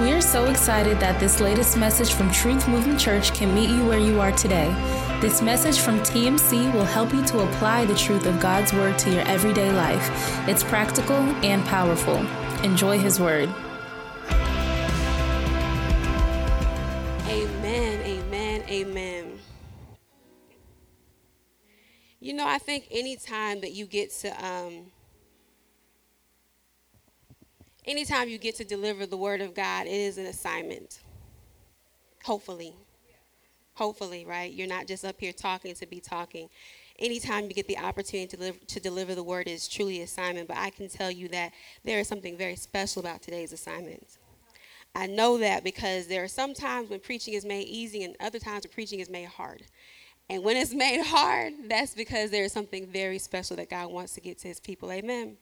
We 0.00 0.12
are 0.12 0.22
so 0.22 0.46
excited 0.46 0.98
that 1.00 1.20
this 1.20 1.40
latest 1.40 1.76
message 1.76 2.14
from 2.14 2.30
Truth 2.30 2.66
Movement 2.66 2.98
Church 2.98 3.34
can 3.34 3.54
meet 3.54 3.68
you 3.68 3.84
where 3.84 3.98
you 3.98 4.18
are 4.18 4.32
today. 4.32 4.74
This 5.20 5.42
message 5.42 5.80
from 5.80 6.00
TMC 6.00 6.72
will 6.72 6.86
help 6.86 7.12
you 7.12 7.22
to 7.26 7.40
apply 7.40 7.84
the 7.84 7.94
truth 7.94 8.24
of 8.24 8.40
God's 8.40 8.72
Word 8.72 8.98
to 9.00 9.10
your 9.12 9.20
everyday 9.28 9.70
life. 9.70 10.08
It's 10.48 10.64
practical 10.64 11.16
and 11.44 11.62
powerful. 11.66 12.16
Enjoy 12.64 12.98
His 12.98 13.20
Word. 13.20 13.50
Amen, 17.28 18.00
amen, 18.00 18.62
amen. 18.70 19.38
You 22.20 22.32
know, 22.32 22.46
I 22.46 22.56
think 22.56 22.88
anytime 22.90 23.60
that 23.60 23.72
you 23.72 23.84
get 23.84 24.12
to, 24.20 24.30
um, 24.46 24.92
anytime 27.90 28.28
you 28.28 28.38
get 28.38 28.54
to 28.56 28.64
deliver 28.64 29.04
the 29.04 29.16
word 29.16 29.40
of 29.40 29.54
God, 29.54 29.86
it 29.86 29.92
is 29.92 30.16
an 30.16 30.26
assignment. 30.26 31.00
Hopefully. 32.24 32.74
Hopefully, 33.74 34.24
right? 34.24 34.52
You're 34.52 34.68
not 34.68 34.86
just 34.86 35.04
up 35.04 35.16
here 35.18 35.32
talking 35.32 35.74
to 35.74 35.86
be 35.86 36.00
talking. 36.00 36.48
Anytime 36.98 37.44
you 37.44 37.54
get 37.54 37.66
the 37.66 37.78
opportunity 37.78 38.28
to 38.28 38.36
deliver, 38.36 38.58
to 38.58 38.80
deliver 38.80 39.14
the 39.14 39.22
word 39.22 39.48
is 39.48 39.66
truly 39.66 40.02
assignment, 40.02 40.48
but 40.48 40.58
I 40.58 40.70
can 40.70 40.88
tell 40.88 41.10
you 41.10 41.28
that 41.28 41.52
there 41.84 41.98
is 41.98 42.08
something 42.08 42.36
very 42.36 42.56
special 42.56 43.00
about 43.00 43.22
today's 43.22 43.52
assignment. 43.52 44.18
I 44.94 45.06
know 45.06 45.38
that 45.38 45.64
because 45.64 46.06
there 46.06 46.22
are 46.22 46.28
some 46.28 46.52
times 46.52 46.90
when 46.90 47.00
preaching 47.00 47.34
is 47.34 47.44
made 47.44 47.66
easy 47.68 48.04
and 48.04 48.16
other 48.20 48.38
times 48.38 48.64
when 48.64 48.72
preaching 48.72 49.00
is 49.00 49.08
made 49.08 49.28
hard. 49.28 49.62
And 50.28 50.44
when 50.44 50.56
it's 50.56 50.74
made 50.74 51.02
hard, 51.04 51.54
that's 51.68 51.94
because 51.94 52.30
there 52.30 52.44
is 52.44 52.52
something 52.52 52.86
very 52.86 53.18
special 53.18 53.56
that 53.56 53.70
God 53.70 53.90
wants 53.90 54.14
to 54.14 54.20
get 54.20 54.38
to 54.40 54.48
his 54.48 54.60
people. 54.60 54.92
Amen. 54.92 55.36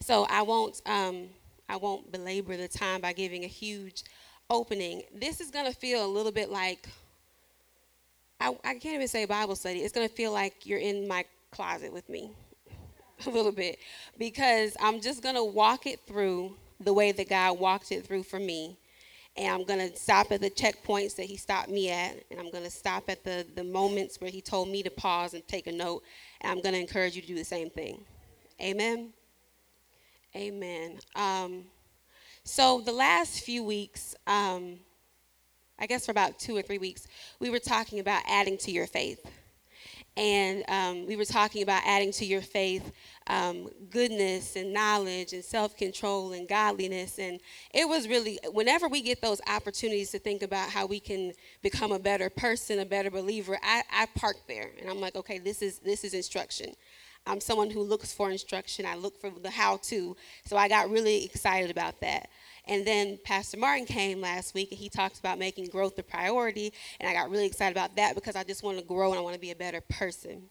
So 0.00 0.26
I 0.28 0.42
won't 0.42 0.80
um, 0.86 1.28
I 1.68 1.76
won't 1.76 2.12
belabor 2.12 2.56
the 2.56 2.68
time 2.68 3.00
by 3.00 3.12
giving 3.12 3.44
a 3.44 3.48
huge 3.48 4.04
opening. 4.50 5.02
This 5.14 5.40
is 5.40 5.50
gonna 5.50 5.72
feel 5.72 6.04
a 6.04 6.08
little 6.08 6.32
bit 6.32 6.50
like 6.50 6.88
I, 8.40 8.56
I 8.64 8.74
can't 8.74 8.94
even 8.94 9.08
say 9.08 9.24
Bible 9.24 9.56
study. 9.56 9.80
It's 9.80 9.94
gonna 9.94 10.08
feel 10.08 10.32
like 10.32 10.66
you're 10.66 10.78
in 10.78 11.08
my 11.08 11.24
closet 11.50 11.92
with 11.92 12.08
me 12.08 12.30
a 13.26 13.30
little 13.30 13.52
bit 13.52 13.78
because 14.18 14.76
I'm 14.80 15.00
just 15.00 15.22
gonna 15.22 15.44
walk 15.44 15.86
it 15.86 16.00
through 16.06 16.54
the 16.80 16.92
way 16.92 17.12
that 17.12 17.28
God 17.28 17.58
walked 17.58 17.92
it 17.92 18.06
through 18.06 18.24
for 18.24 18.38
me. 18.38 18.78
And 19.36 19.52
I'm 19.52 19.64
going 19.64 19.90
to 19.90 19.94
stop 19.96 20.32
at 20.32 20.40
the 20.40 20.50
checkpoints 20.50 21.16
that 21.16 21.26
he 21.26 21.36
stopped 21.36 21.68
me 21.68 21.90
at. 21.90 22.16
And 22.30 22.40
I'm 22.40 22.50
going 22.50 22.64
to 22.64 22.70
stop 22.70 23.10
at 23.10 23.22
the, 23.22 23.46
the 23.54 23.64
moments 23.64 24.20
where 24.20 24.30
he 24.30 24.40
told 24.40 24.68
me 24.68 24.82
to 24.82 24.90
pause 24.90 25.34
and 25.34 25.46
take 25.46 25.66
a 25.66 25.72
note. 25.72 26.02
And 26.40 26.50
I'm 26.50 26.62
going 26.62 26.74
to 26.74 26.80
encourage 26.80 27.16
you 27.16 27.22
to 27.22 27.28
do 27.28 27.34
the 27.34 27.44
same 27.44 27.68
thing. 27.68 28.00
Amen. 28.62 29.12
Amen. 30.36 30.98
Um, 31.14 31.64
so 32.44 32.82
the 32.82 32.92
last 32.92 33.40
few 33.40 33.64
weeks, 33.64 34.14
um, 34.26 34.80
I 35.78 35.86
guess 35.86 36.04
for 36.04 36.12
about 36.12 36.38
two 36.38 36.54
or 36.54 36.60
three 36.60 36.76
weeks, 36.76 37.08
we 37.40 37.48
were 37.48 37.58
talking 37.58 38.00
about 38.00 38.22
adding 38.28 38.58
to 38.58 38.70
your 38.70 38.86
faith. 38.86 39.24
And 40.14 40.62
um, 40.68 41.06
we 41.06 41.16
were 41.16 41.24
talking 41.24 41.62
about 41.62 41.82
adding 41.86 42.12
to 42.12 42.26
your 42.26 42.42
faith 42.42 42.92
um, 43.28 43.70
goodness 43.88 44.56
and 44.56 44.74
knowledge 44.74 45.32
and 45.32 45.42
self 45.42 45.74
control 45.74 46.32
and 46.32 46.46
godliness. 46.46 47.18
And 47.18 47.40
it 47.72 47.88
was 47.88 48.06
really, 48.06 48.38
whenever 48.52 48.88
we 48.88 49.00
get 49.00 49.22
those 49.22 49.40
opportunities 49.48 50.10
to 50.10 50.18
think 50.18 50.42
about 50.42 50.68
how 50.68 50.84
we 50.84 51.00
can 51.00 51.32
become 51.62 51.92
a 51.92 51.98
better 51.98 52.28
person, 52.28 52.80
a 52.80 52.84
better 52.84 53.10
believer, 53.10 53.58
I, 53.62 53.82
I 53.90 54.06
park 54.14 54.36
there 54.48 54.70
and 54.78 54.90
I'm 54.90 55.00
like, 55.00 55.16
okay, 55.16 55.38
this 55.38 55.62
is, 55.62 55.78
this 55.78 56.04
is 56.04 56.12
instruction. 56.12 56.74
I'm 57.26 57.40
someone 57.40 57.70
who 57.70 57.82
looks 57.82 58.12
for 58.12 58.30
instruction. 58.30 58.86
I 58.86 58.94
look 58.94 59.20
for 59.20 59.30
the 59.30 59.50
how 59.50 59.78
to. 59.84 60.16
So 60.44 60.56
I 60.56 60.68
got 60.68 60.90
really 60.90 61.24
excited 61.24 61.70
about 61.70 62.00
that. 62.00 62.28
And 62.68 62.86
then 62.86 63.18
Pastor 63.24 63.56
Martin 63.56 63.86
came 63.86 64.20
last 64.20 64.54
week 64.54 64.70
and 64.70 64.78
he 64.78 64.88
talked 64.88 65.18
about 65.18 65.38
making 65.38 65.66
growth 65.66 65.98
a 65.98 66.02
priority. 66.02 66.72
And 67.00 67.08
I 67.08 67.12
got 67.12 67.30
really 67.30 67.46
excited 67.46 67.76
about 67.76 67.96
that 67.96 68.14
because 68.14 68.36
I 68.36 68.44
just 68.44 68.62
want 68.62 68.78
to 68.78 68.84
grow 68.84 69.10
and 69.10 69.18
I 69.18 69.22
want 69.22 69.34
to 69.34 69.40
be 69.40 69.50
a 69.50 69.56
better 69.56 69.80
person. 69.80 70.42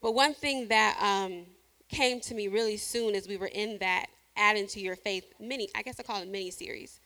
But 0.00 0.12
one 0.12 0.34
thing 0.34 0.68
that 0.68 0.98
um, 1.00 1.46
came 1.88 2.20
to 2.20 2.34
me 2.34 2.48
really 2.48 2.76
soon 2.76 3.14
as 3.14 3.28
we 3.28 3.36
were 3.36 3.50
in 3.52 3.78
that 3.78 4.06
adding 4.36 4.66
to 4.68 4.80
your 4.80 4.96
faith 4.96 5.24
mini, 5.40 5.68
I 5.74 5.82
guess 5.82 5.98
I 5.98 6.02
call 6.02 6.20
it 6.20 6.28
mini 6.28 6.50
series 6.50 7.00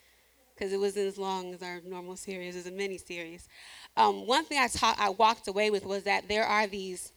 because 0.55 0.73
it 0.73 0.81
wasn't 0.81 1.07
as 1.07 1.19
long 1.19 1.55
as 1.55 1.63
our 1.63 1.81
normal 1.85 2.17
series. 2.17 2.57
It 2.57 2.59
was 2.59 2.67
a 2.67 2.73
mini 2.73 2.99
series. 2.99 3.49
Um, 3.97 4.27
one 4.27 4.45
thing 4.45 4.59
I, 4.59 4.67
taught, 4.67 4.97
I 4.99 5.11
walked 5.11 5.47
away 5.47 5.71
with 5.71 5.85
was 5.85 6.05
that 6.05 6.29
there 6.29 6.45
are 6.45 6.67
these 6.67 7.13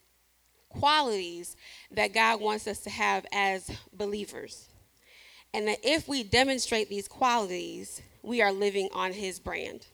qualities 0.74 1.56
that 1.92 2.14
God 2.14 2.42
wants 2.42 2.68
us 2.68 2.80
to 2.82 2.90
have 2.90 3.26
as 3.32 3.72
believers. 3.94 4.68
And 5.54 5.68
that 5.68 5.80
if 5.84 6.08
we 6.08 6.24
demonstrate 6.24 6.90
these 6.90 7.08
qualities, 7.08 8.02
we 8.24 8.42
are 8.42 8.52
living 8.52 8.90
on 8.94 9.14
His 9.14 9.40
brand. 9.40 9.86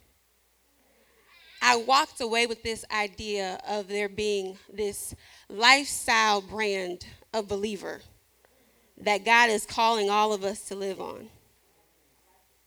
I 1.61 1.77
walked 1.77 2.21
away 2.21 2.45
with 2.45 2.61
this 2.61 2.85
idea 2.91 3.59
of 3.67 3.88
there 3.88 4.09
being 4.09 4.57
this 4.71 5.15
lifestyle 5.49 6.41
brand 6.41 7.05
of 7.33 7.47
believer 7.47 8.01
that 8.99 9.25
God 9.25 9.49
is 9.49 9.65
calling 9.65 10.09
all 10.09 10.33
of 10.33 10.44
us 10.44 10.61
to 10.65 10.75
live 10.75 11.01
on. 11.01 11.29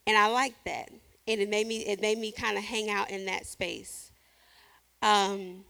And 0.07 0.17
I 0.17 0.29
like 0.29 0.55
that. 0.65 0.91
And 1.29 1.41
it 1.41 1.49
made 1.49 1.67
me 1.67 1.87
it 1.87 2.01
made 2.01 2.19
me 2.19 2.33
kind 2.33 2.59
of 2.59 2.65
hang 2.65 2.91
out 2.91 3.11
in 3.11 3.27
that 3.27 3.47
space. 3.47 4.11
Um, 5.03 5.65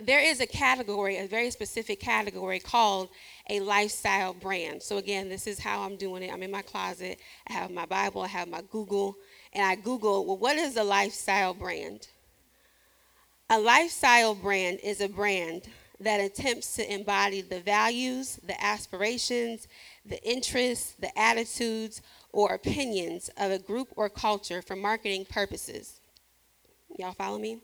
there 0.00 0.20
is 0.20 0.40
a 0.40 0.46
category, 0.46 1.18
a 1.18 1.26
very 1.26 1.50
specific 1.50 2.00
category 2.00 2.58
called 2.58 3.08
a 3.48 3.60
lifestyle 3.60 4.34
brand. 4.34 4.82
So, 4.82 4.98
again, 4.98 5.28
this 5.28 5.46
is 5.46 5.58
how 5.58 5.82
I'm 5.82 5.96
doing 5.96 6.22
it. 6.22 6.32
I'm 6.32 6.42
in 6.42 6.50
my 6.50 6.62
closet, 6.62 7.18
I 7.48 7.52
have 7.52 7.70
my 7.70 7.86
Bible, 7.86 8.22
I 8.22 8.28
have 8.28 8.48
my 8.48 8.62
Google, 8.70 9.16
and 9.52 9.64
I 9.64 9.74
Google, 9.74 10.26
well, 10.26 10.38
what 10.38 10.56
is 10.56 10.76
a 10.76 10.84
lifestyle 10.84 11.54
brand? 11.54 12.08
A 13.48 13.58
lifestyle 13.58 14.34
brand 14.34 14.78
is 14.82 15.00
a 15.00 15.08
brand 15.08 15.62
that 15.98 16.20
attempts 16.20 16.76
to 16.76 16.92
embody 16.92 17.42
the 17.42 17.60
values, 17.60 18.40
the 18.46 18.62
aspirations, 18.64 19.68
the 20.06 20.22
interests, 20.24 20.94
the 20.98 21.16
attitudes, 21.18 22.00
or 22.32 22.54
opinions 22.54 23.28
of 23.36 23.50
a 23.50 23.58
group 23.58 23.88
or 23.96 24.08
culture 24.08 24.62
for 24.62 24.76
marketing 24.76 25.26
purposes. 25.28 26.00
Y'all 26.96 27.12
follow 27.12 27.38
me? 27.38 27.60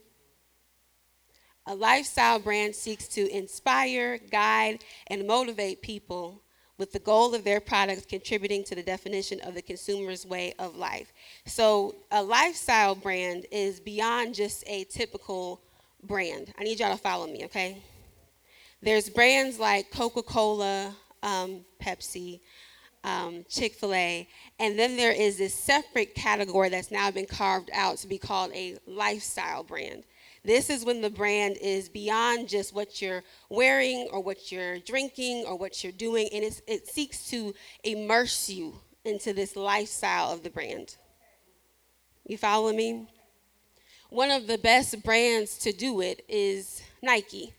A 1.66 1.74
lifestyle 1.74 2.38
brand 2.38 2.74
seeks 2.74 3.08
to 3.08 3.28
inspire, 3.30 4.18
guide, 4.30 4.84
and 5.08 5.26
motivate 5.26 5.82
people 5.82 6.40
with 6.78 6.92
the 6.92 6.98
goal 6.98 7.34
of 7.34 7.42
their 7.42 7.60
products 7.60 8.04
contributing 8.04 8.62
to 8.64 8.74
the 8.74 8.82
definition 8.82 9.40
of 9.40 9.54
the 9.54 9.62
consumer's 9.62 10.26
way 10.26 10.52
of 10.58 10.76
life. 10.76 11.12
So, 11.46 11.96
a 12.10 12.22
lifestyle 12.22 12.94
brand 12.94 13.46
is 13.50 13.80
beyond 13.80 14.34
just 14.34 14.62
a 14.66 14.84
typical 14.84 15.60
brand. 16.02 16.52
I 16.58 16.64
need 16.64 16.78
y'all 16.78 16.94
to 16.94 17.02
follow 17.02 17.26
me, 17.26 17.44
okay? 17.46 17.78
There's 18.82 19.08
brands 19.08 19.58
like 19.58 19.90
Coca 19.90 20.22
Cola, 20.22 20.94
um, 21.22 21.64
Pepsi, 21.82 22.40
um, 23.02 23.44
Chick 23.48 23.74
fil 23.74 23.94
A, 23.94 24.28
and 24.58 24.78
then 24.78 24.96
there 24.96 25.12
is 25.12 25.38
this 25.38 25.54
separate 25.54 26.14
category 26.14 26.68
that's 26.68 26.90
now 26.90 27.10
been 27.10 27.26
carved 27.26 27.70
out 27.72 27.96
to 27.98 28.06
be 28.06 28.18
called 28.18 28.52
a 28.52 28.76
lifestyle 28.86 29.62
brand. 29.62 30.04
This 30.46 30.70
is 30.70 30.84
when 30.84 31.00
the 31.00 31.10
brand 31.10 31.56
is 31.60 31.88
beyond 31.88 32.48
just 32.48 32.72
what 32.72 33.02
you're 33.02 33.24
wearing 33.48 34.06
or 34.12 34.22
what 34.22 34.52
you're 34.52 34.78
drinking 34.78 35.44
or 35.44 35.58
what 35.58 35.82
you're 35.82 35.92
doing, 35.92 36.28
and 36.32 36.44
it 36.44 36.86
seeks 36.86 37.28
to 37.30 37.52
immerse 37.82 38.48
you 38.48 38.78
into 39.04 39.32
this 39.32 39.56
lifestyle 39.56 40.30
of 40.30 40.44
the 40.44 40.50
brand. 40.50 40.98
You 42.28 42.38
follow 42.38 42.72
me? 42.72 43.08
One 44.08 44.30
of 44.30 44.46
the 44.46 44.56
best 44.56 45.02
brands 45.02 45.58
to 45.58 45.72
do 45.72 46.00
it 46.00 46.24
is 46.28 46.80
Nike. 47.02 47.52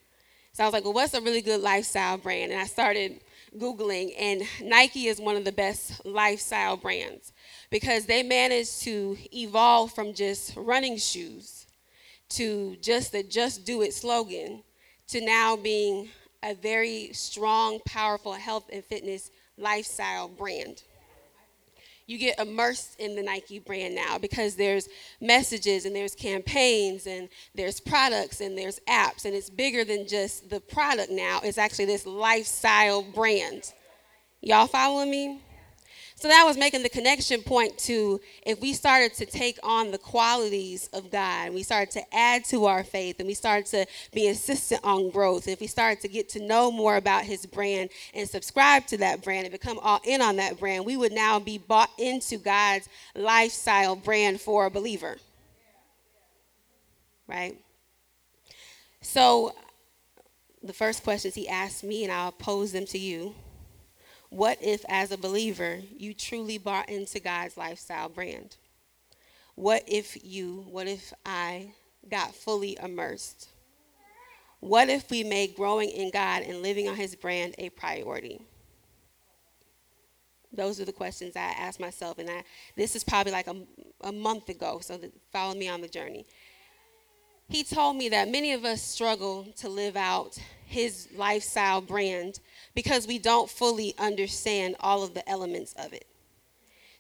So 0.53 0.63
I 0.63 0.67
was 0.67 0.73
like, 0.73 0.85
well, 0.85 0.93
what's 0.93 1.13
a 1.13 1.19
really 1.19 1.41
good 1.41 1.59
lifestyle 1.59 2.17
brand? 2.17 2.53
And 2.53 2.61
I 2.61 2.67
started 2.67 3.19
Googling, 3.57 4.13
and 4.17 4.43
Nike 4.63 5.07
is 5.07 5.19
one 5.19 5.35
of 5.35 5.43
the 5.43 5.51
best 5.51 6.05
lifestyle 6.05 6.78
brands 6.78 7.33
because 7.69 8.05
they 8.05 8.23
managed 8.23 8.81
to 8.83 9.17
evolve 9.33 9.91
from 9.91 10.13
just 10.13 10.55
running 10.55 10.95
shoes 10.95 11.56
to 12.29 12.76
just 12.82 13.12
the 13.12 13.24
just 13.24 13.66
do 13.66 13.82
it 13.82 13.94
slogan 13.94 14.64
to 15.08 15.22
now 15.22 15.56
being 15.56 16.09
a 16.44 16.53
very 16.53 17.12
strong, 17.14 17.79
powerful 17.85 18.34
health 18.34 18.70
and 18.72 18.84
fitness 18.84 19.32
lifestyle 19.58 20.28
brand. 20.28 20.84
You 22.06 22.18
get 22.18 22.40
immersed 22.40 23.00
in 23.00 23.16
the 23.16 23.22
Nike 23.22 23.59
brand 23.59 23.94
now 23.94 24.18
because 24.18 24.56
there's 24.56 24.88
messages 25.20 25.85
and 25.85 25.94
there's 25.94 26.16
campaigns 26.16 27.06
and 27.06 27.28
there's 27.53 27.82
products 27.82 28.40
and 28.40 28.58
there's 28.58 28.79
apps, 28.88 29.26
and 29.26 29.35
it's 29.35 29.50
bigger 29.50 29.84
than 29.84 30.08
just 30.08 30.50
the 30.50 30.62
product 30.62 31.12
now. 31.12 31.41
It's 31.44 31.58
actually 31.58 31.85
this 31.85 32.06
lifestyle 32.06 33.03
brand. 33.03 33.74
Y'all 34.41 34.68
following 34.68 35.12
me? 35.12 35.41
So 36.19 36.28
that 36.29 36.46
was 36.47 36.58
making 36.58 36.81
the 36.81 36.90
connection 36.90 37.43
point 37.43 37.78
to 37.79 38.19
if 38.43 38.59
we 38.59 38.73
started 38.73 39.14
to 39.16 39.25
take 39.28 39.59
on 39.61 39.91
the 39.91 39.99
qualities 39.99 40.90
of 40.91 41.11
God, 41.11 41.46
and 41.46 41.53
we 41.53 41.61
started 41.61 41.91
to 41.91 42.02
add 42.11 42.43
to 42.46 42.66
our 42.66 42.84
faith, 42.84 43.19
and 43.19 43.28
we 43.28 43.35
started 43.35 43.67
to 43.67 43.85
be 44.16 44.25
insistent 44.25 44.81
on 44.84 45.11
growth, 45.11 45.47
if 45.47 45.59
we 45.59 45.67
started 45.67 46.02
to 46.02 46.08
get 46.08 46.28
to 46.29 46.43
know 46.43 46.72
more 46.72 46.96
about 46.96 47.23
His 47.23 47.46
brand 47.46 47.91
and 48.16 48.28
subscribe 48.28 48.87
to 48.87 48.97
that 48.97 49.22
brand 49.22 49.46
and 49.46 49.52
become 49.52 49.78
all 49.78 50.02
in 50.05 50.23
on 50.23 50.37
that 50.37 50.59
brand, 50.59 50.87
we 50.87 50.97
would 50.97 51.11
now 51.11 51.37
be 51.37 51.59
bought 51.59 51.91
into 51.99 52.40
God's 52.40 52.90
lifestyle 53.16 53.96
brand 53.96 54.41
for 54.41 54.66
a 54.66 54.72
believer. 54.72 55.17
Right? 57.28 57.58
So, 59.02 59.53
the 60.64 60.73
first 60.73 61.03
questions 61.03 61.35
He 61.35 61.47
asked 61.47 61.84
me, 61.84 62.03
and 62.03 62.11
I'll 62.11 62.31
pose 62.31 62.72
them 62.72 62.87
to 62.87 62.97
you 62.97 63.35
what 64.29 64.58
if, 64.62 64.84
as 64.90 65.12
a 65.12 65.18
believer, 65.18 65.79
you 65.96 66.14
truly 66.14 66.58
bought 66.58 66.90
into 66.90 67.20
God's 67.20 67.58
lifestyle 67.58 68.09
brand? 68.09 68.58
What 69.56 69.84
if 69.88 70.24
you, 70.24 70.66
what 70.70 70.88
if 70.88 71.14
I 71.26 71.72
got 72.09 72.35
fully 72.35 72.78
immersed? 72.82 73.50
What 74.59 74.90
if 74.90 75.09
we 75.09 75.24
made 75.24 75.56
growing 75.56 75.90
in 75.90 76.12
God 76.12 76.44
and 76.44 76.62
living 76.62 76.88
on 76.90 76.96
His 76.96 77.16
brand 77.16 77.56
a 77.58 77.70
priority? 77.70 78.41
Those 80.52 80.79
are 80.79 80.85
the 80.85 80.94
questions 80.94 81.35
I 81.35 81.53
asked 81.58 81.79
myself, 81.79 82.18
and 82.18 82.29
I, 82.29 82.44
this 82.76 82.96
is 82.96 83.03
probably 83.03 83.32
like 83.32 83.47
a, 83.47 83.56
a 84.02 84.12
month 84.12 84.50
ago, 84.50 84.79
so 84.82 85.00
follow 85.32 85.53
me 85.53 85.70
on 85.70 85.82
the 85.82 85.88
journey. 85.88 86.26
He 87.50 87.64
told 87.64 87.96
me 87.96 88.09
that 88.09 88.29
many 88.29 88.53
of 88.53 88.66
us 88.66 88.82
struggle 88.82 89.47
to 89.58 89.70
live 89.70 89.96
out 89.96 90.38
his 90.67 91.08
lifestyle 91.16 91.81
brand 91.81 92.40
because 92.75 93.08
we 93.08 93.17
don't 93.17 93.49
fully 93.49 93.96
understand 93.97 94.75
all 94.79 95.03
of 95.03 95.14
the 95.14 95.28
elements 95.29 95.73
of 95.73 95.93
it. 95.93 96.05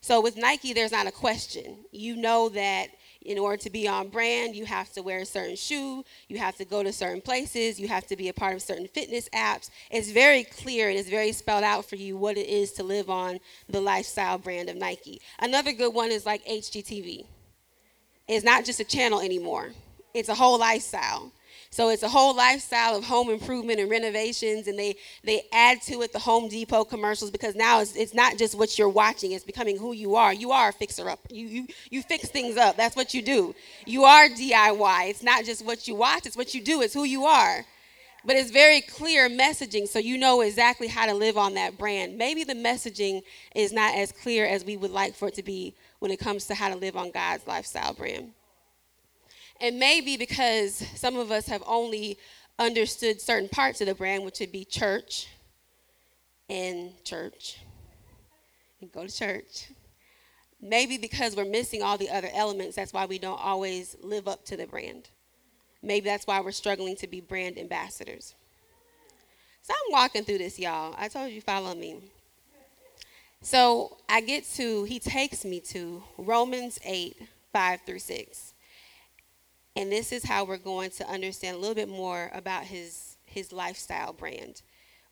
So 0.01 0.21
with 0.21 0.37
Nike, 0.37 0.73
there's 0.73 0.91
not 0.91 1.07
a 1.07 1.11
question. 1.11 1.77
You 1.91 2.15
know 2.15 2.49
that 2.49 2.87
in 3.25 3.37
order 3.37 3.57
to 3.57 3.69
be 3.69 3.87
on 3.87 4.07
brand, 4.07 4.55
you 4.55 4.65
have 4.65 4.91
to 4.93 5.03
wear 5.03 5.19
a 5.19 5.25
certain 5.25 5.57
shoe, 5.57 6.03
you 6.29 6.37
have 6.37 6.55
to 6.55 6.65
go 6.65 6.81
to 6.81 6.93
certain 6.93 7.19
places, 7.19 7.77
you 7.77 7.89
have 7.89 8.07
to 8.07 8.15
be 8.15 8.29
a 8.29 8.33
part 8.33 8.55
of 8.55 8.61
certain 8.61 8.87
fitness 8.87 9.27
apps. 9.29 9.69
It's 9.91 10.09
very 10.09 10.45
clear 10.45 10.89
and 10.89 10.97
it's 10.97 11.09
very 11.09 11.33
spelled 11.33 11.65
out 11.65 11.83
for 11.83 11.97
you 11.97 12.15
what 12.15 12.37
it 12.37 12.47
is 12.47 12.71
to 12.73 12.83
live 12.83 13.09
on 13.09 13.39
the 13.67 13.81
lifestyle 13.81 14.37
brand 14.37 14.69
of 14.69 14.77
Nike. 14.77 15.19
Another 15.39 15.73
good 15.73 15.93
one 15.93 16.09
is 16.09 16.25
like 16.25 16.45
HGTV. 16.45 17.25
It's 18.29 18.45
not 18.45 18.63
just 18.63 18.79
a 18.79 18.85
channel 18.85 19.19
anymore, 19.19 19.71
it's 20.13 20.29
a 20.29 20.35
whole 20.35 20.57
lifestyle. 20.57 21.33
So 21.77 21.89
it's 21.89 22.01
a 22.01 22.09
whole 22.09 22.35
lifestyle 22.35 22.95
of 22.95 23.03
home 23.03 23.29
improvement 23.29 23.79
and 23.79 23.87
renovations, 23.87 24.67
and 24.67 24.79
they 24.79 24.95
they 25.23 25.43
add 25.53 25.79
to 25.83 26.01
it 26.01 26.11
the 26.11 26.17
Home 26.17 26.49
Depot 26.49 26.83
commercials 26.85 27.29
because 27.29 27.53
now 27.53 27.81
it's, 27.81 27.95
it's 27.95 28.15
not 28.15 28.39
just 28.39 28.57
what 28.57 28.79
you're 28.79 28.89
watching; 28.89 29.33
it's 29.33 29.45
becoming 29.45 29.77
who 29.77 29.93
you 29.93 30.15
are. 30.15 30.33
You 30.33 30.49
are 30.53 30.69
a 30.69 30.73
fixer 30.73 31.07
up. 31.07 31.19
You 31.29 31.45
you 31.45 31.67
you 31.91 32.01
fix 32.01 32.29
things 32.29 32.57
up. 32.57 32.77
That's 32.77 32.95
what 32.95 33.13
you 33.13 33.21
do. 33.21 33.53
You 33.85 34.05
are 34.05 34.27
DIY. 34.27 35.09
It's 35.11 35.21
not 35.21 35.45
just 35.45 35.63
what 35.63 35.87
you 35.87 35.93
watch; 35.93 36.25
it's 36.25 36.35
what 36.35 36.55
you 36.55 36.63
do. 36.63 36.81
It's 36.81 36.95
who 36.95 37.03
you 37.03 37.25
are. 37.25 37.63
But 38.25 38.37
it's 38.37 38.49
very 38.49 38.81
clear 38.81 39.29
messaging, 39.29 39.87
so 39.87 39.99
you 39.99 40.17
know 40.17 40.41
exactly 40.41 40.87
how 40.87 41.05
to 41.05 41.13
live 41.13 41.37
on 41.37 41.53
that 41.53 41.77
brand. 41.77 42.17
Maybe 42.17 42.43
the 42.43 42.55
messaging 42.55 43.21
is 43.53 43.71
not 43.71 43.93
as 43.93 44.11
clear 44.11 44.47
as 44.47 44.65
we 44.65 44.77
would 44.77 44.89
like 44.89 45.13
for 45.13 45.27
it 45.27 45.35
to 45.35 45.43
be 45.43 45.75
when 45.99 46.09
it 46.09 46.17
comes 46.17 46.47
to 46.47 46.55
how 46.55 46.69
to 46.69 46.75
live 46.75 46.97
on 46.97 47.11
God's 47.11 47.45
lifestyle 47.45 47.93
brand. 47.93 48.31
And 49.59 49.79
maybe 49.79 50.17
because 50.17 50.75
some 50.95 51.17
of 51.17 51.31
us 51.31 51.47
have 51.47 51.63
only 51.65 52.17
understood 52.59 53.21
certain 53.21 53.49
parts 53.49 53.81
of 53.81 53.87
the 53.87 53.95
brand, 53.95 54.23
which 54.23 54.39
would 54.39 54.51
be 54.51 54.65
church 54.65 55.27
and 56.49 56.91
church 57.03 57.57
and 58.81 58.91
go 58.91 59.05
to 59.05 59.15
church. 59.15 59.69
Maybe 60.61 60.97
because 60.97 61.35
we're 61.35 61.45
missing 61.45 61.83
all 61.83 61.97
the 61.97 62.09
other 62.09 62.29
elements, 62.33 62.75
that's 62.75 62.93
why 62.93 63.05
we 63.05 63.19
don't 63.19 63.39
always 63.39 63.95
live 64.01 64.27
up 64.27 64.45
to 64.45 64.57
the 64.57 64.65
brand. 64.65 65.09
Maybe 65.83 66.05
that's 66.05 66.25
why 66.25 66.39
we're 66.41 66.51
struggling 66.51 66.95
to 66.97 67.07
be 67.07 67.21
brand 67.21 67.57
ambassadors. 67.57 68.33
So 69.61 69.73
I'm 69.73 69.91
walking 69.91 70.23
through 70.23 70.39
this, 70.39 70.57
y'all. 70.57 70.95
I 70.97 71.07
told 71.09 71.31
you, 71.31 71.41
follow 71.41 71.75
me. 71.75 71.97
So 73.41 73.97
I 74.09 74.21
get 74.21 74.45
to, 74.55 74.83
he 74.85 74.99
takes 74.99 75.45
me 75.45 75.59
to 75.59 76.03
Romans 76.17 76.79
8, 76.83 77.17
5 77.53 77.81
through 77.85 77.99
6. 77.99 78.53
And 79.77 79.91
this 79.91 80.11
is 80.11 80.23
how 80.23 80.43
we're 80.43 80.57
going 80.57 80.89
to 80.89 81.07
understand 81.07 81.55
a 81.55 81.59
little 81.59 81.75
bit 81.75 81.87
more 81.87 82.31
about 82.33 82.63
his, 82.63 83.17
his 83.27 83.53
lifestyle 83.53 84.11
brand. 84.11 84.63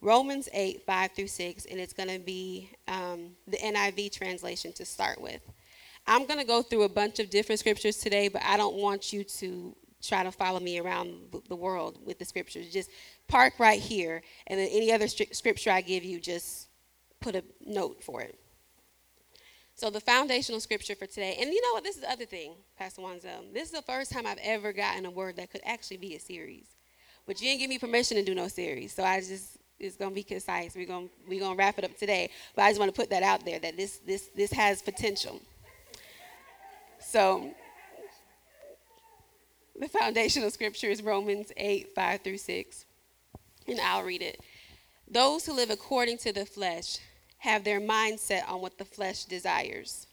Romans 0.02 0.50
8, 0.52 0.82
5 0.82 1.12
through 1.12 1.28
6, 1.28 1.66
and 1.66 1.80
it's 1.80 1.94
going 1.94 2.10
to 2.10 2.18
be 2.18 2.72
um, 2.88 3.36
the 3.48 3.58
NIV 3.58 4.12
translation 4.12 4.74
to 4.74 4.84
start 4.84 5.22
with. 5.22 5.40
I'm 6.08 6.26
going 6.26 6.40
to 6.40 6.46
go 6.46 6.64
through 6.64 6.82
a 6.82 6.90
bunch 6.90 7.20
of 7.20 7.30
different 7.30 7.60
scriptures 7.60 7.98
today, 7.98 8.28
but 8.28 8.42
I 8.44 8.58
don't 8.58 8.78
want 8.78 9.14
you 9.14 9.24
to 9.24 9.76
try 10.02 10.24
to 10.24 10.32
follow 10.32 10.60
me 10.60 10.80
around 10.80 11.14
the 11.48 11.56
world 11.56 12.00
with 12.04 12.18
the 12.18 12.26
scriptures. 12.26 12.74
Just 12.74 12.90
park 13.28 13.60
right 13.60 13.80
here, 13.80 14.24
and 14.48 14.60
then 14.60 14.68
any 14.72 14.92
other 14.92 15.08
scripture 15.08 15.70
I 15.70 15.82
give 15.82 16.04
you, 16.04 16.20
just 16.20 16.70
put 17.22 17.36
a 17.36 17.44
note 17.64 18.04
for 18.04 18.22
it. 18.22 18.40
So 19.76 19.90
the 19.90 20.00
foundational 20.00 20.62
scripture 20.62 20.96
for 20.96 21.06
today, 21.06 21.38
and 21.40 21.52
you 21.52 21.62
know 21.62 21.74
what? 21.74 21.84
This 21.84 21.96
is 21.96 22.02
the 22.02 22.10
other 22.10 22.26
thing, 22.26 22.54
Pastor 22.78 23.02
Wanzel. 23.02 23.54
This 23.54 23.66
is 23.66 23.72
the 23.72 23.82
first 23.82 24.10
time 24.10 24.26
I've 24.26 24.40
ever 24.42 24.72
gotten 24.72 25.06
a 25.06 25.12
word 25.12 25.36
that 25.36 25.52
could 25.52 25.60
actually 25.66 25.98
be 25.98 26.16
a 26.16 26.20
series. 26.20 26.66
But 27.28 27.42
you 27.42 27.50
didn't 27.50 27.60
give 27.60 27.70
me 27.70 27.78
permission 27.78 28.16
to 28.16 28.24
do 28.24 28.34
no 28.34 28.48
series, 28.48 28.94
so 28.94 29.04
I 29.04 29.20
just 29.20 29.58
it's 29.78 29.98
gonna 29.98 30.16
be 30.16 30.24
concise. 30.24 30.76
We're 30.76 30.88
gonna 30.88 31.08
we're 31.28 31.42
gonna 31.42 31.58
wrap 31.58 31.78
it 31.78 31.84
up 31.84 31.98
today. 31.98 32.30
But 32.56 32.62
I 32.64 32.70
just 32.70 32.80
want 32.80 32.96
to 32.96 33.00
put 33.00 33.10
that 33.10 33.22
out 33.22 33.44
there 33.44 33.60
that 33.60 33.76
this 33.76 34.00
this 34.06 34.30
this 34.34 34.54
has 34.54 34.82
potential. 34.82 35.42
So 37.02 37.52
the 39.78 39.90
foundational 39.90 40.52
scripture 40.52 40.88
is 40.88 41.04
Romans 41.04 41.52
8, 41.58 41.94
5 41.94 42.22
through 42.22 42.38
6. 42.38 42.86
And 43.68 43.82
I'll 43.82 44.04
read 44.04 44.22
it. 44.22 44.40
Those 45.06 45.46
who 45.46 45.54
live 45.54 45.70
according 45.70 46.20
to 46.20 46.32
the 46.32 46.46
flesh 46.46 47.00
have 47.46 47.64
their 47.64 47.80
mindset 47.80 48.50
on 48.50 48.60
what 48.60 48.78
the 48.78 48.86
flesh 48.86 49.26
desires. 49.26 50.08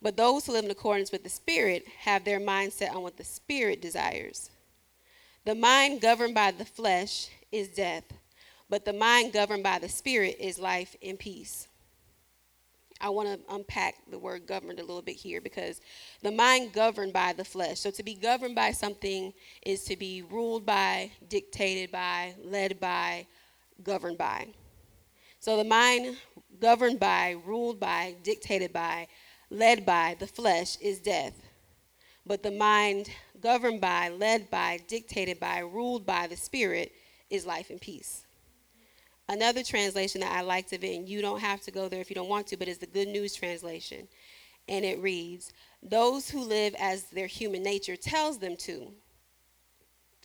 But 0.00 0.16
those 0.16 0.46
who 0.46 0.52
live 0.52 0.64
in 0.64 0.70
accordance 0.70 1.10
with 1.10 1.24
the 1.24 1.28
Spirit 1.28 1.84
have 2.02 2.24
their 2.24 2.38
mindset 2.38 2.94
on 2.94 3.02
what 3.02 3.16
the 3.16 3.24
Spirit 3.24 3.82
desires. 3.82 4.48
The 5.44 5.56
mind 5.56 6.00
governed 6.00 6.34
by 6.34 6.52
the 6.52 6.64
flesh 6.64 7.28
is 7.50 7.68
death, 7.68 8.04
but 8.70 8.84
the 8.84 8.92
mind 8.92 9.32
governed 9.32 9.64
by 9.64 9.80
the 9.80 9.88
Spirit 9.88 10.36
is 10.38 10.60
life 10.60 10.94
and 11.02 11.18
peace. 11.18 11.66
I 13.00 13.08
want 13.10 13.28
to 13.28 13.54
unpack 13.54 13.96
the 14.08 14.18
word 14.18 14.46
governed 14.46 14.78
a 14.78 14.84
little 14.84 15.02
bit 15.02 15.16
here 15.16 15.40
because 15.40 15.80
the 16.22 16.30
mind 16.30 16.72
governed 16.72 17.12
by 17.12 17.32
the 17.32 17.44
flesh. 17.44 17.80
So 17.80 17.90
to 17.90 18.02
be 18.04 18.14
governed 18.14 18.54
by 18.54 18.72
something 18.72 19.32
is 19.62 19.84
to 19.84 19.96
be 19.96 20.22
ruled 20.22 20.64
by, 20.64 21.10
dictated 21.28 21.90
by, 21.90 22.34
led 22.44 22.78
by, 22.78 23.26
governed 23.82 24.18
by. 24.18 24.48
So 25.40 25.56
the 25.56 25.64
mind 25.64 26.16
governed 26.60 26.98
by, 26.98 27.36
ruled 27.44 27.78
by, 27.78 28.16
dictated 28.22 28.72
by, 28.72 29.06
led 29.50 29.86
by 29.86 30.16
the 30.18 30.26
flesh 30.26 30.76
is 30.80 30.98
death. 30.98 31.34
But 32.26 32.42
the 32.42 32.50
mind 32.50 33.08
governed 33.40 33.80
by, 33.80 34.08
led 34.10 34.50
by, 34.50 34.80
dictated 34.88 35.40
by, 35.40 35.60
ruled 35.60 36.04
by 36.04 36.26
the 36.26 36.36
spirit 36.36 36.92
is 37.30 37.46
life 37.46 37.70
and 37.70 37.80
peace. 37.80 38.24
Another 39.28 39.62
translation 39.62 40.22
that 40.22 40.32
I 40.32 40.40
liked 40.40 40.72
of 40.72 40.82
it, 40.82 40.96
and 40.96 41.08
you 41.08 41.20
don't 41.20 41.40
have 41.40 41.60
to 41.62 41.70
go 41.70 41.88
there 41.88 42.00
if 42.00 42.10
you 42.10 42.14
don't 42.14 42.28
want 42.28 42.46
to, 42.48 42.56
but 42.56 42.68
is 42.68 42.78
the 42.78 42.86
Good 42.86 43.08
News 43.08 43.34
translation. 43.34 44.08
And 44.68 44.84
it 44.84 44.98
reads, 45.00 45.52
Those 45.82 46.30
who 46.30 46.40
live 46.40 46.74
as 46.78 47.04
their 47.04 47.26
human 47.26 47.62
nature 47.62 47.96
tells 47.96 48.38
them 48.38 48.56
to. 48.58 48.90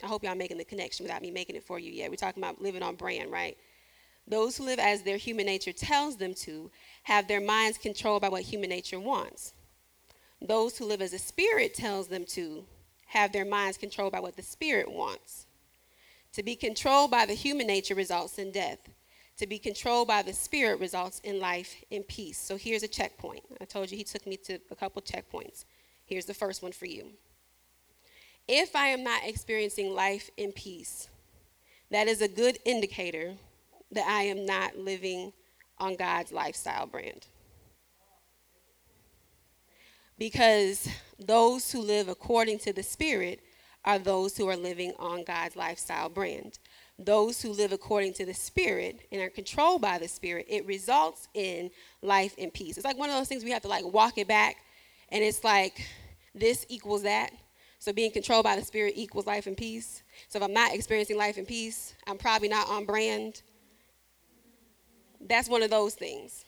I 0.01 0.07
hope 0.07 0.23
y'all 0.23 0.35
making 0.35 0.57
the 0.57 0.65
connection 0.65 1.03
without 1.03 1.21
me 1.21 1.31
making 1.31 1.55
it 1.55 1.63
for 1.63 1.79
you 1.79 1.91
yet. 1.91 2.09
We're 2.09 2.15
talking 2.15 2.41
about 2.41 2.61
living 2.61 2.81
on 2.81 2.95
brand, 2.95 3.31
right? 3.31 3.57
Those 4.27 4.57
who 4.57 4.63
live 4.63 4.79
as 4.79 5.03
their 5.03 5.17
human 5.17 5.45
nature 5.45 5.73
tells 5.73 6.17
them 6.17 6.33
to 6.35 6.71
have 7.03 7.27
their 7.27 7.41
minds 7.41 7.77
controlled 7.77 8.21
by 8.21 8.29
what 8.29 8.43
human 8.43 8.69
nature 8.69 8.99
wants. 8.99 9.53
Those 10.41 10.77
who 10.77 10.85
live 10.85 11.01
as 11.01 11.11
the 11.11 11.19
spirit 11.19 11.73
tells 11.73 12.07
them 12.07 12.25
to 12.29 12.65
have 13.07 13.31
their 13.31 13.45
minds 13.45 13.77
controlled 13.77 14.13
by 14.13 14.19
what 14.19 14.35
the 14.35 14.41
spirit 14.41 14.91
wants. 14.91 15.45
To 16.33 16.43
be 16.43 16.55
controlled 16.55 17.11
by 17.11 17.25
the 17.25 17.33
human 17.33 17.67
nature 17.67 17.95
results 17.95 18.39
in 18.39 18.51
death. 18.51 18.79
To 19.37 19.47
be 19.47 19.59
controlled 19.59 20.07
by 20.07 20.21
the 20.21 20.33
spirit 20.33 20.79
results 20.79 21.19
in 21.23 21.39
life 21.39 21.75
and 21.91 22.07
peace. 22.07 22.37
So 22.37 22.57
here's 22.57 22.83
a 22.83 22.87
checkpoint. 22.87 23.43
I 23.61 23.65
told 23.65 23.91
you 23.91 23.97
he 23.97 24.03
took 24.03 24.25
me 24.25 24.37
to 24.37 24.59
a 24.71 24.75
couple 24.75 25.01
checkpoints. 25.01 25.65
Here's 26.05 26.25
the 26.25 26.33
first 26.33 26.63
one 26.63 26.71
for 26.71 26.85
you. 26.85 27.11
If 28.47 28.75
I 28.75 28.87
am 28.87 29.03
not 29.03 29.21
experiencing 29.25 29.93
life 29.93 30.29
and 30.37 30.53
peace, 30.53 31.07
that 31.91 32.07
is 32.07 32.21
a 32.21 32.27
good 32.27 32.59
indicator 32.65 33.35
that 33.93 34.07
I 34.07 34.23
am 34.23 34.45
not 34.45 34.77
living 34.77 35.33
on 35.79 35.95
God's 35.95 36.31
lifestyle 36.31 36.85
brand. 36.87 37.27
Because 40.17 40.87
those 41.19 41.71
who 41.71 41.81
live 41.81 42.07
according 42.07 42.59
to 42.59 42.73
the 42.73 42.83
Spirit 42.83 43.41
are 43.85 43.99
those 43.99 44.37
who 44.37 44.47
are 44.47 44.55
living 44.55 44.93
on 44.99 45.23
God's 45.23 45.55
lifestyle 45.55 46.09
brand. 46.09 46.59
those 46.99 47.41
who 47.41 47.51
live 47.51 47.71
according 47.71 48.13
to 48.13 48.25
the 48.25 48.33
Spirit 48.33 49.01
and 49.11 49.21
are 49.21 49.29
controlled 49.29 49.81
by 49.81 49.97
the 49.97 50.07
Spirit, 50.07 50.45
it 50.47 50.65
results 50.65 51.27
in 51.33 51.69
life 52.01 52.35
and 52.37 52.53
peace. 52.53 52.77
It's 52.77 52.85
like 52.85 52.97
one 52.97 53.09
of 53.09 53.15
those 53.15 53.27
things 53.27 53.43
we 53.43 53.51
have 53.51 53.63
to 53.63 53.67
like 53.67 53.85
walk 53.85 54.17
it 54.17 54.27
back, 54.27 54.57
and 55.09 55.23
it's 55.23 55.43
like 55.43 55.85
this 56.35 56.65
equals 56.69 57.03
that. 57.03 57.31
So 57.79 57.91
being 57.91 58.11
controlled 58.11 58.45
by 58.45 58.55
the 58.55 58.63
Spirit 58.63 58.93
equals 58.95 59.25
life 59.25 59.47
and 59.47 59.57
peace. 59.57 60.03
So 60.29 60.37
if 60.37 60.43
I'm 60.43 60.53
not 60.53 60.73
experiencing 60.73 61.17
life 61.17 61.37
and 61.37 61.47
peace, 61.47 61.95
I'm 62.07 62.17
probably 62.17 62.47
not 62.47 62.69
on 62.69 62.85
brand. 62.85 63.41
That's 65.27 65.49
one 65.49 65.63
of 65.63 65.69
those 65.69 65.95
things. 65.95 66.45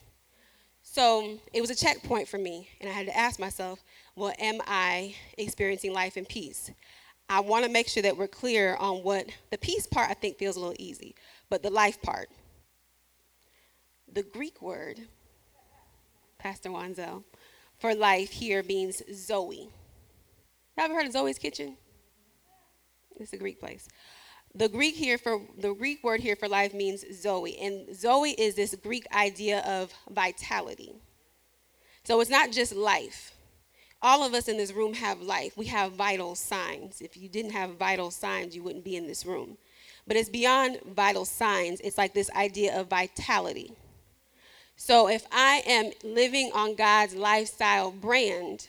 So 0.83 1.39
it 1.53 1.61
was 1.61 1.69
a 1.69 1.75
checkpoint 1.75 2.27
for 2.27 2.37
me, 2.37 2.69
and 2.79 2.89
I 2.89 2.93
had 2.93 3.07
to 3.07 3.17
ask 3.17 3.39
myself, 3.39 3.83
well, 4.15 4.33
am 4.39 4.59
I 4.67 5.15
experiencing 5.37 5.93
life 5.93 6.15
in 6.15 6.25
peace? 6.25 6.71
I 7.27 7.39
want 7.39 7.65
to 7.65 7.71
make 7.71 7.87
sure 7.87 8.03
that 8.03 8.17
we're 8.17 8.27
clear 8.27 8.75
on 8.75 8.97
what 8.97 9.27
the 9.49 9.57
peace 9.57 9.87
part 9.87 10.09
I 10.09 10.13
think 10.13 10.37
feels 10.37 10.57
a 10.57 10.59
little 10.59 10.75
easy, 10.77 11.15
but 11.49 11.63
the 11.63 11.71
life 11.71 12.01
part. 12.01 12.29
The 14.13 14.23
Greek 14.23 14.61
word, 14.61 14.99
Pastor 16.37 16.69
Wanzel, 16.69 17.23
for 17.79 17.95
life 17.95 18.29
here 18.29 18.61
means 18.63 19.01
Zoe. 19.11 19.69
Y'all 20.77 20.85
ever 20.85 20.93
heard 20.93 21.07
of 21.07 21.13
Zoe's 21.13 21.39
Kitchen? 21.39 21.77
It's 23.19 23.33
a 23.33 23.37
Greek 23.37 23.59
place. 23.59 23.87
The 24.55 24.69
Greek 24.69 24.95
here 24.95 25.17
for 25.17 25.41
the 25.57 25.73
Greek 25.73 26.03
word 26.03 26.21
here 26.21 26.35
for 26.35 26.47
life 26.47 26.73
means 26.73 27.03
Zoe, 27.13 27.57
and 27.59 27.93
Zoe 27.95 28.31
is 28.31 28.55
this 28.55 28.73
Greek 28.75 29.05
idea 29.13 29.59
of 29.59 29.93
vitality. 30.09 30.93
So 32.03 32.21
it's 32.21 32.29
not 32.29 32.51
just 32.51 32.73
life 32.73 33.35
all 34.05 34.23
of 34.23 34.35
us 34.35 34.47
in 34.47 34.57
this 34.57 34.71
room 34.71 34.93
have 34.93 35.19
life. 35.21 35.57
We 35.57 35.65
have 35.65 35.93
vital 35.93 36.35
signs. 36.35 37.01
If 37.01 37.17
you 37.17 37.27
didn't 37.27 37.53
have 37.53 37.71
vital 37.71 38.11
signs, 38.11 38.55
you 38.55 38.61
wouldn't 38.61 38.85
be 38.85 38.95
in 38.95 39.07
this 39.07 39.25
room. 39.25 39.57
But 40.05 40.15
it's 40.15 40.29
beyond 40.29 40.79
vital 40.85 41.25
signs, 41.25 41.81
it's 41.81 41.97
like 41.97 42.13
this 42.13 42.29
idea 42.31 42.79
of 42.79 42.87
vitality. 42.87 43.73
So 44.75 45.09
if 45.09 45.25
I 45.31 45.63
am 45.65 45.91
living 46.03 46.51
on 46.53 46.75
God's 46.75 47.15
lifestyle 47.15 47.89
brand, 47.89 48.67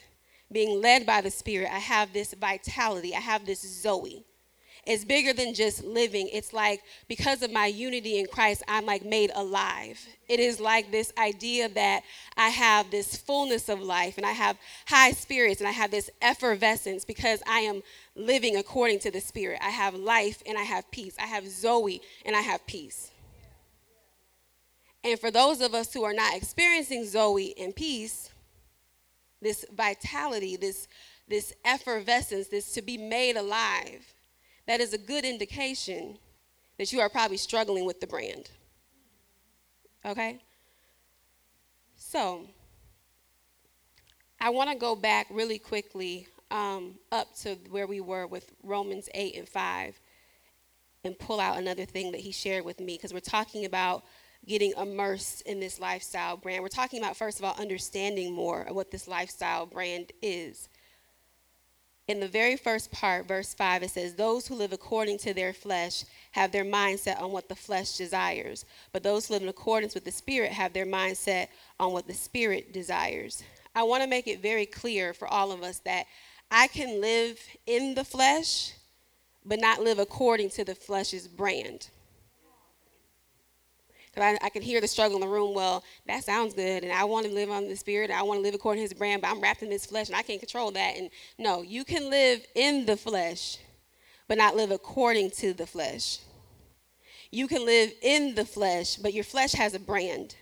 being 0.50 0.80
led 0.80 1.04
by 1.04 1.20
the 1.20 1.30
Spirit, 1.30 1.68
I 1.70 1.80
have 1.80 2.12
this 2.12 2.32
vitality, 2.32 3.14
I 3.14 3.20
have 3.20 3.44
this 3.44 3.60
Zoe. 3.60 4.24
It's 4.86 5.04
bigger 5.04 5.32
than 5.32 5.52
just 5.52 5.82
living. 5.82 6.28
It's 6.32 6.52
like 6.52 6.80
because 7.08 7.42
of 7.42 7.50
my 7.50 7.66
unity 7.66 8.20
in 8.20 8.26
Christ, 8.26 8.62
I'm 8.68 8.86
like 8.86 9.04
made 9.04 9.32
alive. 9.34 9.98
It 10.28 10.38
is 10.38 10.60
like 10.60 10.92
this 10.92 11.12
idea 11.18 11.68
that 11.70 12.04
I 12.36 12.50
have 12.50 12.92
this 12.92 13.16
fullness 13.16 13.68
of 13.68 13.80
life 13.80 14.16
and 14.16 14.24
I 14.24 14.30
have 14.30 14.56
high 14.86 15.10
spirits 15.10 15.60
and 15.60 15.66
I 15.66 15.72
have 15.72 15.90
this 15.90 16.08
effervescence 16.22 17.04
because 17.04 17.42
I 17.48 17.60
am 17.60 17.82
living 18.14 18.56
according 18.56 19.00
to 19.00 19.10
the 19.10 19.20
Spirit. 19.20 19.58
I 19.60 19.70
have 19.70 19.94
life 19.94 20.40
and 20.46 20.56
I 20.56 20.62
have 20.62 20.88
peace. 20.92 21.16
I 21.18 21.26
have 21.26 21.48
Zoe 21.48 22.00
and 22.24 22.36
I 22.36 22.40
have 22.42 22.64
peace. 22.66 23.10
And 25.02 25.18
for 25.18 25.32
those 25.32 25.60
of 25.60 25.74
us 25.74 25.92
who 25.92 26.04
are 26.04 26.14
not 26.14 26.36
experiencing 26.36 27.04
Zoe 27.06 27.54
and 27.58 27.74
peace, 27.74 28.30
this 29.42 29.64
vitality, 29.76 30.56
this, 30.56 30.86
this 31.26 31.52
effervescence, 31.64 32.48
this 32.48 32.72
to 32.74 32.82
be 32.82 32.96
made 32.96 33.36
alive, 33.36 34.14
that 34.66 34.80
is 34.80 34.92
a 34.92 34.98
good 34.98 35.24
indication 35.24 36.18
that 36.78 36.92
you 36.92 37.00
are 37.00 37.08
probably 37.08 37.36
struggling 37.36 37.84
with 37.84 38.00
the 38.00 38.06
brand. 38.06 38.50
Okay? 40.04 40.40
So, 41.96 42.46
I 44.40 44.50
want 44.50 44.70
to 44.70 44.76
go 44.76 44.94
back 44.94 45.26
really 45.30 45.58
quickly 45.58 46.28
um, 46.50 46.94
up 47.10 47.34
to 47.36 47.56
where 47.70 47.86
we 47.86 48.00
were 48.00 48.26
with 48.26 48.52
Romans 48.62 49.08
8 49.14 49.36
and 49.36 49.48
5 49.48 50.00
and 51.04 51.18
pull 51.18 51.40
out 51.40 51.58
another 51.58 51.84
thing 51.84 52.12
that 52.12 52.20
he 52.20 52.32
shared 52.32 52.64
with 52.64 52.80
me 52.80 52.96
because 52.96 53.12
we're 53.12 53.20
talking 53.20 53.64
about 53.64 54.04
getting 54.46 54.72
immersed 54.76 55.42
in 55.42 55.58
this 55.58 55.80
lifestyle 55.80 56.36
brand. 56.36 56.62
We're 56.62 56.68
talking 56.68 57.00
about, 57.00 57.16
first 57.16 57.38
of 57.38 57.44
all, 57.44 57.54
understanding 57.58 58.32
more 58.32 58.62
of 58.62 58.76
what 58.76 58.90
this 58.90 59.08
lifestyle 59.08 59.66
brand 59.66 60.12
is 60.22 60.68
in 62.08 62.20
the 62.20 62.28
very 62.28 62.56
first 62.56 62.92
part, 62.92 63.26
verse 63.26 63.52
5, 63.52 63.82
it 63.82 63.90
says, 63.90 64.14
Those 64.14 64.46
who 64.46 64.54
live 64.54 64.72
according 64.72 65.18
to 65.18 65.34
their 65.34 65.52
flesh 65.52 66.04
have 66.32 66.52
their 66.52 66.64
mindset 66.64 67.20
on 67.20 67.32
what 67.32 67.48
the 67.48 67.56
flesh 67.56 67.96
desires, 67.96 68.64
but 68.92 69.02
those 69.02 69.26
who 69.26 69.34
live 69.34 69.42
in 69.42 69.48
accordance 69.48 69.94
with 69.94 70.04
the 70.04 70.12
Spirit 70.12 70.52
have 70.52 70.72
their 70.72 70.86
mindset 70.86 71.48
on 71.80 71.92
what 71.92 72.06
the 72.06 72.14
Spirit 72.14 72.72
desires. 72.72 73.42
I 73.74 73.82
want 73.82 74.04
to 74.04 74.08
make 74.08 74.28
it 74.28 74.40
very 74.40 74.66
clear 74.66 75.14
for 75.14 75.26
all 75.26 75.50
of 75.50 75.62
us 75.62 75.80
that 75.80 76.06
I 76.50 76.68
can 76.68 77.00
live 77.00 77.40
in 77.66 77.94
the 77.94 78.04
flesh, 78.04 78.74
but 79.44 79.60
not 79.60 79.82
live 79.82 79.98
according 79.98 80.50
to 80.50 80.64
the 80.64 80.76
flesh's 80.76 81.26
brand. 81.26 81.90
I, 84.22 84.38
I 84.42 84.48
can 84.48 84.62
hear 84.62 84.80
the 84.80 84.88
struggle 84.88 85.16
in 85.16 85.20
the 85.20 85.28
room. 85.28 85.54
Well, 85.54 85.84
that 86.06 86.24
sounds 86.24 86.54
good, 86.54 86.84
and 86.84 86.92
I 86.92 87.04
want 87.04 87.26
to 87.26 87.32
live 87.32 87.50
on 87.50 87.68
the 87.68 87.76
spirit. 87.76 88.10
I 88.10 88.22
want 88.22 88.38
to 88.38 88.42
live 88.42 88.54
according 88.54 88.82
to 88.82 88.88
His 88.88 88.98
brand, 88.98 89.22
but 89.22 89.30
I'm 89.30 89.40
wrapped 89.40 89.62
in 89.62 89.68
this 89.68 89.86
flesh, 89.86 90.08
and 90.08 90.16
I 90.16 90.22
can't 90.22 90.40
control 90.40 90.70
that. 90.72 90.96
And 90.96 91.10
no, 91.38 91.62
you 91.62 91.84
can 91.84 92.08
live 92.08 92.44
in 92.54 92.86
the 92.86 92.96
flesh, 92.96 93.58
but 94.28 94.38
not 94.38 94.56
live 94.56 94.70
according 94.70 95.30
to 95.32 95.52
the 95.52 95.66
flesh. 95.66 96.18
You 97.30 97.48
can 97.48 97.64
live 97.66 97.92
in 98.02 98.34
the 98.34 98.44
flesh, 98.44 98.96
but 98.96 99.12
your 99.12 99.24
flesh 99.24 99.52
has 99.52 99.74
a 99.74 99.80
brand. 99.80 100.36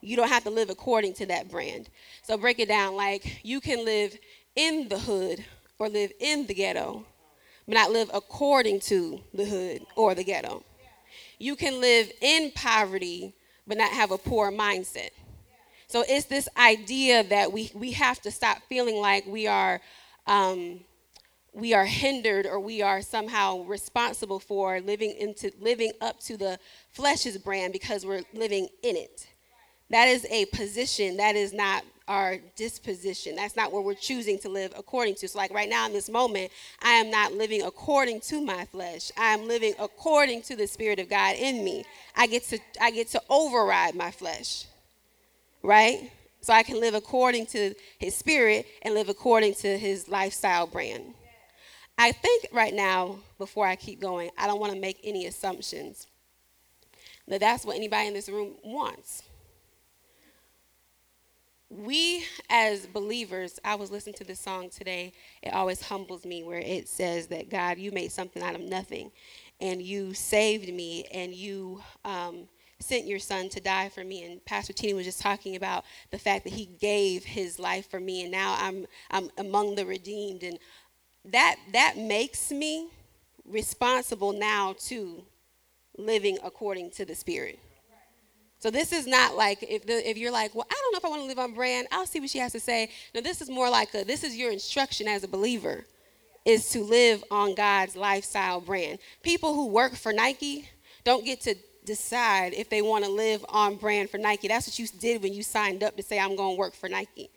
You 0.00 0.16
don't 0.16 0.28
have 0.28 0.44
to 0.44 0.50
live 0.50 0.68
according 0.68 1.14
to 1.14 1.26
that 1.26 1.50
brand. 1.50 1.88
So 2.22 2.36
break 2.36 2.58
it 2.58 2.68
down 2.68 2.94
like 2.94 3.40
you 3.42 3.60
can 3.60 3.84
live 3.84 4.18
in 4.54 4.88
the 4.88 4.98
hood 4.98 5.44
or 5.78 5.88
live 5.88 6.12
in 6.20 6.46
the 6.46 6.54
ghetto, 6.54 7.06
but 7.66 7.74
not 7.74 7.90
live 7.90 8.10
according 8.12 8.80
to 8.80 9.20
the 9.32 9.46
hood 9.46 9.86
or 9.96 10.14
the 10.14 10.24
ghetto 10.24 10.62
you 11.38 11.56
can 11.56 11.80
live 11.80 12.10
in 12.20 12.50
poverty 12.54 13.34
but 13.66 13.78
not 13.78 13.90
have 13.90 14.10
a 14.10 14.18
poor 14.18 14.52
mindset. 14.52 15.10
So 15.86 16.04
it's 16.08 16.26
this 16.26 16.48
idea 16.56 17.24
that 17.24 17.52
we, 17.52 17.70
we 17.74 17.92
have 17.92 18.20
to 18.22 18.30
stop 18.30 18.58
feeling 18.68 18.96
like 18.96 19.26
we 19.26 19.46
are 19.46 19.80
um, 20.26 20.80
we 21.52 21.72
are 21.72 21.84
hindered 21.84 22.46
or 22.46 22.58
we 22.58 22.82
are 22.82 23.00
somehow 23.00 23.62
responsible 23.62 24.40
for 24.40 24.80
living 24.80 25.12
into 25.12 25.52
living 25.60 25.92
up 26.00 26.18
to 26.20 26.36
the 26.36 26.58
flesh's 26.90 27.38
brand 27.38 27.72
because 27.72 28.04
we're 28.04 28.24
living 28.32 28.68
in 28.82 28.96
it. 28.96 29.28
That 29.90 30.08
is 30.08 30.26
a 30.30 30.46
position 30.46 31.18
that 31.18 31.36
is 31.36 31.52
not 31.52 31.84
our 32.06 32.36
disposition. 32.56 33.36
That's 33.36 33.56
not 33.56 33.72
where 33.72 33.82
we're 33.82 33.94
choosing 33.94 34.38
to 34.40 34.48
live 34.48 34.72
according 34.76 35.14
to. 35.16 35.28
So, 35.28 35.38
like 35.38 35.52
right 35.52 35.68
now 35.68 35.86
in 35.86 35.92
this 35.92 36.08
moment, 36.08 36.52
I 36.82 36.92
am 36.92 37.10
not 37.10 37.32
living 37.32 37.62
according 37.62 38.20
to 38.22 38.40
my 38.40 38.64
flesh. 38.66 39.10
I 39.16 39.32
am 39.32 39.48
living 39.48 39.74
according 39.78 40.42
to 40.42 40.56
the 40.56 40.66
Spirit 40.66 40.98
of 40.98 41.08
God 41.08 41.36
in 41.36 41.64
me. 41.64 41.84
I 42.16 42.26
get 42.26 42.44
to 42.44 42.58
I 42.80 42.90
get 42.90 43.08
to 43.08 43.22
override 43.30 43.94
my 43.94 44.10
flesh. 44.10 44.66
Right? 45.62 46.10
So 46.40 46.52
I 46.52 46.62
can 46.62 46.78
live 46.78 46.94
according 46.94 47.46
to 47.46 47.74
his 47.98 48.14
spirit 48.14 48.66
and 48.82 48.92
live 48.92 49.08
according 49.08 49.54
to 49.54 49.78
his 49.78 50.08
lifestyle 50.08 50.66
brand. 50.66 51.14
I 51.96 52.12
think 52.12 52.48
right 52.52 52.74
now, 52.74 53.16
before 53.38 53.66
I 53.66 53.76
keep 53.76 53.98
going, 53.98 54.30
I 54.36 54.46
don't 54.46 54.60
want 54.60 54.74
to 54.74 54.78
make 54.78 55.00
any 55.02 55.24
assumptions 55.24 56.06
that 57.28 57.40
that's 57.40 57.64
what 57.64 57.76
anybody 57.76 58.08
in 58.08 58.14
this 58.14 58.28
room 58.28 58.56
wants 58.62 59.22
we 61.70 62.24
as 62.50 62.86
believers, 62.86 63.58
I 63.64 63.74
was 63.74 63.90
listening 63.90 64.14
to 64.16 64.24
this 64.24 64.40
song 64.40 64.70
today. 64.70 65.12
It 65.42 65.52
always 65.52 65.82
humbles 65.82 66.24
me 66.24 66.42
where 66.42 66.60
it 66.60 66.88
says 66.88 67.26
that 67.28 67.50
God, 67.50 67.78
you 67.78 67.90
made 67.90 68.12
something 68.12 68.42
out 68.42 68.54
of 68.54 68.60
nothing, 68.60 69.10
and 69.60 69.82
you 69.82 70.14
saved 70.14 70.72
me, 70.72 71.04
and 71.12 71.34
you 71.34 71.82
um, 72.04 72.48
sent 72.78 73.06
your 73.06 73.18
son 73.18 73.48
to 73.50 73.60
die 73.60 73.88
for 73.88 74.04
me. 74.04 74.24
And 74.24 74.44
Pastor 74.44 74.72
Tini 74.72 74.94
was 74.94 75.06
just 75.06 75.20
talking 75.20 75.56
about 75.56 75.84
the 76.10 76.18
fact 76.18 76.44
that 76.44 76.52
he 76.52 76.66
gave 76.66 77.24
his 77.24 77.58
life 77.58 77.90
for 77.90 78.00
me, 78.00 78.22
and 78.22 78.30
now 78.30 78.56
I'm 78.58 78.86
I'm 79.10 79.30
among 79.38 79.74
the 79.74 79.86
redeemed, 79.86 80.42
and 80.42 80.58
that 81.24 81.56
that 81.72 81.96
makes 81.96 82.50
me 82.50 82.88
responsible 83.44 84.32
now 84.32 84.74
to 84.78 85.24
living 85.96 86.38
according 86.42 86.90
to 86.90 87.04
the 87.04 87.14
Spirit. 87.14 87.58
So 88.64 88.70
this 88.70 88.92
is 88.92 89.06
not 89.06 89.36
like 89.36 89.62
if 89.62 89.84
the, 89.84 90.08
if 90.08 90.16
you're 90.16 90.32
like, 90.32 90.54
well, 90.54 90.66
I 90.70 90.72
don't 90.72 90.92
know 90.94 90.96
if 90.96 91.04
I 91.04 91.08
want 91.10 91.20
to 91.20 91.28
live 91.28 91.38
on 91.38 91.52
brand. 91.52 91.86
I'll 91.92 92.06
see 92.06 92.18
what 92.18 92.30
she 92.30 92.38
has 92.38 92.52
to 92.52 92.60
say. 92.60 92.88
No, 93.14 93.20
this 93.20 93.42
is 93.42 93.50
more 93.50 93.68
like 93.68 93.94
a, 93.94 94.04
this 94.04 94.24
is 94.24 94.38
your 94.38 94.50
instruction 94.50 95.06
as 95.06 95.22
a 95.22 95.28
believer, 95.28 95.84
is 96.46 96.70
to 96.70 96.82
live 96.82 97.22
on 97.30 97.54
God's 97.54 97.94
lifestyle 97.94 98.62
brand. 98.62 99.00
People 99.22 99.52
who 99.52 99.66
work 99.66 99.94
for 99.96 100.14
Nike 100.14 100.66
don't 101.04 101.26
get 101.26 101.42
to 101.42 101.54
decide 101.84 102.54
if 102.54 102.70
they 102.70 102.80
want 102.80 103.04
to 103.04 103.10
live 103.10 103.44
on 103.50 103.76
brand 103.76 104.08
for 104.08 104.16
Nike. 104.16 104.48
That's 104.48 104.66
what 104.66 104.78
you 104.78 104.86
did 104.98 105.22
when 105.22 105.34
you 105.34 105.42
signed 105.42 105.82
up 105.82 105.94
to 105.98 106.02
say 106.02 106.18
I'm 106.18 106.34
going 106.34 106.54
to 106.54 106.58
work 106.58 106.74
for 106.74 106.88
Nike. 106.88 107.28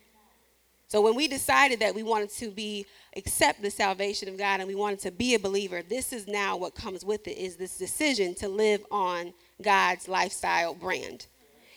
So 0.87 1.01
when 1.01 1.13
we 1.13 1.27
decided 1.27 1.81
that 1.81 1.93
we 1.93 2.03
wanted 2.03 2.29
to 2.35 2.51
be 2.51 2.85
accept 3.17 3.61
the 3.61 3.69
salvation 3.69 4.29
of 4.29 4.37
God 4.37 4.61
and 4.61 4.69
we 4.69 4.75
wanted 4.75 4.99
to 4.99 5.11
be 5.11 5.35
a 5.35 5.39
believer, 5.39 5.81
this 5.81 6.13
is 6.13 6.25
now 6.25 6.55
what 6.55 6.73
comes 6.73 7.03
with 7.03 7.27
it 7.27 7.37
is 7.37 7.57
this 7.57 7.77
decision 7.77 8.33
to 8.35 8.47
live 8.47 8.85
on 8.89 9.33
God's 9.61 10.07
lifestyle 10.07 10.73
brand 10.73 11.27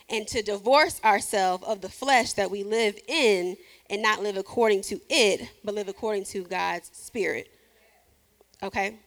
and 0.08 0.26
to 0.28 0.42
divorce 0.42 1.00
ourselves 1.04 1.64
of 1.66 1.80
the 1.80 1.88
flesh 1.88 2.32
that 2.34 2.50
we 2.50 2.64
live 2.64 2.98
in 3.06 3.56
and 3.88 4.02
not 4.02 4.22
live 4.22 4.36
according 4.36 4.82
to 4.82 5.00
it, 5.08 5.48
but 5.64 5.74
live 5.74 5.88
according 5.88 6.24
to 6.24 6.42
God's 6.44 6.90
spirit. 6.92 7.50
Okay? 8.62 8.98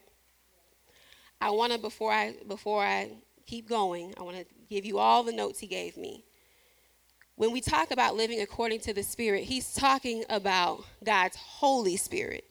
I 1.41 1.49
want 1.51 1.73
to 1.73 1.77
before 1.77 2.11
I 2.11 2.35
before 2.47 2.83
I 2.83 3.11
keep 3.45 3.67
going, 3.67 4.13
I 4.17 4.23
want 4.23 4.37
to 4.37 4.45
give 4.69 4.85
you 4.85 4.97
all 4.97 5.23
the 5.23 5.33
notes 5.33 5.59
he 5.59 5.67
gave 5.67 5.97
me. 5.97 6.23
When 7.35 7.51
we 7.51 7.61
talk 7.61 7.91
about 7.91 8.15
living 8.15 8.41
according 8.41 8.79
to 8.81 8.93
the 8.93 9.03
Spirit, 9.03 9.43
he's 9.43 9.73
talking 9.73 10.23
about 10.29 10.85
God's 11.03 11.35
Holy 11.35 11.97
Spirit. 11.97 12.45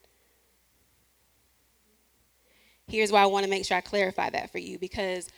Here's 2.88 3.12
why 3.12 3.22
I 3.22 3.26
want 3.26 3.44
to 3.44 3.50
make 3.50 3.64
sure 3.64 3.76
I 3.76 3.80
clarify 3.80 4.30
that 4.30 4.50
for 4.50 4.58
you 4.58 4.78
because 4.78 5.28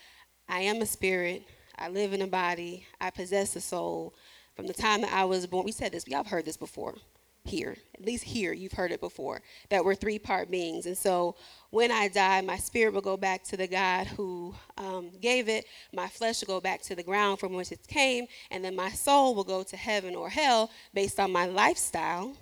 I 0.49 0.61
am 0.61 0.83
a 0.83 0.87
spirit, 0.87 1.45
I 1.77 1.89
live 1.89 2.13
in 2.13 2.23
a 2.23 2.27
body, 2.27 2.87
I 3.01 3.11
possess 3.11 3.57
a 3.57 3.61
soul. 3.61 4.15
From 4.55 4.67
the 4.67 4.73
time 4.73 5.01
that 5.01 5.13
I 5.13 5.25
was 5.25 5.47
born, 5.47 5.65
we 5.65 5.73
said 5.73 5.93
this, 5.93 6.07
y'all 6.07 6.19
have 6.19 6.29
heard 6.29 6.45
this 6.45 6.57
before 6.57 6.95
here, 7.47 7.77
at 7.95 8.05
least 8.05 8.25
here, 8.25 8.53
you've 8.53 8.73
heard 8.73 8.91
it 8.91 9.01
before, 9.01 9.43
that 9.69 9.85
we're 9.85 9.95
three 9.95 10.19
part 10.19 10.51
beings. 10.51 10.87
And 10.87 10.97
so 10.97 11.37
when 11.71 11.91
I 11.91 12.09
die, 12.09 12.41
my 12.41 12.57
spirit 12.57 12.95
will 12.95 13.03
go 13.03 13.17
back 13.17 13.45
to 13.45 13.57
the 13.57 13.67
God 13.67 14.07
who 14.07 14.55
um, 14.79 15.11
gave 15.21 15.49
it, 15.49 15.67
my 15.93 16.09
flesh 16.09 16.41
will 16.41 16.55
go 16.55 16.61
back 16.61 16.81
to 16.83 16.95
the 16.95 17.03
ground 17.03 17.39
from 17.39 17.53
which 17.53 17.71
it 17.71 17.87
came, 17.87 18.27
and 18.51 18.65
then 18.65 18.75
my 18.75 18.91
soul 18.91 19.35
will 19.35 19.45
go 19.45 19.63
to 19.63 19.77
heaven 19.77 20.15
or 20.15 20.31
hell 20.31 20.71
based 20.95 21.21
on 21.21 21.33
my 21.33 21.45
lifestyle. 21.45 22.35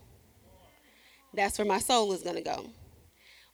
That's 1.35 1.59
where 1.59 1.67
my 1.67 1.79
soul 1.79 2.13
is 2.13 2.23
going 2.23 2.37
to 2.37 2.43
go. 2.43 2.71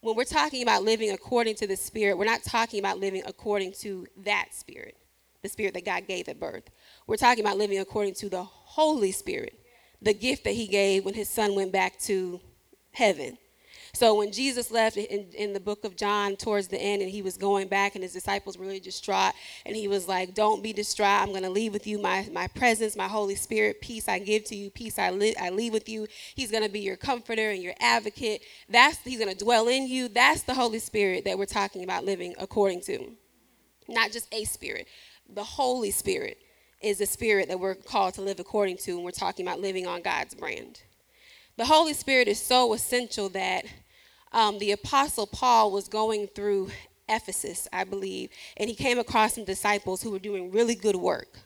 When 0.01 0.15
we're 0.15 0.25
talking 0.25 0.63
about 0.63 0.85
living 0.85 1.11
according 1.11 1.57
to 1.57 1.67
the 1.67 1.77
Spirit, 1.77 2.17
we're 2.17 2.25
not 2.25 2.45
talking 2.45 2.79
about 2.79 3.01
living 3.01 3.23
according 3.27 3.73
to 3.81 4.07
that 4.19 4.49
Spirit, 4.53 4.97
the 5.43 5.49
Spirit 5.49 5.75
that 5.75 5.85
God 5.85 6.07
gave 6.07 6.29
at 6.29 6.39
birth. 6.39 6.71
We're 7.07 7.17
talking 7.17 7.45
about 7.45 7.59
living 7.59 7.81
according 7.81 8.15
to 8.15 8.29
the 8.29 8.45
Holy 8.45 9.11
Spirit 9.13 9.59
the 10.01 10.15
gift 10.15 10.45
that 10.45 10.55
he 10.55 10.69
gave 10.69 11.05
when 11.05 11.15
his 11.15 11.29
son 11.29 11.57
went 11.57 11.73
back 11.73 11.99
to 11.99 12.41
heaven. 12.93 13.37
So 13.93 14.15
when 14.15 14.33
Jesus 14.33 14.71
left 14.71 14.97
in, 14.97 15.27
in 15.35 15.53
the 15.53 15.61
book 15.61 15.85
of 15.85 15.97
John 15.97 16.37
towards 16.37 16.69
the 16.69 16.81
end 16.81 17.03
and 17.03 17.11
he 17.11 17.23
was 17.23 17.37
going 17.37 17.69
back 17.69 17.95
and 17.95 18.03
his 18.03 18.13
disciples 18.13 18.59
were 18.59 18.67
really 18.67 18.81
distraught 18.81 19.33
and 19.65 19.75
he 19.75 19.89
was 19.89 20.09
like, 20.09 20.35
don't 20.35 20.63
be 20.63 20.73
distraught. 20.73 21.23
I'm 21.23 21.31
going 21.31 21.43
to 21.43 21.51
leave 21.51 21.73
with 21.73 21.87
you 21.87 21.99
my, 21.99 22.29
my 22.33 22.49
presence, 22.49 22.97
my 22.97 23.09
Holy 23.09 23.35
Spirit. 23.35 23.81
Peace 23.81 24.09
I 24.09 24.19
give 24.19 24.45
to 24.45 24.57
you. 24.57 24.71
Peace 24.71 24.99
I, 24.99 25.11
li- 25.11 25.37
I 25.41 25.51
leave 25.51 25.73
with 25.73 25.89
you. 25.89 26.07
He's 26.35 26.51
going 26.51 26.65
to 26.65 26.71
be 26.71 26.81
your 26.81 26.97
comforter 26.97 27.51
and 27.51 27.63
your 27.63 27.75
advocate. 27.81 28.43
That's 28.69 28.99
He's 28.99 29.19
going 29.19 29.35
to 29.35 29.45
dwell 29.45 29.69
in 29.69 29.87
you. 29.87 30.09
That's 30.09 30.43
the 30.43 30.55
Holy 30.55 30.79
Spirit 30.79 31.25
that 31.25 31.39
we're 31.39 31.47
talking 31.47 31.83
about 31.83 32.05
living 32.05 32.35
according 32.39 32.83
to. 32.83 33.13
Not 33.89 34.13
just 34.13 34.33
a 34.33 34.45
spirit, 34.45 34.87
the 35.29 35.45
Holy 35.45 35.91
Spirit 35.91 36.39
is 36.83 36.99
the 36.99 37.07
spirit 37.07 37.49
that 37.49 37.59
we're 37.59 37.75
called 37.75 38.15
to 38.15 38.23
live 38.23 38.39
according 38.39 38.77
to, 38.77 38.93
and 38.93 39.05
we're 39.05 39.11
talking 39.11 39.47
about 39.47 39.61
living 39.61 39.87
on 39.87 40.03
God's 40.03 40.35
brand. 40.35 40.83
The 41.59 41.65
Holy 41.65 41.93
Spirit 41.93 42.29
is 42.29 42.41
so 42.41 42.73
essential 42.73 43.29
that 43.31 43.65
um, 44.31 44.61
the 44.61 44.71
Apostle 44.71 45.27
Paul 45.27 45.73
was 45.73 45.89
going 45.89 46.29
through 46.29 46.71
Ephesus, 47.09 47.67
I 47.73 47.83
believe, 47.83 48.31
and 48.57 48.71
he 48.71 48.77
came 48.77 49.01
across 49.01 49.35
some 49.35 49.45
disciples 49.45 50.01
who 50.01 50.13
were 50.13 50.21
doing 50.21 50.53
really 50.53 50.77
good 50.77 50.95
work 50.95 51.41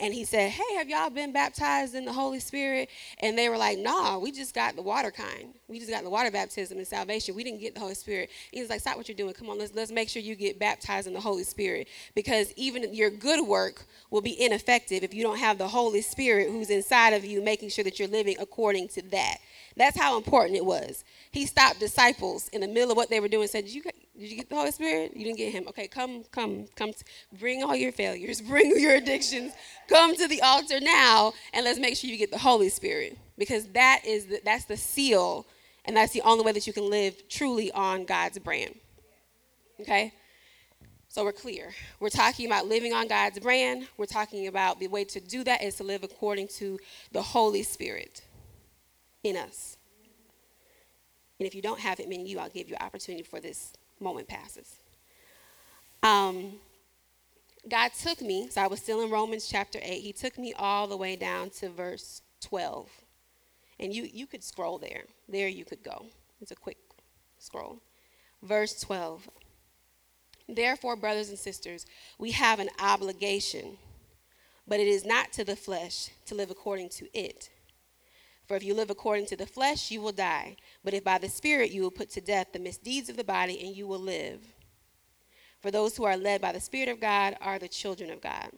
and 0.00 0.12
he 0.12 0.24
said, 0.24 0.50
Hey, 0.50 0.74
have 0.76 0.88
y'all 0.88 1.10
been 1.10 1.32
baptized 1.32 1.94
in 1.94 2.04
the 2.04 2.12
Holy 2.12 2.40
Spirit? 2.40 2.88
And 3.18 3.36
they 3.36 3.48
were 3.48 3.56
like, 3.56 3.78
Nah, 3.78 4.18
we 4.18 4.32
just 4.32 4.54
got 4.54 4.76
the 4.76 4.82
water 4.82 5.10
kind. 5.10 5.54
We 5.68 5.78
just 5.78 5.90
got 5.90 6.04
the 6.04 6.10
water 6.10 6.30
baptism 6.30 6.78
and 6.78 6.86
salvation. 6.86 7.34
We 7.34 7.44
didn't 7.44 7.60
get 7.60 7.74
the 7.74 7.80
Holy 7.80 7.94
Spirit. 7.94 8.30
He 8.50 8.60
was 8.60 8.70
like, 8.70 8.80
Stop 8.80 8.96
what 8.96 9.08
you're 9.08 9.16
doing. 9.16 9.34
Come 9.34 9.50
on, 9.50 9.58
let's, 9.58 9.74
let's 9.74 9.92
make 9.92 10.08
sure 10.08 10.22
you 10.22 10.34
get 10.34 10.58
baptized 10.58 11.06
in 11.06 11.14
the 11.14 11.20
Holy 11.20 11.44
Spirit. 11.44 11.88
Because 12.14 12.52
even 12.56 12.92
your 12.94 13.10
good 13.10 13.46
work 13.46 13.84
will 14.10 14.22
be 14.22 14.40
ineffective 14.40 15.02
if 15.02 15.14
you 15.14 15.22
don't 15.22 15.38
have 15.38 15.58
the 15.58 15.68
Holy 15.68 16.02
Spirit 16.02 16.50
who's 16.50 16.70
inside 16.70 17.10
of 17.12 17.24
you, 17.24 17.42
making 17.42 17.68
sure 17.70 17.84
that 17.84 17.98
you're 17.98 18.08
living 18.08 18.36
according 18.40 18.88
to 18.88 19.02
that. 19.10 19.38
That's 19.76 19.96
how 19.98 20.16
important 20.16 20.56
it 20.56 20.64
was. 20.64 21.04
He 21.30 21.46
stopped 21.46 21.80
disciples 21.80 22.48
in 22.48 22.60
the 22.60 22.68
middle 22.68 22.90
of 22.90 22.96
what 22.96 23.10
they 23.10 23.20
were 23.20 23.28
doing 23.28 23.42
and 23.42 23.50
said, 23.50 23.64
Did 23.64 23.74
you, 23.74 23.82
did 23.82 24.30
you 24.30 24.36
get 24.36 24.48
the 24.48 24.56
Holy 24.56 24.70
Spirit? 24.70 25.16
You 25.16 25.24
didn't 25.24 25.38
get 25.38 25.52
him. 25.52 25.64
Okay, 25.68 25.88
come, 25.88 26.24
come, 26.30 26.66
come. 26.76 26.92
Bring 27.38 27.62
all 27.62 27.74
your 27.74 27.92
failures, 27.92 28.40
bring 28.42 28.78
your 28.78 28.96
addictions. 28.96 29.52
Come 29.88 30.14
to 30.16 30.28
the 30.28 30.42
altar 30.42 30.80
now 30.80 31.32
and 31.52 31.64
let's 31.64 31.78
make 31.78 31.96
sure 31.96 32.10
you 32.10 32.18
get 32.18 32.30
the 32.30 32.38
Holy 32.38 32.68
Spirit. 32.68 33.16
Because 33.38 33.66
that 33.68 34.02
is 34.06 34.26
the, 34.26 34.40
that's 34.44 34.66
the 34.66 34.76
seal, 34.76 35.46
and 35.84 35.96
that's 35.96 36.12
the 36.12 36.20
only 36.22 36.44
way 36.44 36.52
that 36.52 36.66
you 36.66 36.72
can 36.72 36.88
live 36.90 37.28
truly 37.28 37.72
on 37.72 38.04
God's 38.04 38.38
brand. 38.38 38.74
Okay? 39.80 40.12
So 41.08 41.24
we're 41.24 41.32
clear. 41.32 41.70
We're 41.98 42.08
talking 42.08 42.46
about 42.46 42.66
living 42.68 42.92
on 42.92 43.08
God's 43.08 43.38
brand. 43.38 43.86
We're 43.96 44.06
talking 44.06 44.46
about 44.46 44.80
the 44.80 44.88
way 44.88 45.04
to 45.04 45.20
do 45.20 45.44
that 45.44 45.62
is 45.62 45.76
to 45.76 45.84
live 45.84 46.04
according 46.04 46.48
to 46.58 46.78
the 47.10 47.20
Holy 47.20 47.62
Spirit 47.62 48.22
in 49.22 49.36
us. 49.36 49.76
And 51.38 51.46
if 51.46 51.54
you 51.54 51.62
don't 51.62 51.80
have 51.80 51.98
it 51.98 52.08
in 52.08 52.26
you, 52.26 52.38
I'll 52.38 52.48
give 52.48 52.68
you 52.68 52.76
an 52.78 52.86
opportunity 52.86 53.24
for 53.24 53.40
this 53.40 53.72
moment 54.00 54.28
passes. 54.28 54.76
Um, 56.02 56.54
God 57.68 57.92
took 57.92 58.20
me, 58.20 58.48
so 58.50 58.60
I 58.60 58.66
was 58.66 58.80
still 58.80 59.02
in 59.02 59.10
Romans 59.10 59.48
chapter 59.48 59.78
8. 59.80 60.00
He 60.00 60.12
took 60.12 60.38
me 60.38 60.52
all 60.56 60.86
the 60.86 60.96
way 60.96 61.16
down 61.16 61.50
to 61.50 61.68
verse 61.68 62.22
12. 62.40 62.88
And 63.78 63.94
you, 63.94 64.08
you 64.12 64.26
could 64.26 64.42
scroll 64.42 64.78
there. 64.78 65.04
There 65.28 65.48
you 65.48 65.64
could 65.64 65.82
go. 65.82 66.06
It's 66.40 66.50
a 66.50 66.56
quick 66.56 66.78
scroll. 67.38 67.80
Verse 68.42 68.80
12. 68.80 69.28
Therefore, 70.48 70.96
brothers 70.96 71.28
and 71.28 71.38
sisters, 71.38 71.86
we 72.18 72.32
have 72.32 72.58
an 72.58 72.68
obligation, 72.80 73.78
but 74.66 74.80
it 74.80 74.88
is 74.88 75.04
not 75.04 75.32
to 75.34 75.44
the 75.44 75.56
flesh 75.56 76.10
to 76.26 76.34
live 76.34 76.50
according 76.50 76.88
to 76.90 77.06
it. 77.16 77.48
For 78.46 78.56
if 78.56 78.64
you 78.64 78.74
live 78.74 78.90
according 78.90 79.26
to 79.26 79.36
the 79.36 79.46
flesh, 79.46 79.90
you 79.90 80.00
will 80.00 80.12
die. 80.12 80.56
But 80.84 80.94
if 80.94 81.04
by 81.04 81.18
the 81.18 81.28
Spirit 81.28 81.70
you 81.70 81.82
will 81.82 81.90
put 81.90 82.10
to 82.10 82.20
death 82.20 82.48
the 82.52 82.58
misdeeds 82.58 83.08
of 83.08 83.16
the 83.16 83.24
body, 83.24 83.64
and 83.64 83.76
you 83.76 83.86
will 83.86 84.00
live. 84.00 84.40
For 85.60 85.70
those 85.70 85.96
who 85.96 86.04
are 86.04 86.16
led 86.16 86.40
by 86.40 86.52
the 86.52 86.60
Spirit 86.60 86.88
of 86.88 87.00
God 87.00 87.36
are 87.40 87.58
the 87.58 87.68
children 87.68 88.10
of 88.10 88.20
God. 88.20 88.50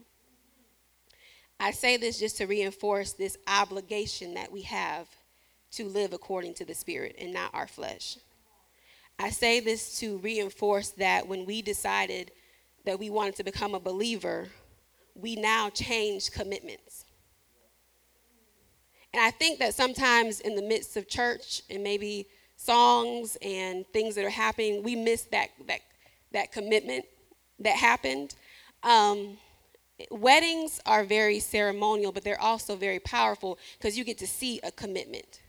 I 1.60 1.70
say 1.70 1.96
this 1.96 2.18
just 2.18 2.38
to 2.38 2.46
reinforce 2.46 3.12
this 3.12 3.36
obligation 3.46 4.34
that 4.34 4.50
we 4.50 4.62
have 4.62 5.06
to 5.72 5.84
live 5.84 6.12
according 6.12 6.54
to 6.54 6.64
the 6.64 6.74
Spirit 6.74 7.16
and 7.18 7.32
not 7.32 7.50
our 7.52 7.66
flesh. 7.66 8.16
I 9.18 9.30
say 9.30 9.60
this 9.60 9.98
to 10.00 10.18
reinforce 10.18 10.90
that 10.90 11.28
when 11.28 11.44
we 11.44 11.62
decided 11.62 12.32
that 12.84 12.98
we 12.98 13.10
wanted 13.10 13.36
to 13.36 13.44
become 13.44 13.74
a 13.74 13.80
believer, 13.80 14.48
we 15.14 15.36
now 15.36 15.70
change 15.70 16.32
commitments. 16.32 17.03
And 19.14 19.22
I 19.22 19.30
think 19.30 19.60
that 19.60 19.74
sometimes 19.74 20.40
in 20.40 20.56
the 20.56 20.62
midst 20.62 20.96
of 20.96 21.06
church 21.06 21.62
and 21.70 21.84
maybe 21.84 22.26
songs 22.56 23.38
and 23.42 23.86
things 23.92 24.16
that 24.16 24.24
are 24.24 24.30
happening, 24.30 24.82
we 24.82 24.96
miss 24.96 25.22
that 25.30 25.50
that 25.68 25.82
that 26.32 26.50
commitment 26.50 27.04
that 27.60 27.76
happened. 27.76 28.34
Um, 28.82 29.38
weddings 30.10 30.80
are 30.84 31.04
very 31.04 31.38
ceremonial, 31.38 32.10
but 32.10 32.24
they're 32.24 32.40
also 32.40 32.74
very 32.74 32.98
powerful 32.98 33.56
because 33.78 33.96
you 33.96 34.02
get 34.02 34.18
to 34.18 34.26
see 34.26 34.58
a 34.64 34.72
commitment 34.72 35.42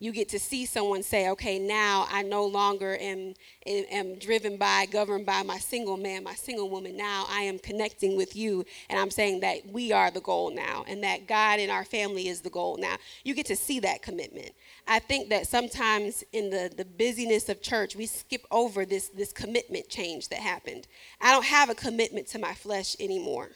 you 0.00 0.12
get 0.12 0.28
to 0.30 0.38
see 0.38 0.64
someone 0.64 1.02
say, 1.02 1.28
okay, 1.30 1.58
now 1.58 2.06
I 2.10 2.22
no 2.22 2.44
longer 2.44 2.96
am, 3.00 3.34
am, 3.66 3.84
am, 3.90 4.18
driven 4.18 4.56
by, 4.56 4.86
governed 4.86 5.26
by 5.26 5.42
my 5.42 5.58
single 5.58 5.96
man, 5.96 6.22
my 6.22 6.34
single 6.34 6.70
woman. 6.70 6.96
Now 6.96 7.26
I 7.28 7.42
am 7.42 7.58
connecting 7.58 8.16
with 8.16 8.36
you, 8.36 8.64
and 8.88 8.98
I'm 8.98 9.10
saying 9.10 9.40
that 9.40 9.66
we 9.66 9.90
are 9.90 10.10
the 10.10 10.20
goal 10.20 10.54
now, 10.54 10.84
and 10.86 11.02
that 11.02 11.26
God 11.26 11.58
and 11.58 11.70
our 11.70 11.84
family 11.84 12.28
is 12.28 12.40
the 12.40 12.50
goal 12.50 12.76
now. 12.78 12.96
You 13.24 13.34
get 13.34 13.46
to 13.46 13.56
see 13.56 13.80
that 13.80 14.02
commitment. 14.02 14.52
I 14.86 15.00
think 15.00 15.30
that 15.30 15.48
sometimes 15.48 16.22
in 16.32 16.50
the, 16.50 16.70
the 16.74 16.84
busyness 16.84 17.48
of 17.48 17.60
church, 17.60 17.96
we 17.96 18.06
skip 18.06 18.44
over 18.50 18.84
this, 18.84 19.08
this 19.08 19.32
commitment 19.32 19.88
change 19.88 20.28
that 20.28 20.38
happened. 20.38 20.86
I 21.20 21.32
don't 21.32 21.44
have 21.44 21.70
a 21.70 21.74
commitment 21.74 22.28
to 22.28 22.38
my 22.38 22.54
flesh 22.54 22.94
anymore 23.00 23.50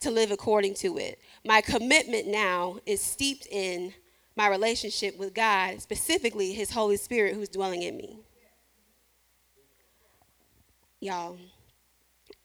to 0.00 0.10
live 0.10 0.32
according 0.32 0.74
to 0.74 0.98
it. 0.98 1.20
My 1.44 1.60
commitment 1.60 2.26
now 2.26 2.78
is 2.84 3.00
steeped 3.00 3.46
in 3.46 3.94
my 4.36 4.48
relationship 4.48 5.18
with 5.18 5.34
God, 5.34 5.80
specifically 5.80 6.52
His 6.52 6.70
Holy 6.70 6.96
Spirit 6.96 7.34
who's 7.34 7.48
dwelling 7.48 7.82
in 7.82 7.96
me. 7.96 8.18
Y'all, 11.00 11.36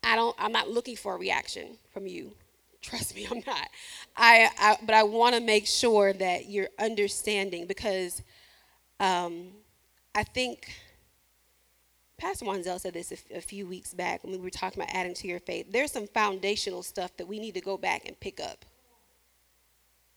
I 0.04 0.16
don't, 0.16 0.36
I'm 0.40 0.52
not 0.52 0.70
looking 0.70 0.96
for 0.96 1.16
a 1.16 1.18
reaction 1.18 1.78
from 1.94 2.08
you. 2.08 2.34
Trust 2.82 3.16
me, 3.16 3.28
I'm 3.32 3.44
not. 3.46 3.70
I, 4.16 4.50
I 4.60 4.78
but 4.84 4.96
I 4.96 5.04
want 5.04 5.36
to 5.36 5.42
make 5.42 5.68
sure 5.68 6.14
that 6.14 6.50
you're 6.50 6.70
understanding 6.80 7.68
because 7.68 8.22
um, 9.00 9.50
I 10.16 10.24
think 10.24 10.70
Pastor 12.18 12.46
Wanzel 12.46 12.80
said 12.80 12.94
this 12.94 13.12
a, 13.12 13.38
a 13.38 13.42
few 13.42 13.68
weeks 13.68 13.94
back 13.94 14.24
when 14.24 14.32
we 14.34 14.40
were 14.40 14.50
talking 14.50 14.82
about 14.82 14.96
adding 14.96 15.14
to 15.16 15.28
your 15.28 15.40
faith. 15.40 15.68
There's 15.72 15.92
some 15.92 16.08
foundational 16.08 16.82
stuff 16.82 17.16
that 17.18 17.28
we 17.28 17.40
need 17.40 17.54
to 17.54 17.62
go 17.62 17.78
back 17.78 18.08
and 18.08 18.20
pick 18.20 18.40
up 18.40 18.66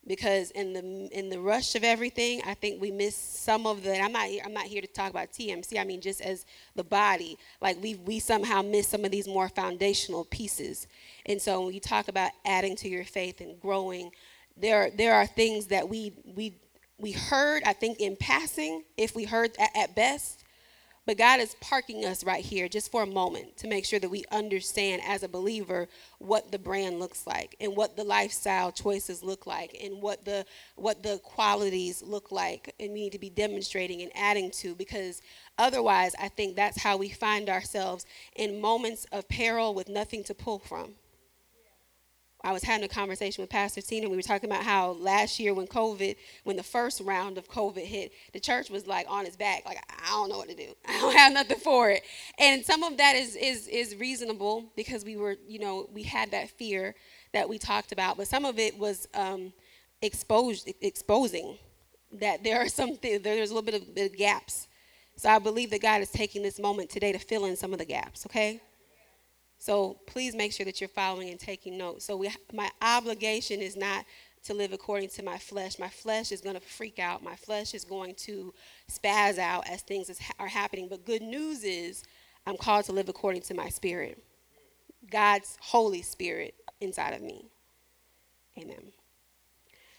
because 0.06 0.50
in 0.52 0.72
the 0.72 1.08
in 1.16 1.28
the 1.28 1.38
rush 1.38 1.74
of 1.74 1.84
everything, 1.84 2.40
I 2.46 2.54
think 2.54 2.80
we 2.80 2.90
miss 2.90 3.14
some 3.14 3.66
of 3.66 3.82
the. 3.82 4.00
I'm 4.00 4.12
not 4.12 4.28
I'm 4.44 4.54
not 4.54 4.64
here 4.64 4.80
to 4.80 4.86
talk 4.86 5.10
about 5.10 5.32
TMC. 5.32 5.78
I 5.78 5.84
mean, 5.84 6.00
just 6.00 6.20
as 6.20 6.46
the 6.74 6.84
body, 6.84 7.36
like 7.60 7.80
we 7.82 7.96
we 7.96 8.18
somehow 8.18 8.62
miss 8.62 8.88
some 8.88 9.04
of 9.04 9.10
these 9.10 9.28
more 9.28 9.48
foundational 9.48 10.24
pieces. 10.24 10.86
And 11.26 11.40
so 11.40 11.64
when 11.64 11.74
you 11.74 11.80
talk 11.80 12.08
about 12.08 12.30
adding 12.44 12.76
to 12.76 12.88
your 12.88 13.04
faith 13.04 13.40
and 13.40 13.60
growing, 13.60 14.10
there 14.56 14.90
there 14.90 15.14
are 15.14 15.26
things 15.26 15.66
that 15.66 15.88
we 15.88 16.12
we 16.24 16.54
we 16.98 17.12
heard. 17.12 17.62
I 17.64 17.74
think 17.74 18.00
in 18.00 18.16
passing, 18.16 18.84
if 18.96 19.14
we 19.14 19.24
heard 19.24 19.54
at, 19.58 19.76
at 19.76 19.94
best, 19.94 20.44
But 21.10 21.18
God 21.18 21.40
is 21.40 21.56
parking 21.60 22.04
us 22.04 22.22
right 22.22 22.44
here 22.44 22.68
just 22.68 22.92
for 22.92 23.02
a 23.02 23.06
moment 23.06 23.56
to 23.56 23.66
make 23.66 23.84
sure 23.84 23.98
that 23.98 24.08
we 24.08 24.24
understand 24.30 25.02
as 25.04 25.24
a 25.24 25.28
believer 25.28 25.88
what 26.20 26.52
the 26.52 26.58
brand 26.60 27.00
looks 27.00 27.26
like 27.26 27.56
and 27.60 27.74
what 27.74 27.96
the 27.96 28.04
lifestyle 28.04 28.70
choices 28.70 29.24
look 29.24 29.44
like 29.44 29.76
and 29.82 30.00
what 30.00 30.24
the 30.24 30.46
what 30.76 31.02
the 31.02 31.18
qualities 31.24 32.00
look 32.00 32.30
like 32.30 32.76
and 32.78 32.92
we 32.92 33.00
need 33.00 33.10
to 33.10 33.18
be 33.18 33.28
demonstrating 33.28 34.02
and 34.02 34.12
adding 34.14 34.52
to 34.52 34.76
because 34.76 35.20
otherwise 35.58 36.14
I 36.16 36.28
think 36.28 36.54
that's 36.54 36.80
how 36.80 36.96
we 36.96 37.08
find 37.08 37.50
ourselves 37.50 38.06
in 38.36 38.60
moments 38.60 39.04
of 39.10 39.28
peril 39.28 39.74
with 39.74 39.88
nothing 39.88 40.22
to 40.22 40.32
pull 40.32 40.60
from. 40.60 40.92
I 42.42 42.52
was 42.52 42.62
having 42.62 42.84
a 42.84 42.88
conversation 42.88 43.42
with 43.42 43.50
Pastor 43.50 43.80
Tina. 43.82 44.08
We 44.08 44.16
were 44.16 44.22
talking 44.22 44.48
about 44.48 44.64
how 44.64 44.92
last 44.92 45.38
year, 45.38 45.52
when 45.52 45.66
COVID, 45.66 46.16
when 46.44 46.56
the 46.56 46.62
first 46.62 47.00
round 47.00 47.36
of 47.36 47.48
COVID 47.48 47.84
hit, 47.84 48.12
the 48.32 48.40
church 48.40 48.70
was 48.70 48.86
like 48.86 49.06
on 49.08 49.26
its 49.26 49.36
back, 49.36 49.64
like 49.66 49.78
I 49.88 50.10
don't 50.10 50.30
know 50.30 50.38
what 50.38 50.48
to 50.48 50.54
do. 50.54 50.74
I 50.88 51.00
don't 51.00 51.16
have 51.16 51.32
nothing 51.32 51.58
for 51.58 51.90
it. 51.90 52.02
And 52.38 52.64
some 52.64 52.82
of 52.82 52.96
that 52.96 53.14
is 53.14 53.36
is 53.36 53.68
is 53.68 53.96
reasonable 53.96 54.72
because 54.76 55.04
we 55.04 55.16
were, 55.16 55.36
you 55.46 55.58
know, 55.58 55.88
we 55.92 56.02
had 56.02 56.30
that 56.30 56.50
fear 56.50 56.94
that 57.32 57.48
we 57.48 57.58
talked 57.58 57.92
about, 57.92 58.16
but 58.16 58.26
some 58.26 58.44
of 58.44 58.58
it 58.58 58.78
was 58.78 59.06
um, 59.14 59.52
exposed, 60.02 60.70
exposing 60.80 61.58
that 62.12 62.42
there 62.42 62.58
are 62.58 62.68
some 62.68 62.96
th- 62.96 63.22
there's 63.22 63.50
a 63.50 63.54
little 63.54 63.70
bit 63.70 63.80
of, 63.80 63.94
bit 63.94 64.10
of 64.10 64.16
gaps. 64.16 64.66
So 65.16 65.28
I 65.28 65.38
believe 65.38 65.70
that 65.70 65.82
God 65.82 66.00
is 66.00 66.10
taking 66.10 66.42
this 66.42 66.58
moment 66.58 66.88
today 66.88 67.12
to 67.12 67.18
fill 67.18 67.44
in 67.44 67.54
some 67.54 67.72
of 67.74 67.78
the 67.78 67.84
gaps. 67.84 68.24
Okay. 68.26 68.62
So 69.60 69.98
please 70.06 70.34
make 70.34 70.52
sure 70.52 70.64
that 70.64 70.80
you're 70.80 70.88
following 70.88 71.28
and 71.28 71.38
taking 71.38 71.76
notes. 71.76 72.06
So 72.06 72.16
we, 72.16 72.30
my 72.52 72.70
obligation 72.80 73.60
is 73.60 73.76
not 73.76 74.06
to 74.44 74.54
live 74.54 74.72
according 74.72 75.10
to 75.10 75.22
my 75.22 75.36
flesh. 75.36 75.78
My 75.78 75.90
flesh 75.90 76.32
is 76.32 76.40
going 76.40 76.54
to 76.54 76.62
freak 76.62 76.98
out. 76.98 77.22
My 77.22 77.36
flesh 77.36 77.74
is 77.74 77.84
going 77.84 78.14
to 78.20 78.54
spaz 78.90 79.38
out 79.38 79.68
as 79.68 79.82
things 79.82 80.08
is, 80.08 80.18
are 80.38 80.48
happening. 80.48 80.88
But 80.88 81.04
good 81.04 81.20
news 81.20 81.62
is 81.62 82.02
I'm 82.46 82.56
called 82.56 82.86
to 82.86 82.92
live 82.92 83.10
according 83.10 83.42
to 83.42 83.54
my 83.54 83.68
spirit. 83.68 84.24
God's 85.10 85.58
Holy 85.60 86.00
Spirit 86.00 86.54
inside 86.80 87.12
of 87.12 87.20
me. 87.20 87.44
Amen. 88.56 88.92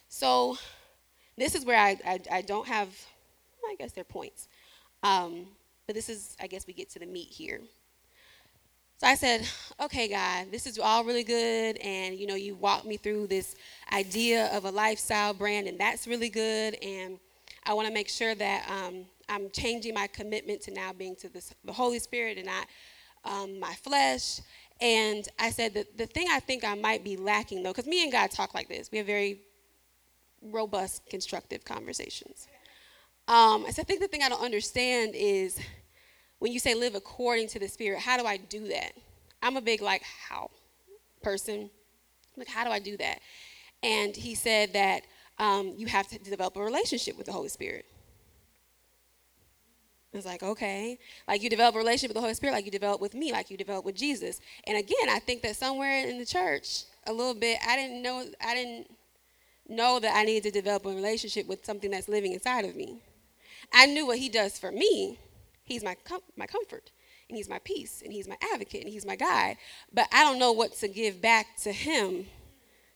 So 0.10 0.58
this 1.38 1.54
is 1.54 1.66
where 1.66 1.78
I, 1.78 1.98
I, 2.04 2.20
I 2.32 2.42
don't 2.42 2.68
have, 2.68 2.90
I 3.64 3.76
guess 3.78 3.92
they're 3.92 4.04
points. 4.04 4.48
Um, 5.04 5.46
but 5.86 5.94
this 5.94 6.10
is, 6.10 6.36
I 6.42 6.48
guess 6.48 6.66
we 6.66 6.74
get 6.74 6.90
to 6.92 7.00
the 7.00 7.06
meat 7.06 7.30
here. 7.30 7.62
So 9.02 9.08
I 9.08 9.16
said, 9.16 9.48
okay, 9.82 10.08
God, 10.08 10.52
this 10.52 10.68
is 10.68 10.78
all 10.78 11.04
really 11.04 11.24
good. 11.24 11.76
And, 11.78 12.16
you 12.16 12.28
know, 12.28 12.36
you 12.36 12.54
walked 12.54 12.86
me 12.86 12.98
through 12.98 13.26
this 13.26 13.56
idea 13.92 14.56
of 14.56 14.66
a 14.66 14.70
lifestyle 14.70 15.34
brand, 15.34 15.68
and 15.68 15.80
that's 15.80 16.06
really 16.06 16.30
good. 16.30 16.78
And 16.84 17.18
I 17.66 17.74
want 17.74 17.88
to 17.88 17.94
make 17.96 18.08
sure 18.08 18.36
that 18.36 18.70
um, 18.70 19.06
I'm 19.28 19.50
changing 19.50 19.96
my 19.96 20.06
commitment 20.06 20.62
to 20.62 20.72
now 20.72 20.94
being 20.94 21.16
to 21.16 21.30
this, 21.30 21.52
the 21.66 21.74
Holy 21.74 21.98
Spirit 21.98 22.38
and 22.38 22.46
not 22.46 22.68
um, 23.26 23.60
my 23.60 23.74
flesh. 23.74 24.40
And 24.80 25.28
I 25.40 25.50
said 25.50 25.74
that 25.74 25.98
the 25.98 26.06
thing 26.06 26.28
I 26.30 26.40
think 26.40 26.64
I 26.64 26.76
might 26.76 27.04
be 27.04 27.18
lacking, 27.18 27.64
though, 27.64 27.72
because 27.72 27.88
me 27.88 28.04
and 28.04 28.12
God 28.12 28.30
talk 28.30 28.54
like 28.54 28.70
this, 28.70 28.92
we 28.92 29.00
have 29.00 29.08
very 29.08 29.40
robust, 30.44 31.10
constructive 31.10 31.66
conversations. 31.66 32.48
Um, 33.28 33.66
I 33.68 33.72
said, 33.72 33.82
I 33.82 33.86
think 33.86 34.02
the 34.02 34.08
thing 34.08 34.22
I 34.22 34.30
don't 34.30 34.46
understand 34.46 35.14
is 35.16 35.60
when 36.42 36.52
you 36.52 36.58
say 36.58 36.74
live 36.74 36.96
according 36.96 37.48
to 37.50 37.60
the 37.60 37.68
Spirit, 37.68 38.00
how 38.00 38.18
do 38.18 38.26
I 38.26 38.38
do 38.38 38.68
that? 38.70 38.94
I'm 39.44 39.58
a 39.58 39.62
big, 39.62 39.80
like, 39.80 40.02
how 40.02 40.50
person. 41.22 41.70
Like, 42.36 42.48
how 42.48 42.64
do 42.64 42.72
I 42.72 42.80
do 42.80 42.98
that? 42.98 43.20
And 43.84 44.16
he 44.16 44.34
said 44.34 44.74
that 44.74 45.04
um, 45.38 45.76
you 45.78 45.86
have 45.86 46.08
to 46.08 46.18
develop 46.18 46.58
a 46.58 46.64
relationship 46.64 47.16
with 47.16 47.28
the 47.28 47.32
Holy 47.32 47.50
Spirit. 47.50 47.86
I 50.12 50.18
was 50.18 50.26
like, 50.26 50.42
okay. 50.42 50.98
Like 51.28 51.44
you 51.44 51.50
develop 51.50 51.76
a 51.76 51.78
relationship 51.78 52.10
with 52.10 52.16
the 52.16 52.22
Holy 52.22 52.34
Spirit, 52.34 52.54
like 52.54 52.66
you 52.66 52.72
develop 52.72 53.02
with 53.02 53.14
me, 53.14 53.32
like 53.32 53.52
you 53.52 53.56
develop 53.56 53.86
with 53.86 53.96
Jesus. 53.96 54.42
And 54.66 54.80
again, 54.80 55.10
I 55.10 55.20
think 55.20 55.44
that 55.44 55.56
somewhere 55.56 56.08
in 56.08 56.18
the 56.18 56.26
church, 56.26 56.86
a 57.06 57.14
little 57.14 57.36
bit, 57.36 57.60
I 57.68 57.76
didn't 57.76 58.02
know, 58.02 58.26
I 58.44 58.56
didn't 58.56 58.90
know 59.70 60.00
that 60.00 60.16
I 60.16 60.24
needed 60.24 60.52
to 60.52 60.60
develop 60.60 60.88
a 60.88 60.90
relationship 60.90 61.48
with 61.48 61.64
something 61.64 61.92
that's 61.92 62.10
living 62.10 62.34
inside 62.34 62.66
of 62.66 62.76
me. 62.76 62.98
I 63.72 63.86
knew 63.86 64.08
what 64.08 64.18
He 64.18 64.28
does 64.28 64.58
for 64.58 64.72
me, 64.72 65.20
He's 65.64 65.84
my, 65.84 65.96
com- 66.04 66.22
my 66.36 66.48
comfort, 66.48 66.92
and 67.30 67.38
He's 67.38 67.50
my 67.50 67.60
peace, 67.60 68.02
and 68.04 68.12
He's 68.12 68.28
my 68.28 68.38
advocate, 68.54 68.82
and 68.82 68.90
He's 68.90 69.06
my 69.06 69.16
guide. 69.16 69.58
But 69.94 70.08
I 70.12 70.24
don't 70.24 70.40
know 70.40 70.52
what 70.52 70.74
to 70.78 70.88
give 70.88 71.22
back 71.22 71.58
to 71.64 71.72
Him 71.72 72.26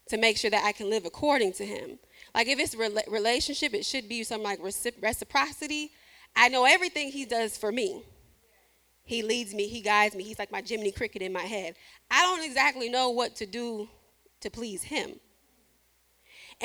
to 0.09 0.17
make 0.17 0.37
sure 0.37 0.51
that 0.51 0.63
I 0.63 0.71
can 0.71 0.89
live 0.89 1.05
according 1.05 1.53
to 1.53 1.65
Him. 1.65 1.99
Like 2.33 2.47
if 2.47 2.59
it's 2.59 2.75
re- 2.75 3.03
relationship, 3.07 3.73
it 3.73 3.85
should 3.85 4.09
be 4.09 4.23
something 4.23 4.43
like 4.43 4.59
recip- 4.59 5.01
reciprocity. 5.01 5.91
I 6.35 6.49
know 6.49 6.65
everything 6.65 7.11
He 7.11 7.25
does 7.25 7.57
for 7.57 7.71
me. 7.71 8.03
He 9.03 9.21
leads 9.21 9.53
me, 9.53 9.67
He 9.67 9.81
guides 9.81 10.15
me. 10.15 10.23
He's 10.23 10.39
like 10.39 10.51
my 10.51 10.63
Jiminy 10.65 10.91
Cricket 10.91 11.21
in 11.21 11.31
my 11.31 11.43
head. 11.43 11.75
I 12.11 12.21
don't 12.23 12.43
exactly 12.43 12.89
know 12.89 13.09
what 13.09 13.35
to 13.37 13.45
do 13.45 13.87
to 14.41 14.49
please 14.49 14.83
Him. 14.83 15.19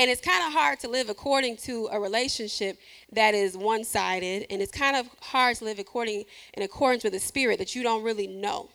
And 0.01 0.11
it's 0.11 0.23
kind 0.23 0.43
of 0.47 0.55
hard 0.55 0.81
to 0.81 0.89
live 0.89 1.11
according 1.11 1.59
to 1.59 1.91
a 1.93 2.01
relationship 2.01 2.79
that 3.13 3.35
is 3.35 3.55
one 3.55 3.85
sided, 3.85 4.47
and 4.49 4.63
it's 4.63 4.73
kind 4.73 4.97
of 4.97 5.11
hard 5.21 5.57
to 5.57 5.67
live 5.67 5.79
according 5.79 6.25
in 6.55 6.63
accordance 6.63 7.05
with 7.05 7.13
a 7.13 7.21
spirit 7.21 7.59
that 7.59 7.75
you 7.75 7.83
don't 7.83 8.03
really 8.03 8.27
know. 8.27 8.71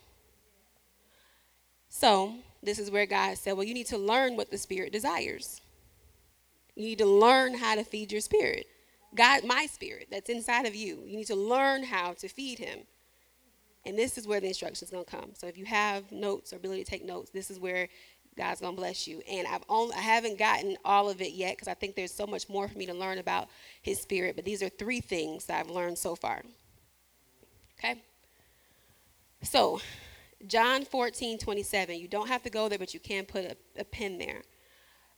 So, 1.90 2.36
this 2.62 2.78
is 2.78 2.92
where 2.92 3.08
God 3.08 3.40
said, 3.40 3.54
Well, 3.54 3.64
you 3.64 3.74
need 3.74 3.88
to 3.88 3.98
learn 3.98 4.36
what 4.36 4.52
the 4.52 4.58
spirit 4.60 4.92
desires. 4.92 5.62
You 6.76 6.84
need 6.84 7.00
to 7.00 7.08
learn 7.08 7.56
how 7.56 7.74
to 7.74 7.84
feed 7.84 8.12
your 8.12 8.22
spirit. 8.22 8.68
God, 9.16 9.44
my 9.46 9.66
spirit 9.66 10.10
that's 10.12 10.30
inside 10.30 10.68
of 10.68 10.76
you, 10.76 11.02
you 11.08 11.18
need 11.18 11.28
to 11.28 11.36
learn 11.36 11.86
how 11.86 12.14
to 12.14 12.28
feed 12.28 12.60
him. 12.60 12.82
And 13.84 13.98
this 13.98 14.20
is 14.20 14.28
where 14.28 14.40
the 14.40 14.48
instruction 14.48 14.86
is 14.86 14.92
going 14.92 15.06
to 15.06 15.10
come. 15.10 15.32
So 15.34 15.48
if 15.48 15.58
you 15.58 15.66
have 15.66 16.12
notes 16.12 16.54
or 16.54 16.58
ability 16.58 16.84
to 16.84 16.90
take 16.90 17.04
notes, 17.04 17.32
this 17.32 17.50
is 17.50 17.60
where 17.60 17.88
God's 18.38 18.62
gonna 18.62 18.76
bless 18.76 19.08
you. 19.08 19.22
And 19.30 19.48
I've 19.48 19.64
only 19.70 19.96
I 19.96 20.02
haven't 20.02 20.38
gotten 20.38 20.78
all 20.84 21.10
of 21.10 21.22
it 21.22 21.34
yet 21.34 21.56
because 21.56 21.68
I 21.68 21.74
think 21.74 21.96
there's 21.96 22.14
so 22.14 22.28
much 22.28 22.50
more 22.50 22.68
for 22.68 22.78
me 22.78 22.86
to 22.86 22.94
learn 22.94 23.18
about 23.18 23.48
His 23.82 24.02
Spirit. 24.02 24.36
But 24.36 24.46
these 24.46 24.62
are 24.62 24.70
three 24.70 25.02
things 25.02 25.46
that 25.46 25.60
I've 25.60 25.70
learned 25.70 25.98
so 25.98 26.16
far. 26.16 26.42
Okay. 27.80 28.02
So, 29.42 29.80
John 30.48 30.86
14, 30.86 31.38
27. 31.38 32.00
You 32.00 32.08
don't 32.08 32.28
have 32.28 32.44
to 32.44 32.50
go 32.50 32.68
there, 32.68 32.80
but 32.80 32.94
you 32.94 33.00
can 33.00 33.26
put 33.26 33.46
a, 33.46 33.58
a 33.80 33.84
pin 33.86 34.18
there. 34.18 34.42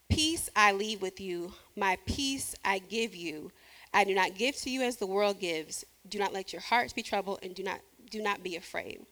Peace 0.09 0.49
I 0.55 0.71
leave 0.71 1.01
with 1.01 1.19
you, 1.19 1.53
my 1.75 1.97
peace 2.05 2.55
I 2.63 2.79
give 2.79 3.15
you. 3.15 3.51
I 3.93 4.03
do 4.03 4.13
not 4.13 4.35
give 4.35 4.55
to 4.57 4.69
you 4.69 4.81
as 4.81 4.97
the 4.97 5.07
world 5.07 5.39
gives. 5.39 5.83
Do 6.07 6.19
not 6.19 6.33
let 6.33 6.53
your 6.53 6.61
hearts 6.61 6.93
be 6.93 7.03
troubled, 7.03 7.39
and 7.41 7.55
do 7.55 7.63
not 7.63 7.79
do 8.09 8.21
not 8.21 8.43
be 8.43 8.55
afraid 8.55 9.05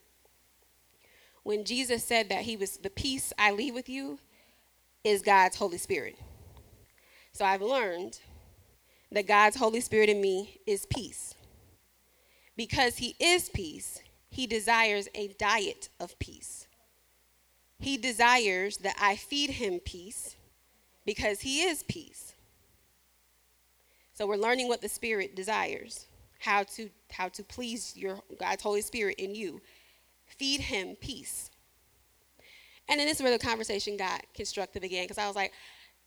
when 1.45 1.63
Jesus 1.63 2.03
said 2.03 2.27
that 2.29 2.41
he 2.41 2.57
was 2.57 2.77
the 2.77 2.89
peace 2.89 3.31
I 3.37 3.51
leave 3.51 3.75
with 3.75 3.87
you 3.87 4.17
is 5.03 5.21
God's 5.21 5.55
Holy 5.55 5.77
Spirit. 5.77 6.17
So 7.33 7.45
I've 7.45 7.61
learned 7.61 8.19
that 9.11 9.27
God's 9.27 9.55
Holy 9.55 9.79
Spirit 9.79 10.09
in 10.09 10.19
me 10.19 10.59
is 10.65 10.87
peace. 10.87 11.35
Because 12.57 12.97
he 12.97 13.15
is 13.19 13.49
peace, 13.49 14.01
he 14.31 14.47
desires 14.47 15.07
a 15.13 15.27
diet 15.37 15.89
of 15.99 16.17
peace. 16.17 16.65
He 17.77 17.95
desires 17.95 18.77
that 18.77 18.95
I 18.99 19.15
feed 19.15 19.51
him 19.51 19.79
peace 19.79 20.35
because 21.05 21.41
he 21.41 21.61
is 21.61 21.83
peace. 21.83 22.33
So 24.15 24.25
we're 24.25 24.35
learning 24.37 24.67
what 24.67 24.81
the 24.81 24.89
Spirit 24.89 25.35
desires, 25.35 26.07
how 26.39 26.63
to 26.63 26.89
how 27.11 27.27
to 27.29 27.43
please 27.43 27.95
your 27.95 28.17
God's 28.39 28.63
Holy 28.63 28.81
Spirit 28.81 29.19
in 29.19 29.35
you 29.35 29.61
feed 30.37 30.61
him 30.61 30.95
peace. 30.95 31.49
And 32.87 32.99
then 32.99 33.07
this 33.07 33.17
is 33.17 33.23
where 33.23 33.35
the 33.35 33.43
conversation 33.43 33.97
got 33.97 34.23
constructive 34.33 34.83
again 34.83 35.05
because 35.05 35.17
I 35.17 35.27
was 35.27 35.35
like, 35.35 35.51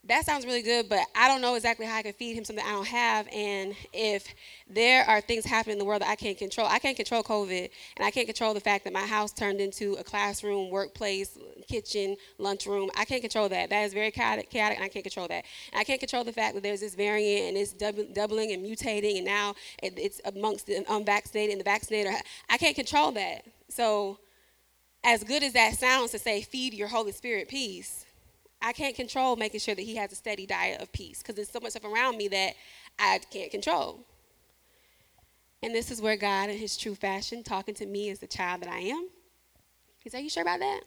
that 0.04 0.24
sounds 0.24 0.46
really 0.46 0.62
good, 0.62 0.88
but 0.88 1.00
I 1.16 1.26
don't 1.26 1.40
know 1.40 1.56
exactly 1.56 1.84
how 1.84 1.96
I 1.96 2.02
can 2.02 2.12
feed 2.12 2.34
him 2.34 2.44
something 2.44 2.64
I 2.64 2.70
don't 2.70 2.86
have. 2.86 3.26
And 3.34 3.74
if 3.92 4.32
there 4.70 5.04
are 5.04 5.20
things 5.20 5.44
happening 5.44 5.72
in 5.72 5.78
the 5.80 5.84
world 5.84 6.02
that 6.02 6.08
I 6.08 6.14
can't 6.14 6.38
control, 6.38 6.68
I 6.68 6.78
can't 6.78 6.96
control 6.96 7.22
COVID, 7.24 7.68
and 7.96 8.06
I 8.06 8.10
can't 8.12 8.26
control 8.26 8.54
the 8.54 8.60
fact 8.60 8.84
that 8.84 8.92
my 8.92 9.04
house 9.06 9.32
turned 9.32 9.60
into 9.60 9.94
a 9.94 10.04
classroom, 10.04 10.70
workplace, 10.70 11.36
kitchen, 11.66 12.16
lunchroom. 12.38 12.90
I 12.96 13.04
can't 13.04 13.20
control 13.20 13.48
that. 13.48 13.70
That 13.70 13.82
is 13.82 13.92
very 13.92 14.12
chaotic, 14.12 14.50
chaotic 14.50 14.78
and 14.78 14.84
I 14.84 14.88
can't 14.88 15.04
control 15.04 15.26
that. 15.28 15.44
And 15.72 15.80
I 15.80 15.84
can't 15.84 16.00
control 16.00 16.22
the 16.22 16.32
fact 16.32 16.54
that 16.54 16.62
there's 16.62 16.80
this 16.80 16.94
variant 16.94 17.48
and 17.48 17.56
it's 17.56 17.72
doubling 17.72 18.52
and 18.52 18.64
mutating, 18.64 19.16
and 19.16 19.26
now 19.26 19.56
it's 19.82 20.20
amongst 20.24 20.66
the 20.66 20.84
unvaccinated 20.88 21.50
and 21.50 21.60
the 21.60 21.64
vaccinated. 21.64 22.14
I 22.48 22.56
can't 22.56 22.76
control 22.76 23.10
that. 23.12 23.44
So, 23.68 24.18
as 25.04 25.22
good 25.22 25.42
as 25.42 25.52
that 25.52 25.74
sounds 25.74 26.10
to 26.12 26.18
say, 26.18 26.42
feed 26.42 26.74
your 26.74 26.88
Holy 26.88 27.12
Spirit 27.12 27.48
peace, 27.48 28.04
I 28.60 28.72
can't 28.72 28.94
control 28.94 29.36
making 29.36 29.60
sure 29.60 29.74
that 29.74 29.82
He 29.82 29.96
has 29.96 30.12
a 30.12 30.16
steady 30.16 30.46
diet 30.46 30.80
of 30.80 30.92
peace 30.92 31.18
because 31.18 31.36
there's 31.36 31.50
so 31.50 31.60
much 31.60 31.72
stuff 31.72 31.84
around 31.84 32.16
me 32.16 32.28
that 32.28 32.54
I 32.98 33.20
can't 33.30 33.50
control. 33.50 34.04
And 35.62 35.74
this 35.74 35.90
is 35.90 36.00
where 36.00 36.16
God, 36.16 36.50
in 36.50 36.58
His 36.58 36.76
true 36.76 36.94
fashion, 36.94 37.42
talking 37.42 37.74
to 37.76 37.86
me 37.86 38.10
as 38.10 38.18
the 38.18 38.26
child 38.26 38.62
that 38.62 38.70
I 38.70 38.78
am, 38.78 39.08
He's 40.02 40.14
like, 40.14 40.24
"You 40.24 40.30
sure 40.30 40.42
about 40.42 40.60
that? 40.60 40.80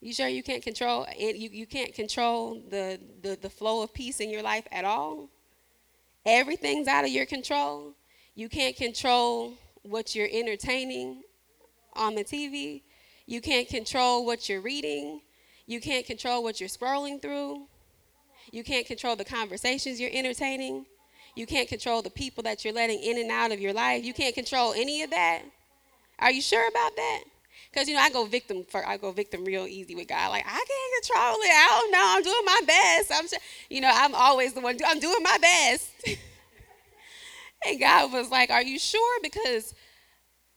You 0.00 0.12
sure 0.12 0.28
you 0.28 0.42
can't 0.42 0.62
control 0.62 1.06
it? 1.10 1.36
You, 1.36 1.50
you 1.50 1.66
can't 1.66 1.94
control 1.94 2.62
the, 2.68 3.00
the 3.22 3.38
the 3.40 3.50
flow 3.50 3.82
of 3.82 3.92
peace 3.92 4.20
in 4.20 4.30
your 4.30 4.42
life 4.42 4.66
at 4.72 4.84
all? 4.84 5.28
Everything's 6.24 6.88
out 6.88 7.04
of 7.04 7.10
your 7.10 7.26
control." 7.26 7.94
You 8.36 8.48
can't 8.48 8.76
control 8.76 9.54
what 9.82 10.14
you're 10.14 10.28
entertaining 10.30 11.22
on 11.94 12.14
the 12.14 12.24
TV. 12.24 12.82
You 13.26 13.40
can't 13.40 13.68
control 13.68 14.26
what 14.26 14.48
you're 14.48 14.60
reading. 14.60 15.20
You 15.66 15.80
can't 15.80 16.04
control 16.04 16.42
what 16.42 16.60
you're 16.60 16.68
scrolling 16.68 17.22
through. 17.22 17.66
You 18.50 18.64
can't 18.64 18.86
control 18.86 19.16
the 19.16 19.24
conversations 19.24 20.00
you're 20.00 20.10
entertaining. 20.12 20.86
You 21.36 21.46
can't 21.46 21.68
control 21.68 22.02
the 22.02 22.10
people 22.10 22.42
that 22.42 22.64
you're 22.64 22.74
letting 22.74 22.98
in 22.98 23.18
and 23.18 23.30
out 23.30 23.52
of 23.52 23.60
your 23.60 23.72
life. 23.72 24.04
You 24.04 24.12
can't 24.12 24.34
control 24.34 24.72
any 24.72 25.02
of 25.02 25.10
that. 25.10 25.42
Are 26.18 26.32
you 26.32 26.42
sure 26.42 26.66
about 26.66 26.96
that? 26.96 27.22
Because 27.72 27.88
you 27.88 27.94
know, 27.94 28.00
I 28.00 28.10
go 28.10 28.24
victim 28.24 28.64
for 28.68 28.86
I 28.86 28.96
go 28.96 29.12
victim 29.12 29.44
real 29.44 29.66
easy 29.66 29.94
with 29.94 30.08
God. 30.08 30.30
Like 30.30 30.44
I 30.44 30.50
can't 30.50 31.04
control 31.04 31.36
it. 31.36 31.52
I 31.52 31.80
don't 31.80 31.92
know. 31.92 32.04
I'm 32.04 32.22
doing 32.22 32.44
my 32.44 32.60
best. 32.66 33.12
I'm, 33.14 33.40
you 33.68 33.80
know, 33.80 33.90
I'm 33.92 34.14
always 34.14 34.54
the 34.54 34.60
one. 34.60 34.76
I'm 34.84 34.98
doing 34.98 35.22
my 35.22 35.38
best. 35.40 35.90
and 37.66 37.80
God 37.80 38.12
was 38.12 38.30
like, 38.30 38.50
"Are 38.50 38.62
you 38.62 38.78
sure?" 38.78 39.20
Because 39.22 39.74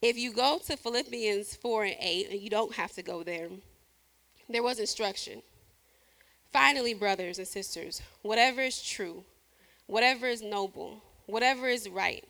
if 0.02 0.18
you 0.18 0.34
go 0.34 0.60
to 0.66 0.78
Philippians 0.78 1.56
four 1.56 1.84
and 1.84 1.96
eight, 2.00 2.30
and 2.30 2.40
you 2.40 2.50
don't 2.50 2.76
have 2.76 2.94
to 2.94 3.04
go 3.04 3.24
there, 3.24 3.50
there 4.50 4.64
was 4.64 4.80
instruction. 4.80 5.42
Finally, 6.52 6.94
brothers 6.94 7.40
and 7.40 7.48
sisters, 7.48 8.02
whatever 8.22 8.62
is 8.62 8.82
true, 8.82 9.24
whatever 9.88 10.28
is 10.28 10.42
noble, 10.42 11.02
whatever 11.26 11.68
is 11.68 11.90
right, 11.90 12.24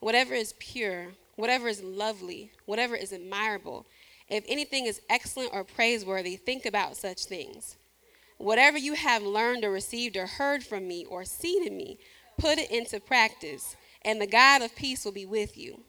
whatever 0.00 0.34
is 0.34 0.54
pure, 0.58 1.08
whatever 1.36 1.68
is 1.68 1.82
lovely, 1.82 2.52
whatever 2.66 2.94
is 2.94 3.12
admirable 3.12 3.86
if 4.30 4.44
anything 4.46 4.86
is 4.86 5.02
excellent 5.10 5.52
or 5.52 5.64
praiseworthy, 5.64 6.36
think 6.36 6.64
about 6.64 6.96
such 6.96 7.24
things. 7.24 7.76
Whatever 8.38 8.78
you 8.78 8.94
have 8.94 9.22
learned 9.22 9.64
or 9.64 9.72
received 9.72 10.16
or 10.16 10.26
heard 10.26 10.62
from 10.62 10.86
me 10.86 11.04
or 11.04 11.24
seen 11.24 11.66
in 11.66 11.76
me, 11.76 11.98
put 12.38 12.56
it 12.56 12.70
into 12.70 13.00
practice, 13.00 13.76
and 14.02 14.20
the 14.20 14.26
God 14.26 14.62
of 14.62 14.74
peace 14.74 15.04
will 15.04 15.12
be 15.12 15.26
with 15.26 15.56
you. 15.56 15.80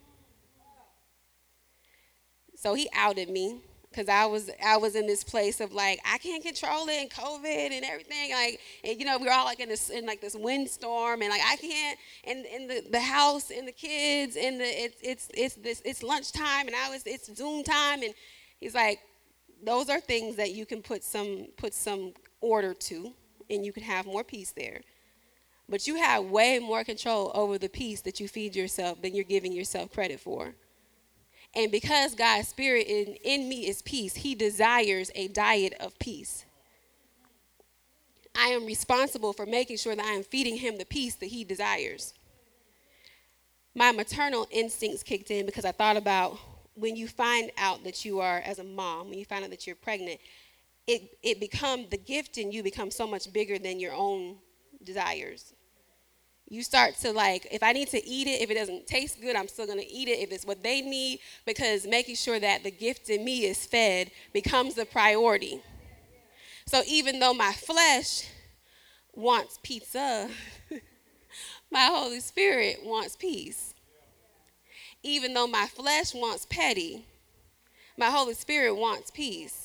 So 2.56 2.74
he 2.74 2.88
outed 2.94 3.28
me 3.28 3.60
because 3.92 4.08
I 4.08 4.24
was 4.26 4.50
I 4.64 4.76
was 4.76 4.94
in 4.94 5.06
this 5.06 5.22
place 5.22 5.60
of 5.60 5.72
like 5.72 6.00
I 6.04 6.18
can't 6.18 6.42
control 6.42 6.88
it 6.88 7.00
and 7.00 7.10
COVID 7.10 7.72
and 7.72 7.84
everything 7.84 8.32
like 8.32 8.60
and 8.84 8.98
you 8.98 9.04
know 9.04 9.18
we 9.18 9.26
were 9.26 9.32
all 9.32 9.44
like 9.44 9.60
in 9.60 9.68
this 9.68 9.90
in 9.90 10.06
like 10.06 10.20
this 10.20 10.34
windstorm 10.34 11.22
and 11.22 11.30
like 11.30 11.42
I 11.44 11.56
can't 11.56 11.98
and 12.24 12.46
in 12.46 12.68
the, 12.68 12.84
the 12.90 13.00
house 13.00 13.50
and 13.50 13.68
the 13.68 13.72
kids 13.72 14.36
and 14.36 14.60
the 14.60 14.64
it's 14.64 14.96
it's 15.02 15.28
it's 15.34 15.54
this 15.56 15.82
it's 15.84 16.02
lunchtime 16.02 16.66
and 16.66 16.74
I 16.74 16.90
was 16.90 17.02
it's 17.04 17.34
Zoom 17.34 17.62
time 17.62 18.02
and 18.02 18.14
he's 18.60 18.74
like 18.74 19.00
those 19.64 19.88
are 19.88 20.00
things 20.00 20.36
that 20.36 20.52
you 20.52 20.66
can 20.66 20.82
put 20.82 21.04
some 21.04 21.46
put 21.56 21.74
some 21.74 22.14
order 22.40 22.74
to 22.74 23.12
and 23.50 23.64
you 23.64 23.72
can 23.72 23.82
have 23.82 24.06
more 24.06 24.24
peace 24.24 24.52
there 24.52 24.80
but 25.68 25.86
you 25.86 25.96
have 25.96 26.24
way 26.24 26.58
more 26.58 26.84
control 26.84 27.30
over 27.34 27.58
the 27.58 27.68
peace 27.68 28.00
that 28.02 28.20
you 28.20 28.28
feed 28.28 28.54
yourself 28.54 29.00
than 29.00 29.14
you're 29.14 29.24
giving 29.24 29.52
yourself 29.52 29.92
credit 29.92 30.20
for. 30.20 30.54
And 31.54 31.70
because 31.70 32.14
God's 32.14 32.48
spirit 32.48 32.86
in, 32.86 33.16
in 33.24 33.48
me 33.48 33.66
is 33.66 33.82
peace, 33.82 34.16
he 34.16 34.34
desires 34.34 35.10
a 35.14 35.28
diet 35.28 35.74
of 35.80 35.98
peace. 35.98 36.44
I 38.34 38.48
am 38.48 38.64
responsible 38.64 39.32
for 39.32 39.44
making 39.44 39.76
sure 39.76 39.94
that 39.94 40.04
I 40.04 40.12
am 40.12 40.22
feeding 40.22 40.56
him 40.56 40.78
the 40.78 40.86
peace 40.86 41.14
that 41.16 41.26
he 41.26 41.44
desires. 41.44 42.14
My 43.74 43.92
maternal 43.92 44.46
instincts 44.50 45.02
kicked 45.02 45.30
in 45.30 45.46
because 45.46 45.64
I 45.64 45.72
thought 45.72 45.96
about 45.96 46.38
when 46.74 46.96
you 46.96 47.08
find 47.08 47.50
out 47.58 47.84
that 47.84 48.04
you 48.04 48.20
are, 48.20 48.38
as 48.38 48.58
a 48.58 48.64
mom, 48.64 49.10
when 49.10 49.18
you 49.18 49.24
find 49.26 49.44
out 49.44 49.50
that 49.50 49.66
you're 49.66 49.76
pregnant, 49.76 50.20
it, 50.86 51.18
it 51.22 51.40
becomes, 51.40 51.90
the 51.90 51.98
gift 51.98 52.38
in 52.38 52.50
you 52.50 52.62
becomes 52.62 52.94
so 52.94 53.06
much 53.06 53.30
bigger 53.32 53.58
than 53.58 53.78
your 53.78 53.92
own 53.92 54.36
desires. 54.84 55.54
You 56.52 56.62
start 56.62 56.96
to 56.96 57.12
like 57.12 57.46
if 57.50 57.62
i 57.62 57.72
need 57.72 57.88
to 57.88 58.06
eat 58.06 58.26
it 58.26 58.42
if 58.42 58.50
it 58.50 58.54
doesn't 58.54 58.86
taste 58.86 59.22
good 59.22 59.36
i'm 59.36 59.48
still 59.48 59.66
to 59.66 59.90
eat 59.90 60.06
it 60.06 60.18
if 60.18 60.30
it's 60.30 60.44
what 60.44 60.62
they 60.62 60.82
need 60.82 61.20
because 61.46 61.86
making 61.86 62.16
sure 62.16 62.38
that 62.38 62.62
the 62.62 62.70
gift 62.70 63.08
in 63.08 63.24
me 63.24 63.46
is 63.46 63.64
fed 63.64 64.10
becomes 64.34 64.74
the 64.74 64.84
priority. 64.84 65.62
So 66.66 66.82
even 66.86 67.20
though 67.20 67.32
my 67.32 67.52
flesh 67.52 68.28
wants 69.14 69.58
pizza 69.62 70.28
my 71.70 71.86
holy 71.86 72.20
spirit 72.20 72.80
wants 72.84 73.16
peace. 73.16 73.72
Even 75.02 75.32
though 75.32 75.46
my 75.46 75.66
flesh 75.66 76.12
wants 76.12 76.46
petty 76.50 77.06
my 77.96 78.10
holy 78.10 78.34
spirit 78.34 78.74
wants 78.74 79.10
peace 79.10 79.61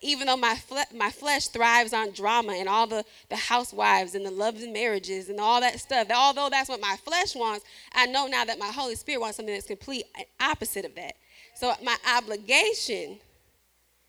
even 0.00 0.26
though 0.26 0.36
my, 0.36 0.54
fle- 0.54 0.96
my 0.96 1.10
flesh 1.10 1.48
thrives 1.48 1.92
on 1.92 2.12
drama 2.12 2.52
and 2.52 2.68
all 2.68 2.86
the, 2.86 3.04
the 3.30 3.36
housewives 3.36 4.14
and 4.14 4.24
the 4.24 4.30
loves 4.30 4.62
and 4.62 4.72
marriages 4.72 5.28
and 5.28 5.40
all 5.40 5.60
that 5.60 5.80
stuff, 5.80 6.08
although 6.14 6.48
that's 6.48 6.68
what 6.68 6.80
my 6.80 6.96
flesh 7.04 7.34
wants, 7.34 7.64
I 7.92 8.06
know 8.06 8.26
now 8.26 8.44
that 8.44 8.58
my 8.58 8.68
Holy 8.68 8.94
Spirit 8.94 9.20
wants 9.20 9.36
something 9.36 9.54
that's 9.54 9.66
complete 9.66 10.04
uh, 10.18 10.22
opposite 10.40 10.84
of 10.84 10.94
that. 10.94 11.14
So 11.56 11.74
my 11.82 11.96
obligation 12.16 13.18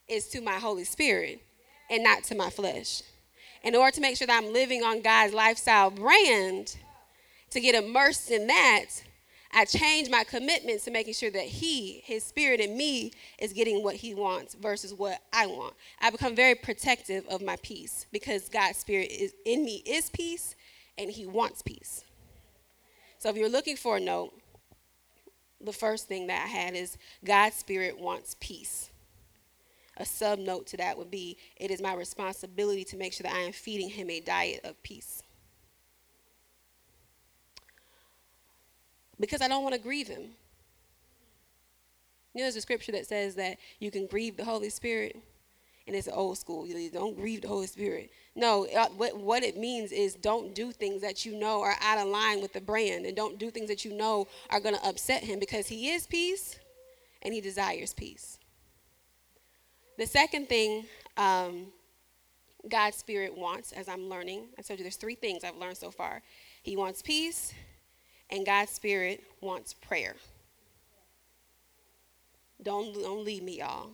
is 0.08 0.28
to 0.30 0.42
my 0.42 0.56
Holy 0.56 0.84
Spirit 0.84 1.42
and 1.90 2.04
not 2.04 2.24
to 2.26 2.36
my 2.36 2.50
flesh. 2.50 3.02
In 3.64 3.76
order 3.76 3.92
to 3.96 4.02
make 4.02 4.16
sure 4.16 4.28
that 4.28 4.42
I'm 4.42 4.54
living 4.54 4.84
on 4.84 5.02
God's 5.02 5.34
lifestyle 5.34 5.90
brand, 5.90 6.78
to 7.52 7.60
get 7.60 7.76
immersed 7.76 8.32
in 8.32 8.48
that, 8.48 8.86
I 9.52 9.66
change 9.66 10.10
my 10.10 10.24
commitment 10.24 10.82
to 10.84 10.92
making 10.92 11.16
sure 11.16 11.32
that 11.32 11.46
He, 11.46 12.02
His 12.06 12.24
Spirit 12.24 12.60
in 12.60 12.78
me, 12.78 13.12
is 13.40 13.54
getting 13.54 13.84
what 13.84 13.96
He 13.96 14.14
wants 14.14 14.54
versus 14.54 14.94
what 14.94 15.22
I 15.34 15.48
want. 15.48 15.74
I 16.00 16.12
become 16.12 16.36
very 16.36 16.56
protective 16.56 17.26
of 17.28 17.42
my 17.42 17.56
peace 17.64 18.06
because 18.12 18.48
God's 18.48 18.78
Spirit 18.78 19.12
is 19.12 19.34
in 19.46 19.66
me 19.66 19.82
is 19.86 20.10
peace, 20.10 20.56
and 20.98 21.10
He 21.10 21.26
wants 21.26 21.62
peace. 21.62 22.04
So 23.18 23.30
if 23.30 23.36
you're 23.36 23.50
looking 23.50 23.76
for 23.76 23.98
a 23.98 24.00
note, 24.00 24.34
the 25.60 25.74
first 25.74 26.08
thing 26.08 26.28
that 26.28 26.46
I 26.46 26.48
had 26.48 26.76
is 26.76 26.98
God's 27.26 27.56
Spirit 27.56 28.00
wants 28.00 28.36
peace. 28.40 28.92
A 29.98 30.06
sub 30.06 30.40
note 30.40 30.68
to 30.68 30.78
that 30.78 30.98
would 30.98 31.12
be 31.12 31.38
it 31.58 31.72
is 31.72 31.82
my 31.82 31.94
responsibility 31.94 32.86
to 32.86 32.98
make 32.98 33.14
sure 33.14 33.24
that 33.24 33.36
I 33.36 33.40
am 33.40 33.52
feeding 33.52 33.90
Him 33.90 34.10
a 34.10 34.22
diet 34.22 34.62
of 34.64 34.82
peace. 34.84 35.22
Because 39.20 39.42
I 39.42 39.48
don't 39.48 39.64
want 39.64 39.76
to 39.76 39.82
grieve 39.82 40.08
him. 40.08 40.30
You 42.34 42.42
know, 42.42 42.46
there's 42.46 42.56
a 42.56 42.62
scripture 42.62 42.92
that 42.94 43.08
says 43.08 43.36
that 43.36 43.58
you 43.80 43.92
can 43.92 44.06
grieve 44.06 44.38
the 44.38 44.46
Holy 44.46 44.70
Spirit, 44.70 45.18
and 45.88 45.96
it's 45.96 46.08
old 46.08 46.38
school. 46.38 46.68
You 46.68 46.90
don't 46.90 47.18
grieve 47.18 47.42
the 47.42 47.48
Holy 47.48 47.68
Spirit. 47.68 48.12
No, 48.36 48.68
uh, 48.68 48.88
what, 48.96 49.18
what 49.18 49.44
it 49.44 49.58
means 49.58 49.92
is 49.92 50.14
don't 50.14 50.54
do 50.54 50.72
things 50.72 51.02
that 51.02 51.26
you 51.26 51.38
know 51.38 51.62
are 51.62 51.76
out 51.82 51.98
of 51.98 52.08
line 52.08 52.42
with 52.42 52.54
the 52.54 52.62
brand, 52.62 53.06
and 53.06 53.16
don't 53.16 53.40
do 53.40 53.50
things 53.50 53.68
that 53.70 53.84
you 53.84 53.94
know 53.94 54.28
are 54.52 54.60
going 54.60 54.76
to 54.76 54.88
upset 54.88 55.24
him 55.24 55.40
because 55.40 55.68
he 55.68 55.90
is 55.90 56.06
peace 56.06 56.60
and 57.22 57.34
he 57.34 57.42
desires 57.42 57.94
peace. 57.94 58.38
The 59.98 60.06
second 60.06 60.48
thing 60.48 60.86
um, 61.18 61.68
God's 62.68 62.98
Spirit 62.98 63.38
wants, 63.38 63.72
as 63.72 63.90
I'm 63.90 64.08
learning, 64.08 64.48
I 64.58 64.62
told 64.62 64.80
you 64.80 64.84
there's 64.84 64.96
three 64.96 65.16
things 65.16 65.44
I've 65.44 65.58
learned 65.58 65.78
so 65.78 65.92
far. 65.92 66.22
He 66.64 66.78
wants 66.78 67.02
peace, 67.02 67.54
and 68.30 68.46
God's 68.46 68.72
Spirit 68.72 69.24
wants 69.42 69.74
prayer. 69.74 70.16
Don't, 72.62 72.94
don't 72.94 73.24
leave 73.24 73.44
me, 73.44 73.60
y'all. 73.60 73.90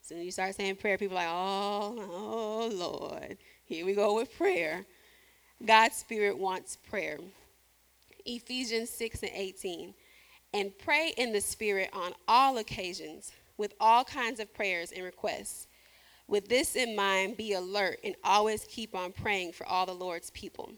As 0.00 0.08
soon 0.08 0.18
as 0.18 0.24
you 0.24 0.30
start 0.30 0.54
saying 0.54 0.76
prayer, 0.76 0.96
people 0.96 1.18
are 1.18 1.24
like, 1.24 1.30
oh, 1.30 2.04
oh, 2.10 2.70
Lord. 2.72 3.38
Here 3.64 3.84
we 3.84 3.94
go 3.94 4.14
with 4.14 4.36
prayer. 4.36 4.86
God's 5.64 5.96
Spirit 5.96 6.38
wants 6.38 6.76
prayer. 6.76 7.18
Ephesians 8.24 8.90
6 8.90 9.22
and 9.22 9.32
18. 9.34 9.94
And 10.54 10.78
pray 10.78 11.12
in 11.16 11.32
the 11.32 11.40
Spirit 11.40 11.90
on 11.92 12.12
all 12.26 12.58
occasions 12.58 13.32
with 13.58 13.74
all 13.80 14.04
kinds 14.04 14.40
of 14.40 14.54
prayers 14.54 14.92
and 14.92 15.04
requests. 15.04 15.66
With 16.28 16.48
this 16.48 16.76
in 16.76 16.94
mind, 16.94 17.36
be 17.36 17.54
alert 17.54 17.98
and 18.04 18.14
always 18.22 18.64
keep 18.68 18.94
on 18.94 19.12
praying 19.12 19.52
for 19.52 19.66
all 19.66 19.86
the 19.86 19.94
Lord's 19.94 20.30
people. 20.30 20.72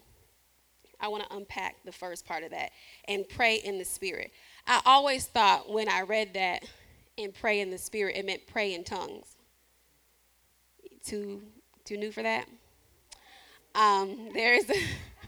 I 1.01 1.07
want 1.07 1.27
to 1.27 1.35
unpack 1.35 1.83
the 1.83 1.91
first 1.91 2.25
part 2.25 2.43
of 2.43 2.51
that 2.51 2.71
and 3.05 3.27
pray 3.27 3.55
in 3.55 3.77
the 3.77 3.85
spirit. 3.85 4.31
I 4.67 4.81
always 4.85 5.25
thought 5.25 5.69
when 5.69 5.89
I 5.89 6.01
read 6.01 6.33
that 6.35 6.63
and 7.17 7.33
pray 7.33 7.59
in 7.59 7.71
the 7.71 7.77
spirit, 7.77 8.15
it 8.15 8.25
meant 8.25 8.45
pray 8.47 8.73
in 8.73 8.83
tongues. 8.83 9.25
Too 11.03 11.41
too 11.83 11.97
new 11.97 12.11
for 12.11 12.23
that? 12.23 12.47
Um, 13.73 14.29
there 14.33 14.53
is 14.53 14.69
a 14.69 14.75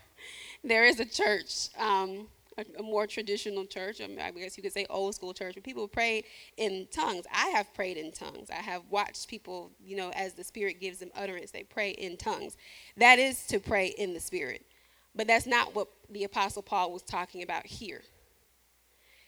there 0.64 0.86
is 0.86 1.00
a 1.00 1.06
church, 1.06 1.70
um, 1.78 2.28
a, 2.58 2.66
a, 2.80 2.84
more 2.84 3.08
traditional 3.08 3.66
church. 3.66 4.02
I, 4.02 4.28
I 4.28 4.32
guess 4.32 4.56
you 4.56 4.64
could 4.64 4.74
say 4.74 4.86
old 4.90 5.16
school 5.16 5.34
church, 5.34 5.56
where 5.56 5.64
people 5.64 5.88
pray 5.88 6.24
in 6.58 6.88
tongues. 6.92 7.26
I 7.34 7.48
have 7.50 7.74
prayed 7.74 7.98
in 7.98 8.12
tongues. 8.12 8.50
I 8.50 8.62
have 8.62 8.84
watched 8.90 9.28
people, 9.28 9.72
you 9.84 9.96
know, 9.96 10.12
as 10.12 10.34
the 10.34 10.44
Spirit 10.44 10.80
gives 10.80 11.00
them 11.00 11.10
utterance, 11.16 11.52
they 11.52 11.64
pray 11.64 11.92
in 11.92 12.18
tongues. 12.18 12.56
That 12.98 13.18
is 13.20 13.48
to 13.48 13.60
pray 13.60 13.88
in 13.98 14.14
the 14.14 14.20
Spirit. 14.20 14.66
But 15.15 15.28
that's 15.28 15.45
not 15.45 15.76
what 15.76 15.88
the 16.10 16.23
Apostle 16.23 16.63
Paul 16.63 16.91
was 16.91 17.04
talking 17.04 17.43
about 17.43 17.65
here. 17.65 18.02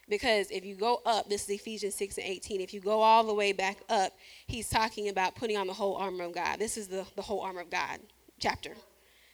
Because 0.08 0.52
if 0.52 0.64
you 0.64 0.76
go 0.76 1.02
up, 1.06 1.30
this 1.30 1.44
is 1.44 1.50
Ephesians 1.50 1.96
6 1.96 2.18
and 2.18 2.28
18. 2.28 2.62
If 2.62 2.74
you 2.74 2.80
go 2.80 3.02
all 3.02 3.24
the 3.24 3.34
way 3.34 3.54
back 3.54 3.78
up, 3.90 4.14
he's 4.46 4.70
talking 4.70 5.10
about 5.10 5.36
putting 5.36 5.58
on 5.58 5.68
the 5.68 5.74
whole 5.74 5.96
armor 5.96 6.26
of 6.26 6.34
God. 6.34 6.60
This 6.60 6.78
is 6.78 6.88
the, 6.88 7.06
the 7.16 7.24
whole 7.24 7.42
armor 7.42 7.62
of 7.62 7.72
God 7.72 8.00
chapter. 8.40 8.72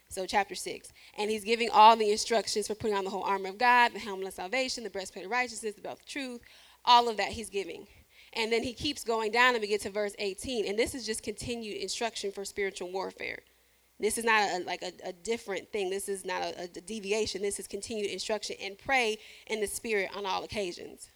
So, 0.08 0.26
chapter 0.26 0.56
6. 0.56 0.92
And 1.18 1.30
he's 1.30 1.44
giving 1.44 1.70
all 1.70 1.96
the 1.96 2.12
instructions 2.12 2.68
for 2.68 2.76
putting 2.76 2.96
on 2.96 3.04
the 3.04 3.10
whole 3.10 3.24
armor 3.24 3.50
of 3.50 3.58
God, 3.58 3.94
the 3.94 4.00
helmet 4.00 4.28
of 4.28 4.34
salvation, 4.34 4.84
the 4.84 4.90
breastplate 4.90 5.26
of 5.26 5.32
righteousness, 5.32 5.76
the 5.76 5.82
belt 5.82 6.00
of 6.00 6.06
truth, 6.06 6.42
all 6.86 7.10
of 7.10 7.18
that 7.18 7.30
he's 7.30 7.50
giving. 7.50 7.88
And 8.34 8.52
then 8.52 8.64
he 8.64 8.74
keeps 8.74 9.04
going 9.04 9.32
down 9.32 9.56
and 9.56 9.62
we 9.62 9.68
get 9.68 9.82
to 9.82 9.90
verse 9.90 10.16
18. 10.20 10.68
And 10.68 10.80
this 10.80 10.96
is 10.96 11.06
just 11.06 11.24
continued 11.24 11.82
instruction 11.82 12.32
for 12.32 12.46
spiritual 12.46 12.92
warfare. 12.92 13.40
This 14.02 14.18
is 14.18 14.26
not 14.26 14.50
a, 14.50 14.64
like 14.66 14.82
a, 14.82 14.92
a, 15.10 15.14
different 15.14 15.72
thing. 15.72 15.92
This 15.92 16.10
is 16.10 16.26
not 16.26 16.42
a, 16.42 16.64
a 16.64 16.68
deviation. 16.68 17.44
This 17.44 17.60
is 17.60 17.68
continued 17.68 18.10
instruction. 18.10 18.56
And 18.62 18.76
pray 18.78 19.20
in 19.46 19.62
the 19.62 19.68
Spirit 19.68 20.10
on 20.18 20.26
all 20.26 20.44
occasions. 20.44 21.10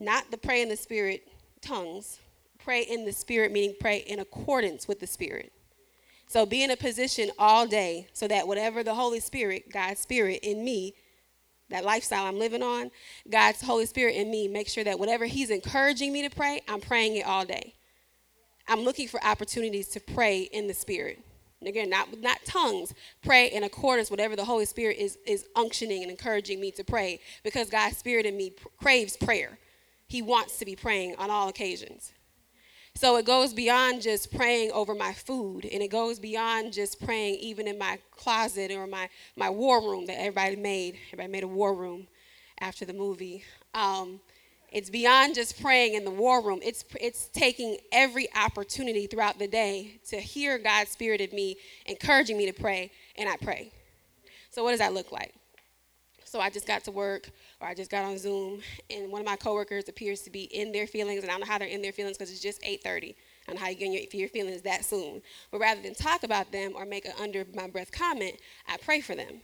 Not 0.00 0.30
the 0.30 0.38
pray 0.38 0.62
in 0.62 0.70
the 0.70 0.76
Spirit 0.76 1.28
tongues. 1.60 2.20
Pray 2.58 2.82
in 2.82 3.04
the 3.04 3.12
Spirit, 3.12 3.52
meaning 3.52 3.74
pray 3.78 3.98
in 3.98 4.18
accordance 4.18 4.88
with 4.88 4.98
the 4.98 5.06
Spirit. 5.06 5.52
So 6.26 6.46
be 6.46 6.62
in 6.62 6.70
a 6.70 6.76
position 6.76 7.30
all 7.38 7.66
day 7.66 8.08
so 8.14 8.26
that 8.26 8.48
whatever 8.48 8.82
the 8.82 8.94
Holy 8.94 9.20
Spirit, 9.20 9.70
God's 9.70 10.00
Spirit 10.00 10.40
in 10.42 10.64
me, 10.64 10.94
that 11.68 11.84
lifestyle 11.84 12.24
I'm 12.24 12.38
living 12.38 12.62
on, 12.62 12.90
God's 13.28 13.60
Holy 13.60 13.84
Spirit 13.84 14.14
in 14.14 14.30
me, 14.30 14.48
make 14.48 14.68
sure 14.68 14.84
that 14.84 14.98
whatever 14.98 15.26
He's 15.26 15.50
encouraging 15.50 16.12
me 16.14 16.26
to 16.26 16.34
pray, 16.34 16.62
I'm 16.66 16.80
praying 16.80 17.16
it 17.16 17.26
all 17.26 17.44
day. 17.44 17.74
I'm 18.68 18.80
looking 18.84 19.08
for 19.08 19.22
opportunities 19.24 19.88
to 19.88 20.00
pray 20.00 20.42
in 20.42 20.66
the 20.66 20.74
Spirit. 20.74 21.20
And 21.60 21.68
again, 21.68 21.90
not 21.90 22.20
not 22.20 22.38
tongues. 22.44 22.94
Pray 23.22 23.48
in 23.48 23.64
accordance 23.64 24.10
whatever 24.10 24.36
the 24.36 24.44
Holy 24.44 24.64
Spirit 24.64 24.98
is 24.98 25.18
is 25.26 25.46
unctioning 25.56 26.02
and 26.02 26.10
encouraging 26.10 26.60
me 26.60 26.70
to 26.72 26.84
pray, 26.84 27.20
because 27.42 27.68
God's 27.68 27.96
Spirit 27.96 28.26
in 28.26 28.36
me 28.36 28.52
craves 28.80 29.16
prayer. 29.16 29.58
He 30.06 30.22
wants 30.22 30.58
to 30.58 30.64
be 30.64 30.76
praying 30.76 31.16
on 31.18 31.30
all 31.30 31.48
occasions. 31.48 32.12
So 32.94 33.16
it 33.16 33.26
goes 33.26 33.54
beyond 33.54 34.02
just 34.02 34.34
praying 34.34 34.72
over 34.72 34.94
my 34.94 35.12
food, 35.12 35.64
and 35.66 35.82
it 35.82 35.88
goes 35.88 36.18
beyond 36.18 36.72
just 36.72 37.04
praying 37.04 37.36
even 37.36 37.68
in 37.68 37.78
my 37.78 37.98
closet 38.10 38.72
or 38.72 38.88
my, 38.88 39.08
my 39.36 39.48
war 39.50 39.80
room 39.80 40.06
that 40.06 40.18
everybody 40.18 40.56
made. 40.56 40.96
Everybody 41.12 41.30
made 41.30 41.44
a 41.44 41.48
war 41.48 41.74
room 41.74 42.08
after 42.60 42.84
the 42.84 42.92
movie. 42.92 43.44
Um, 43.72 44.20
it's 44.72 44.90
beyond 44.90 45.34
just 45.34 45.60
praying 45.60 45.94
in 45.94 46.04
the 46.04 46.10
war 46.10 46.42
room. 46.42 46.60
It's, 46.62 46.84
it's 47.00 47.28
taking 47.28 47.78
every 47.92 48.28
opportunity 48.34 49.06
throughout 49.06 49.38
the 49.38 49.48
day 49.48 50.00
to 50.08 50.16
hear 50.16 50.58
God's 50.58 50.90
Spirit 50.90 51.20
in 51.20 51.34
me, 51.34 51.56
encouraging 51.86 52.36
me 52.36 52.46
to 52.46 52.52
pray, 52.52 52.90
and 53.16 53.28
I 53.28 53.36
pray. 53.36 53.72
So, 54.50 54.64
what 54.64 54.70
does 54.70 54.80
that 54.80 54.92
look 54.92 55.12
like? 55.12 55.34
So 56.28 56.40
I 56.40 56.50
just 56.50 56.66
got 56.66 56.84
to 56.84 56.90
work 56.90 57.30
or 57.58 57.68
I 57.68 57.74
just 57.74 57.90
got 57.90 58.04
on 58.04 58.18
Zoom 58.18 58.60
and 58.90 59.10
one 59.10 59.22
of 59.22 59.26
my 59.26 59.36
coworkers 59.36 59.88
appears 59.88 60.20
to 60.22 60.30
be 60.30 60.42
in 60.42 60.72
their 60.72 60.86
feelings 60.86 61.22
and 61.22 61.30
I 61.30 61.34
don't 61.34 61.40
know 61.40 61.50
how 61.50 61.56
they're 61.56 61.68
in 61.68 61.80
their 61.80 61.92
feelings 61.92 62.18
because 62.18 62.30
it's 62.30 62.42
just 62.42 62.60
8:30. 62.62 62.84
I 62.84 63.14
don't 63.46 63.56
know 63.56 63.62
how 63.62 63.68
you 63.70 63.76
get 63.76 64.12
your, 64.12 64.20
your 64.20 64.28
feelings 64.28 64.60
that 64.62 64.84
soon. 64.84 65.22
But 65.50 65.60
rather 65.60 65.80
than 65.80 65.94
talk 65.94 66.24
about 66.24 66.52
them 66.52 66.72
or 66.76 66.84
make 66.84 67.06
an 67.06 67.12
under 67.18 67.46
my 67.54 67.66
breath 67.66 67.90
comment, 67.90 68.34
I 68.66 68.76
pray 68.76 69.00
for 69.00 69.14
them. 69.14 69.40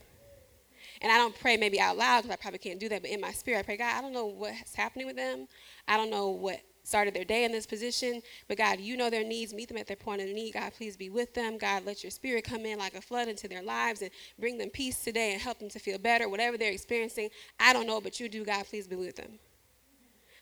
And 1.05 1.13
I 1.13 1.19
don't 1.19 1.39
pray 1.39 1.59
maybe 1.59 1.79
out 1.79 1.99
loud 1.99 2.23
because 2.23 2.33
I 2.33 2.37
probably 2.41 2.61
can't 2.61 2.81
do 2.81 2.89
that, 2.89 3.03
but 3.03 3.11
in 3.11 3.21
my 3.21 3.31
spirit, 3.31 3.59
I 3.59 3.63
pray, 3.63 3.77
God, 3.77 3.95
I 3.95 4.01
don't 4.01 4.15
know 4.15 4.25
what's 4.25 4.75
happening 4.75 5.07
with 5.07 5.17
them. 5.17 5.47
I 5.87 5.99
don't 5.99 6.09
know 6.09 6.31
what 6.31 6.61
started 6.83 7.13
their 7.13 7.27
day 7.27 7.45
in 7.45 7.53
this 7.53 7.67
position. 7.67 8.23
But 8.49 8.57
God, 8.57 8.81
you 8.81 8.97
know 8.97 9.11
their 9.11 9.23
needs. 9.23 9.53
Meet 9.53 9.69
them 9.69 9.77
at 9.77 9.87
their 9.87 9.97
point 9.97 10.23
of 10.23 10.29
need. 10.29 10.55
God, 10.55 10.73
please 10.73 10.97
be 10.97 11.11
with 11.11 11.35
them. 11.35 11.59
God, 11.59 11.85
let 11.85 12.03
your 12.03 12.11
spirit 12.11 12.45
come 12.45 12.65
in 12.65 12.79
like 12.79 12.95
a 12.95 13.03
flood 13.03 13.29
into 13.29 13.49
their 13.49 13.63
lives 13.63 14.01
and 14.01 14.11
bring 14.39 14.57
them 14.57 14.71
peace 14.71 15.05
today 15.05 15.35
and 15.35 15.43
help 15.43 15.59
them 15.59 15.69
to 15.69 15.79
feel 15.79 15.99
better. 15.99 16.27
Whatever 16.27 16.57
they're 16.57 16.73
experiencing, 16.73 17.29
I 17.61 17.75
don't 17.75 17.87
know, 17.87 18.01
but 18.01 18.19
you 18.19 18.31
do. 18.31 18.43
God, 18.43 18.65
please 18.65 18.87
be 18.87 18.97
with 18.97 19.17
them. 19.17 19.39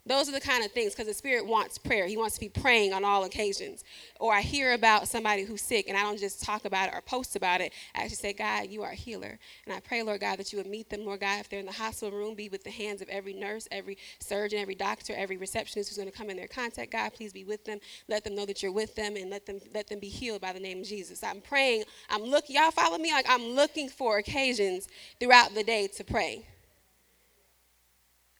Those 0.05 0.29
are 0.29 0.33
the 0.33 0.41
kind 0.41 0.65
of 0.65 0.73
things 0.73 0.93
because 0.93 1.07
the 1.07 1.15
Spirit 1.15 1.47
wants 1.47 1.79
prayer. 1.79 2.09
He 2.09 2.17
wants 2.17 2.35
to 2.35 2.41
be 2.41 2.49
praying 2.49 2.93
on 2.93 3.05
all 3.05 3.23
occasions. 3.23 3.85
Or 4.19 4.35
I 4.35 4.41
hear 4.41 4.73
about 4.73 5.07
somebody 5.07 5.45
who's 5.45 5.63
sick 5.63 5.87
and 5.89 5.97
I 5.97 6.03
don't 6.03 6.19
just 6.19 6.43
talk 6.43 6.65
about 6.65 6.89
it 6.89 6.95
or 6.95 7.01
post 7.03 7.37
about 7.37 7.61
it. 7.61 7.73
I 7.95 8.01
actually 8.03 8.17
say, 8.17 8.33
God, 8.33 8.69
you 8.69 8.83
are 8.83 8.91
a 8.91 8.97
healer. 8.97 9.39
And 9.65 9.73
I 9.73 9.79
pray, 9.79 10.03
Lord 10.03 10.21
God, 10.21 10.41
that 10.41 10.53
you 10.53 10.59
would 10.59 10.67
meet 10.67 10.91
them, 10.91 11.05
Lord 11.05 11.21
God, 11.21 11.39
if 11.39 11.49
they're 11.49 11.61
in 11.61 11.67
the 11.67 11.73
hospital 11.73 12.19
room, 12.19 12.35
be 12.35 12.49
with 12.49 12.65
the 12.65 12.71
hands 12.71 13.01
of 13.01 13.09
every 13.11 13.33
nurse, 13.33 13.69
every 13.71 13.97
surgeon, 14.19 14.59
every 14.59 14.75
doctor, 14.75 15.15
every 15.15 15.37
receptionist 15.37 15.91
who's 15.91 15.99
going 15.99 16.11
to 16.11 16.17
come 16.17 16.31
in 16.31 16.37
their 16.37 16.49
contact. 16.49 16.91
God, 16.91 17.13
please 17.13 17.33
be 17.33 17.45
with 17.45 17.65
them. 17.65 17.79
Let 18.09 18.25
them 18.25 18.35
know 18.35 18.47
that 18.47 18.61
you're 18.61 18.73
with 18.73 18.97
them 18.97 19.15
and 19.15 19.31
let 19.31 19.47
them 19.47 19.61
let 19.73 19.87
them 19.87 20.01
be 20.01 20.09
healed 20.09 20.41
by 20.41 20.53
the 20.53 20.61
name 20.61 20.81
of 20.81 20.87
Jesus. 20.87 21.23
I'm 21.23 21.41
praying. 21.41 21.85
I'm 22.11 22.23
looking, 22.23 22.57
y'all 22.57 22.73
follow 22.73 22.99
me? 22.99 23.13
Like 23.13 23.27
I'm 23.29 23.43
looking 23.55 23.89
for 23.89 24.19
occasions 24.19 24.89
throughout 25.21 25.55
the 25.55 25.63
day 25.63 25.87
to 25.97 26.03
pray. 26.03 26.45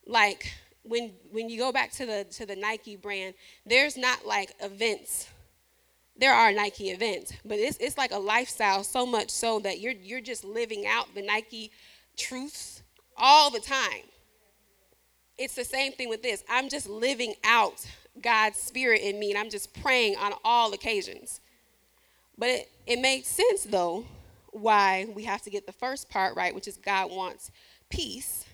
Like 0.05 0.53
when 0.83 1.13
when 1.31 1.49
you 1.49 1.59
go 1.59 1.73
back 1.73 1.93
to 1.93 2.07
the 2.07 2.27
to 2.33 2.47
the 2.47 2.57
Nike 2.57 2.97
brand, 2.97 3.35
there's 3.65 3.97
not 3.97 4.27
like 4.27 4.55
events. 4.61 5.29
There 6.17 6.33
are 6.33 6.53
Nike 6.53 6.91
events, 6.91 7.33
but 7.45 7.59
it's 7.59 7.79
it's 7.79 7.97
like 7.97 8.13
a 8.13 8.19
lifestyle 8.19 8.85
so 8.85 9.07
much 9.07 9.31
so 9.31 9.61
that 9.61 9.81
you're 9.81 9.93
you're 9.93 10.21
just 10.21 10.45
living 10.45 10.87
out 10.87 11.15
the 11.15 11.23
Nike 11.23 11.71
truths 12.17 12.83
all 13.17 13.51
the 13.51 13.61
time. 13.61 14.05
It's 15.39 15.55
the 15.55 15.65
same 15.65 15.93
thing 15.93 16.09
with 16.09 16.23
this. 16.23 16.45
I'm 16.49 16.69
just 16.69 16.89
living 16.89 17.35
out 17.45 17.87
God's 18.21 18.59
spirit 18.59 19.01
in 19.01 19.19
me 19.19 19.31
and 19.31 19.39
I'm 19.39 19.51
just 19.51 19.73
praying 19.81 20.17
on 20.17 20.33
all 20.45 20.73
occasions. 20.73 21.41
But 22.37 22.49
it, 22.51 22.71
it 22.87 23.01
makes 23.01 23.29
sense 23.29 23.65
though 23.65 24.05
why 24.51 25.07
we 25.15 25.25
have 25.25 25.43
to 25.43 25.51
get 25.51 25.67
the 25.67 25.73
first 25.73 26.11
part 26.11 26.37
right, 26.37 26.55
which 26.55 26.69
is 26.69 26.77
God 26.77 27.11
wants 27.11 27.51
peace, 27.89 28.45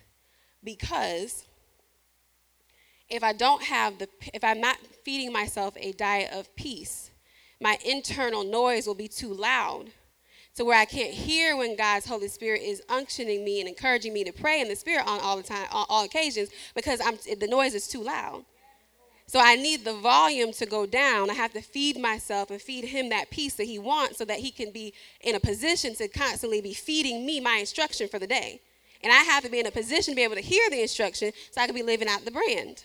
because 0.63 1.45
if 3.09 3.23
I 3.23 3.33
don't 3.33 3.63
have 3.63 3.97
the, 3.97 4.07
if 4.33 4.43
I'm 4.43 4.61
not 4.61 4.77
feeding 5.03 5.33
myself 5.33 5.75
a 5.77 5.91
diet 5.93 6.31
of 6.31 6.55
peace, 6.55 7.11
my 7.61 7.77
internal 7.85 8.43
noise 8.43 8.87
will 8.87 8.95
be 8.95 9.07
too 9.07 9.33
loud 9.33 9.87
to 10.55 10.65
where 10.65 10.77
I 10.77 10.85
can't 10.85 11.13
hear 11.13 11.55
when 11.55 11.75
God's 11.75 12.05
Holy 12.05 12.27
Spirit 12.27 12.61
is 12.61 12.81
unctioning 12.89 13.43
me 13.43 13.59
and 13.59 13.69
encouraging 13.69 14.13
me 14.13 14.23
to 14.25 14.31
pray 14.31 14.61
in 14.61 14.67
the 14.67 14.75
Spirit 14.75 15.07
on 15.07 15.19
all 15.21 15.37
the 15.37 15.43
time, 15.43 15.67
on 15.71 15.85
all 15.89 16.03
occasions, 16.03 16.49
because 16.75 16.99
I'm, 17.03 17.17
the 17.39 17.47
noise 17.47 17.73
is 17.73 17.87
too 17.87 18.03
loud. 18.03 18.43
So 19.25 19.39
I 19.39 19.55
need 19.55 19.85
the 19.85 19.93
volume 19.93 20.51
to 20.53 20.65
go 20.65 20.85
down. 20.87 21.29
I 21.29 21.35
have 21.35 21.53
to 21.53 21.61
feed 21.61 21.99
myself 21.99 22.49
and 22.49 22.59
feed 22.59 22.85
him 22.85 23.09
that 23.09 23.29
peace 23.29 23.53
that 23.55 23.65
he 23.65 23.77
wants 23.77 24.17
so 24.17 24.25
that 24.25 24.39
he 24.39 24.49
can 24.49 24.71
be 24.71 24.93
in 25.21 25.35
a 25.35 25.39
position 25.39 25.93
to 25.95 26.07
constantly 26.07 26.61
be 26.61 26.73
feeding 26.73 27.25
me 27.25 27.39
my 27.39 27.57
instruction 27.57 28.07
for 28.07 28.17
the 28.17 28.25
day. 28.25 28.59
And 29.03 29.13
I 29.13 29.17
have 29.17 29.43
to 29.43 29.49
be 29.49 29.59
in 29.59 29.67
a 29.67 29.71
position 29.71 30.13
to 30.13 30.15
be 30.15 30.23
able 30.23 30.35
to 30.35 30.41
hear 30.41 30.67
the 30.69 30.81
instruction 30.81 31.31
so 31.51 31.61
I 31.61 31.67
can 31.67 31.75
be 31.75 31.83
living 31.83 32.07
out 32.07 32.25
the 32.25 32.31
brand. 32.31 32.83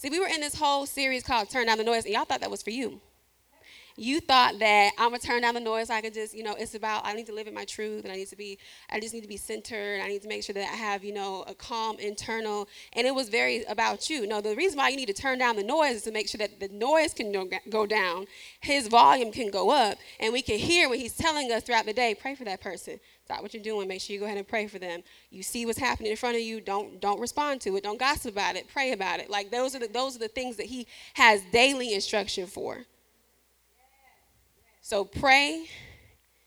See, 0.00 0.08
we 0.08 0.18
were 0.18 0.28
in 0.28 0.40
this 0.40 0.54
whole 0.54 0.86
series 0.86 1.22
called 1.22 1.50
Turn 1.50 1.66
Down 1.66 1.76
the 1.76 1.84
Noise, 1.84 2.06
and 2.06 2.14
y'all 2.14 2.24
thought 2.24 2.40
that 2.40 2.50
was 2.50 2.62
for 2.62 2.70
you. 2.70 3.02
You 4.00 4.18
thought 4.18 4.58
that 4.60 4.92
I'm 4.96 5.10
gonna 5.10 5.18
turn 5.18 5.42
down 5.42 5.52
the 5.52 5.60
noise. 5.60 5.90
I 5.90 6.00
can 6.00 6.10
just, 6.10 6.34
you 6.34 6.42
know, 6.42 6.54
it's 6.58 6.74
about 6.74 7.04
I 7.04 7.12
need 7.12 7.26
to 7.26 7.34
live 7.34 7.46
in 7.46 7.52
my 7.52 7.66
truth, 7.66 8.04
and 8.04 8.10
I 8.10 8.16
need 8.16 8.28
to 8.28 8.36
be, 8.36 8.58
I 8.88 8.98
just 8.98 9.12
need 9.12 9.20
to 9.20 9.28
be 9.28 9.36
centered. 9.36 10.00
I 10.00 10.08
need 10.08 10.22
to 10.22 10.28
make 10.28 10.42
sure 10.42 10.54
that 10.54 10.70
I 10.72 10.74
have, 10.74 11.04
you 11.04 11.12
know, 11.12 11.44
a 11.46 11.52
calm 11.52 11.98
internal. 11.98 12.66
And 12.94 13.06
it 13.06 13.14
was 13.14 13.28
very 13.28 13.62
about 13.64 14.08
you. 14.08 14.26
No, 14.26 14.40
the 14.40 14.56
reason 14.56 14.78
why 14.78 14.88
you 14.88 14.96
need 14.96 15.08
to 15.08 15.12
turn 15.12 15.38
down 15.38 15.56
the 15.56 15.62
noise 15.62 15.96
is 15.96 16.02
to 16.04 16.12
make 16.12 16.30
sure 16.30 16.38
that 16.38 16.60
the 16.60 16.68
noise 16.68 17.12
can 17.12 17.30
go 17.68 17.84
down, 17.84 18.24
his 18.62 18.88
volume 18.88 19.32
can 19.32 19.50
go 19.50 19.68
up, 19.68 19.98
and 20.18 20.32
we 20.32 20.40
can 20.40 20.58
hear 20.58 20.88
what 20.88 20.98
he's 20.98 21.14
telling 21.14 21.52
us 21.52 21.64
throughout 21.64 21.84
the 21.84 21.92
day. 21.92 22.14
Pray 22.18 22.34
for 22.34 22.44
that 22.44 22.62
person. 22.62 22.98
Stop 23.26 23.42
what 23.42 23.52
you're 23.52 23.62
doing. 23.62 23.86
Make 23.86 24.00
sure 24.00 24.14
you 24.14 24.20
go 24.20 24.24
ahead 24.24 24.38
and 24.38 24.48
pray 24.48 24.66
for 24.66 24.78
them. 24.78 25.02
You 25.28 25.42
see 25.42 25.66
what's 25.66 25.78
happening 25.78 26.10
in 26.10 26.16
front 26.16 26.36
of 26.36 26.42
you. 26.42 26.62
Don't 26.62 27.02
don't 27.02 27.20
respond 27.20 27.60
to 27.60 27.76
it. 27.76 27.82
Don't 27.82 28.00
gossip 28.00 28.32
about 28.32 28.56
it. 28.56 28.66
Pray 28.66 28.92
about 28.92 29.20
it. 29.20 29.28
Like 29.28 29.50
those 29.50 29.76
are 29.76 29.78
the 29.78 29.88
those 29.88 30.16
are 30.16 30.20
the 30.20 30.28
things 30.28 30.56
that 30.56 30.66
he 30.66 30.86
has 31.12 31.42
daily 31.52 31.92
instruction 31.92 32.46
for. 32.46 32.86
So 34.90 35.04
pray 35.04 35.66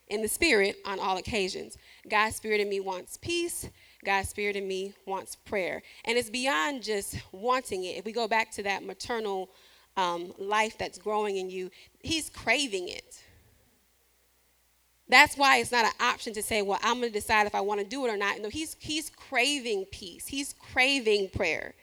in 0.10 0.22
the 0.22 0.28
spirit 0.28 0.76
on 0.86 1.00
all 1.00 1.16
occasions. 1.16 1.78
God's 2.10 2.36
spirit 2.36 2.60
in 2.60 2.68
me 2.68 2.82
wants 2.82 3.16
peace. 3.16 3.70
God's 4.04 4.28
spirit 4.28 4.58
in 4.58 4.68
me 4.68 4.94
wants 5.06 5.38
prayer. 5.38 5.82
And 6.04 6.18
it's 6.18 6.30
beyond 6.30 6.84
just 6.84 7.20
wanting 7.32 7.86
it. 7.86 7.96
If 7.96 8.04
we 8.04 8.12
go 8.12 8.28
back 8.28 8.52
to 8.56 8.64
that 8.64 8.84
maternal 8.84 9.50
um, 9.96 10.34
life 10.38 10.78
that's 10.78 10.98
growing 10.98 11.38
in 11.38 11.50
you, 11.50 11.72
He's 12.02 12.30
craving 12.30 12.90
it. 12.90 13.24
That's 15.08 15.38
why 15.38 15.60
it's 15.60 15.72
not 15.72 15.86
an 15.86 15.94
option 16.02 16.34
to 16.34 16.44
say, 16.44 16.62
well, 16.62 16.80
I'm 16.84 17.00
going 17.00 17.14
to 17.14 17.18
decide 17.18 17.48
if 17.48 17.56
I 17.56 17.62
want 17.62 17.80
to 17.80 17.88
do 17.88 18.06
it 18.06 18.10
or 18.10 18.18
not. 18.18 18.42
No, 18.42 18.50
he's, 18.50 18.76
he's 18.78 19.10
craving 19.10 19.86
peace, 19.90 20.28
he's 20.28 20.52
craving 20.52 21.30
prayer. 21.30 21.76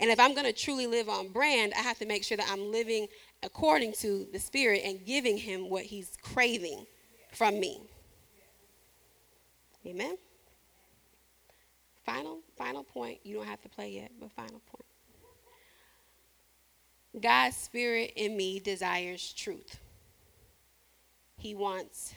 And 0.00 0.10
if 0.10 0.20
I'm 0.20 0.32
going 0.32 0.46
to 0.46 0.52
truly 0.52 0.86
live 0.86 1.08
on 1.08 1.28
brand, 1.28 1.72
I 1.76 1.80
have 1.80 1.98
to 1.98 2.06
make 2.06 2.24
sure 2.24 2.36
that 2.36 2.48
I'm 2.50 2.70
living 2.70 3.08
according 3.42 3.92
to 3.92 4.26
the 4.32 4.38
Spirit 4.38 4.82
and 4.84 5.04
giving 5.04 5.36
him 5.36 5.68
what 5.70 5.84
he's 5.84 6.16
craving 6.22 6.86
from 7.32 7.60
me. 7.60 7.82
Amen. 9.86 10.16
Final, 12.04 12.40
final 12.56 12.84
point. 12.84 13.18
You 13.22 13.36
don't 13.36 13.46
have 13.46 13.60
to 13.62 13.68
play 13.68 13.90
yet, 13.90 14.10
but 14.18 14.32
final 14.32 14.60
point. 14.60 14.84
God's 17.20 17.56
Spirit 17.56 18.12
in 18.16 18.36
me 18.36 18.60
desires 18.60 19.32
truth. 19.32 19.78
He 21.36 21.54
wants 21.54 22.14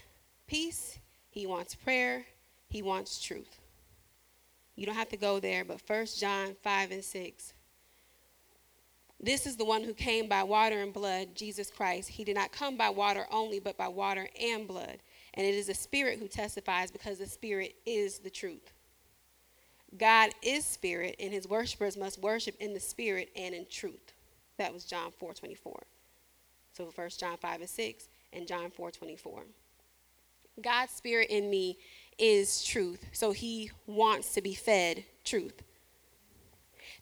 peace, 0.47 0.99
he 1.29 1.45
wants 1.45 1.75
prayer, 1.75 2.25
he 2.67 2.81
wants 2.81 3.21
truth. 3.21 3.59
You 4.75 4.85
don't 4.85 4.95
have 4.95 5.09
to 5.09 5.17
go 5.17 5.39
there, 5.39 5.63
but 5.63 5.81
1 5.85 6.05
John 6.17 6.55
5 6.63 6.91
and 6.91 7.03
6. 7.03 7.53
This 9.21 9.45
is 9.45 9.55
the 9.55 9.65
one 9.65 9.83
who 9.83 9.93
came 9.93 10.27
by 10.27 10.43
water 10.43 10.81
and 10.81 10.91
blood, 10.91 11.35
Jesus 11.35 11.69
Christ. 11.69 12.09
He 12.09 12.23
did 12.23 12.35
not 12.35 12.51
come 12.51 12.75
by 12.75 12.89
water 12.89 13.27
only, 13.31 13.59
but 13.59 13.77
by 13.77 13.87
water 13.87 14.27
and 14.41 14.67
blood. 14.67 14.97
And 15.35 15.45
it 15.45 15.53
is 15.53 15.67
the 15.67 15.75
Spirit 15.75 16.19
who 16.19 16.27
testifies 16.27 16.91
because 16.91 17.19
the 17.19 17.27
Spirit 17.27 17.75
is 17.85 18.19
the 18.19 18.29
truth. 18.29 18.73
God 19.97 20.31
is 20.41 20.65
spirit, 20.65 21.15
and 21.19 21.33
his 21.33 21.47
worshipers 21.47 21.97
must 21.97 22.21
worship 22.21 22.55
in 22.59 22.73
the 22.73 22.79
spirit 22.79 23.29
and 23.35 23.53
in 23.53 23.65
truth. 23.69 24.13
That 24.57 24.73
was 24.73 24.85
John 24.85 25.11
4 25.11 25.33
24. 25.33 25.83
So 26.73 26.89
first 26.91 27.19
John 27.19 27.37
5 27.37 27.61
and 27.61 27.69
6 27.69 28.09
and 28.31 28.47
John 28.47 28.71
4 28.71 28.91
24. 28.91 29.43
God's 30.61 30.91
spirit 30.93 31.29
in 31.29 31.49
me 31.49 31.77
is 32.17 32.63
truth. 32.63 33.05
So 33.11 33.31
he 33.31 33.71
wants 33.85 34.33
to 34.33 34.41
be 34.41 34.53
fed 34.53 35.03
truth. 35.23 35.61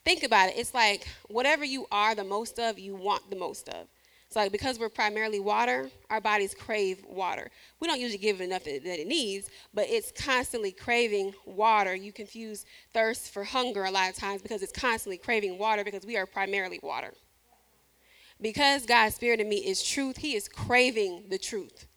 Think 0.06 0.24
about 0.24 0.50
it. 0.50 0.58
It's 0.58 0.74
like 0.74 1.08
whatever 1.28 1.64
you 1.64 1.86
are 1.92 2.16
the 2.16 2.24
most 2.24 2.60
of, 2.60 2.80
you 2.80 2.96
want 2.96 3.30
the 3.30 3.36
most 3.36 3.70
of. 3.70 3.88
It's 4.30 4.36
like 4.36 4.52
because 4.52 4.78
we're 4.78 4.90
primarily 4.90 5.40
water, 5.40 5.90
our 6.12 6.22
bodies 6.22 6.54
crave 6.54 7.04
water. 7.08 7.50
We 7.80 7.88
don't 7.88 8.00
usually 8.00 8.20
give 8.20 8.40
it 8.40 8.44
enough 8.44 8.64
that 8.66 8.86
it 8.86 9.08
needs, 9.08 9.50
but 9.74 9.88
it's 9.90 10.12
constantly 10.12 10.72
craving 10.72 11.34
water. 11.46 11.96
You 11.96 12.14
confuse 12.14 12.66
thirst 12.94 13.34
for 13.34 13.44
hunger 13.44 13.86
a 13.86 13.92
lot 13.92 14.10
of 14.10 14.16
times 14.16 14.44
because 14.44 14.62
it's 14.62 14.72
constantly 14.72 15.18
craving 15.18 15.58
water 15.58 15.84
because 15.84 16.06
we 16.06 16.16
are 16.16 16.28
primarily 16.28 16.80
water. 16.84 17.12
Because 18.40 18.86
God's 18.86 19.16
spirit 19.16 19.40
in 19.40 19.50
me 19.50 19.58
is 19.58 19.84
truth, 19.84 20.18
he 20.18 20.36
is 20.36 20.48
craving 20.48 21.24
the 21.30 21.40
truth. 21.40 21.88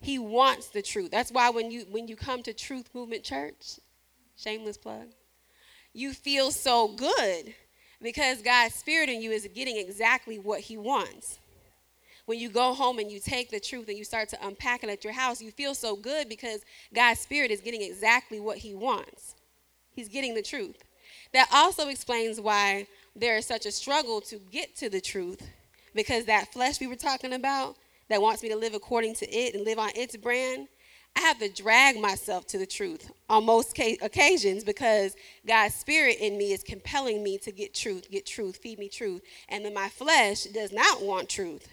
He 0.00 0.18
wants 0.18 0.68
the 0.68 0.80
truth. 0.80 1.10
That's 1.10 1.30
why 1.30 1.50
when 1.50 1.70
you 1.70 1.84
when 1.90 2.08
you 2.08 2.16
come 2.16 2.42
to 2.44 2.54
Truth 2.54 2.88
Movement 2.94 3.22
Church, 3.22 3.78
shameless 4.34 4.78
plug, 4.78 5.08
you 5.92 6.12
feel 6.12 6.50
so 6.50 6.88
good 6.88 7.54
because 8.02 8.42
God's 8.42 8.74
spirit 8.74 9.08
in 9.08 9.20
you 9.20 9.30
is 9.30 9.48
getting 9.54 9.76
exactly 9.76 10.38
what 10.38 10.60
he 10.60 10.76
wants 10.76 11.40
when 12.30 12.38
you 12.38 12.48
go 12.48 12.74
home 12.74 13.00
and 13.00 13.10
you 13.10 13.18
take 13.18 13.50
the 13.50 13.58
truth 13.58 13.88
and 13.88 13.98
you 13.98 14.04
start 14.04 14.28
to 14.28 14.46
unpack 14.46 14.84
it 14.84 14.88
at 14.88 15.02
your 15.02 15.12
house, 15.12 15.42
you 15.42 15.50
feel 15.50 15.74
so 15.74 15.96
good 15.96 16.28
because 16.28 16.60
God's 16.94 17.18
Spirit 17.18 17.50
is 17.50 17.60
getting 17.60 17.82
exactly 17.82 18.38
what 18.38 18.58
He 18.58 18.72
wants. 18.72 19.34
He's 19.90 20.08
getting 20.08 20.34
the 20.34 20.42
truth. 20.42 20.84
That 21.32 21.48
also 21.52 21.88
explains 21.88 22.40
why 22.40 22.86
there 23.16 23.36
is 23.36 23.46
such 23.46 23.66
a 23.66 23.72
struggle 23.72 24.20
to 24.20 24.36
get 24.52 24.76
to 24.76 24.88
the 24.88 25.00
truth 25.00 25.42
because 25.92 26.26
that 26.26 26.52
flesh 26.52 26.78
we 26.78 26.86
were 26.86 26.94
talking 26.94 27.32
about 27.32 27.74
that 28.08 28.22
wants 28.22 28.44
me 28.44 28.48
to 28.50 28.56
live 28.56 28.74
according 28.74 29.16
to 29.16 29.28
it 29.28 29.56
and 29.56 29.64
live 29.64 29.80
on 29.80 29.90
its 29.96 30.16
brand. 30.16 30.68
I 31.16 31.20
have 31.20 31.38
to 31.38 31.48
drag 31.48 32.00
myself 32.00 32.46
to 32.48 32.58
the 32.58 32.66
truth 32.66 33.10
on 33.28 33.44
most 33.44 33.78
occasions 33.78 34.64
because 34.64 35.14
God's 35.46 35.74
spirit 35.74 36.16
in 36.20 36.38
me 36.38 36.52
is 36.52 36.62
compelling 36.62 37.22
me 37.22 37.36
to 37.38 37.52
get 37.52 37.74
truth, 37.74 38.10
get 38.10 38.26
truth, 38.26 38.56
feed 38.56 38.78
me 38.78 38.88
truth. 38.88 39.22
And 39.48 39.64
then 39.64 39.74
my 39.74 39.88
flesh 39.88 40.44
does 40.44 40.72
not 40.72 41.02
want 41.02 41.28
truth 41.28 41.68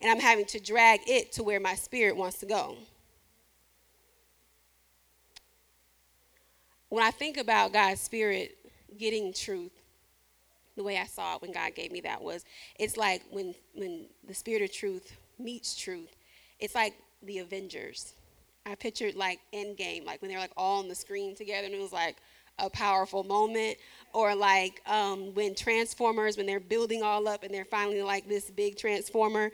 and 0.00 0.10
I'm 0.10 0.20
having 0.20 0.44
to 0.46 0.60
drag 0.60 1.00
it 1.06 1.32
to 1.32 1.42
where 1.42 1.60
my 1.60 1.74
spirit 1.74 2.16
wants 2.16 2.38
to 2.38 2.46
go. 2.46 2.76
When 6.88 7.02
I 7.02 7.10
think 7.10 7.36
about 7.36 7.72
God's 7.72 8.00
spirit 8.00 8.56
getting 8.98 9.32
truth, 9.32 9.72
the 10.76 10.84
way 10.84 10.98
I 10.98 11.06
saw 11.06 11.36
it 11.36 11.42
when 11.42 11.52
God 11.52 11.74
gave 11.74 11.90
me 11.90 12.02
that 12.02 12.22
was 12.22 12.44
it's 12.78 12.98
like 12.98 13.22
when 13.30 13.54
when 13.74 14.06
the 14.26 14.34
spirit 14.34 14.62
of 14.62 14.72
truth 14.72 15.16
meets 15.38 15.74
truth, 15.74 16.14
it's 16.60 16.74
like 16.74 16.94
the 17.22 17.38
Avengers. 17.38 18.12
I 18.66 18.74
pictured 18.74 19.14
like 19.14 19.40
Endgame, 19.54 20.04
like 20.04 20.20
when 20.20 20.30
they're 20.30 20.40
like 20.40 20.52
all 20.56 20.80
on 20.80 20.88
the 20.88 20.94
screen 20.94 21.34
together, 21.34 21.66
and 21.66 21.74
it 21.74 21.80
was 21.80 21.92
like 21.92 22.16
a 22.58 22.68
powerful 22.68 23.22
moment 23.22 23.76
or 24.12 24.34
like 24.34 24.82
um, 24.86 25.34
when 25.34 25.54
transformers 25.54 26.36
when 26.36 26.46
they're 26.46 26.58
building 26.58 27.02
all 27.02 27.28
up 27.28 27.42
and 27.42 27.52
they're 27.52 27.66
finally 27.66 28.02
like 28.02 28.26
this 28.28 28.50
big 28.50 28.78
transformer 28.78 29.50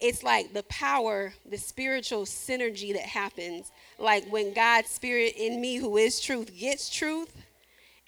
it's 0.00 0.22
like 0.22 0.52
the 0.52 0.62
power, 0.64 1.32
the 1.48 1.56
spiritual 1.56 2.24
synergy 2.24 2.92
that 2.92 3.02
happens. 3.02 3.72
Like 3.98 4.30
when 4.30 4.52
God's 4.52 4.90
spirit 4.90 5.34
in 5.36 5.60
me, 5.60 5.76
who 5.76 5.96
is 5.96 6.20
truth, 6.20 6.56
gets 6.58 6.90
truth, 6.90 7.34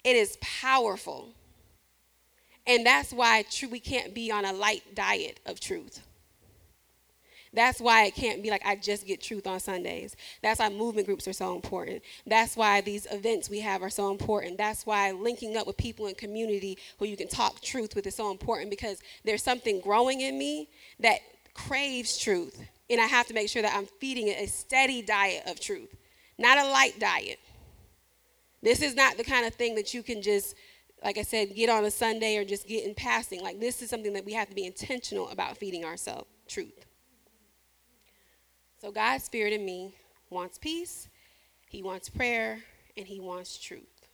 it 0.03 0.15
is 0.15 0.37
powerful. 0.41 1.29
And 2.67 2.85
that's 2.85 3.11
why 3.11 3.43
we 3.71 3.79
can't 3.79 4.13
be 4.13 4.31
on 4.31 4.45
a 4.45 4.53
light 4.53 4.83
diet 4.93 5.39
of 5.45 5.59
truth. 5.59 6.01
That's 7.53 7.81
why 7.81 8.05
it 8.05 8.15
can't 8.15 8.43
be 8.43 8.51
like 8.51 8.61
I 8.65 8.75
just 8.75 9.07
get 9.07 9.21
truth 9.21 9.47
on 9.47 9.59
Sundays. 9.59 10.15
That's 10.43 10.59
why 10.59 10.69
movement 10.69 11.07
groups 11.07 11.27
are 11.27 11.33
so 11.33 11.55
important. 11.55 12.03
That's 12.27 12.55
why 12.55 12.81
these 12.81 13.07
events 13.11 13.49
we 13.49 13.59
have 13.61 13.81
are 13.81 13.89
so 13.89 14.11
important. 14.11 14.57
That's 14.57 14.85
why 14.85 15.11
linking 15.11 15.57
up 15.57 15.65
with 15.65 15.77
people 15.77 16.05
in 16.07 16.15
community 16.15 16.77
who 16.99 17.05
you 17.05 17.17
can 17.17 17.27
talk 17.27 17.61
truth 17.61 17.95
with 17.95 18.05
is 18.05 18.15
so 18.15 18.31
important 18.31 18.69
because 18.69 19.01
there's 19.25 19.43
something 19.43 19.81
growing 19.81 20.21
in 20.21 20.37
me 20.37 20.69
that 20.99 21.19
craves 21.55 22.17
truth. 22.17 22.61
And 22.89 23.01
I 23.01 23.05
have 23.05 23.27
to 23.27 23.33
make 23.33 23.49
sure 23.49 23.61
that 23.61 23.75
I'm 23.75 23.87
feeding 23.99 24.27
it 24.27 24.37
a 24.39 24.47
steady 24.47 25.01
diet 25.01 25.43
of 25.47 25.59
truth, 25.59 25.95
not 26.37 26.57
a 26.57 26.69
light 26.69 26.99
diet. 26.99 27.39
This 28.61 28.81
is 28.81 28.95
not 28.95 29.17
the 29.17 29.23
kind 29.23 29.45
of 29.45 29.53
thing 29.53 29.75
that 29.75 29.93
you 29.93 30.03
can 30.03 30.21
just, 30.21 30.55
like 31.03 31.17
I 31.17 31.21
said, 31.21 31.55
get 31.55 31.69
on 31.69 31.85
a 31.85 31.91
Sunday 31.91 32.37
or 32.37 32.43
just 32.43 32.67
get 32.67 32.85
in 32.85 32.93
passing. 32.93 33.41
Like, 33.41 33.59
this 33.59 33.81
is 33.81 33.89
something 33.89 34.13
that 34.13 34.25
we 34.25 34.33
have 34.33 34.49
to 34.49 34.55
be 34.55 34.65
intentional 34.65 35.29
about 35.29 35.57
feeding 35.57 35.85
ourselves 35.85 36.27
truth. 36.47 36.85
So, 38.81 38.91
God's 38.91 39.23
Spirit 39.25 39.53
in 39.53 39.65
me 39.65 39.93
wants 40.29 40.57
peace, 40.57 41.09
He 41.67 41.83
wants 41.83 42.09
prayer, 42.09 42.59
and 42.95 43.05
He 43.05 43.19
wants 43.19 43.57
truth. 43.57 44.07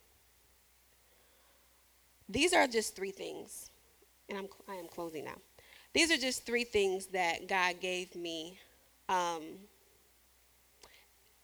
These 2.28 2.52
are 2.52 2.66
just 2.66 2.96
three 2.96 3.12
things, 3.12 3.70
and 4.28 4.36
I'm, 4.36 4.48
I 4.68 4.74
am 4.74 4.88
closing 4.88 5.24
now. 5.24 5.36
These 5.94 6.10
are 6.10 6.16
just 6.16 6.44
three 6.44 6.64
things 6.64 7.06
that 7.06 7.48
God 7.48 7.80
gave 7.80 8.14
me. 8.16 8.58
Um, 9.08 9.42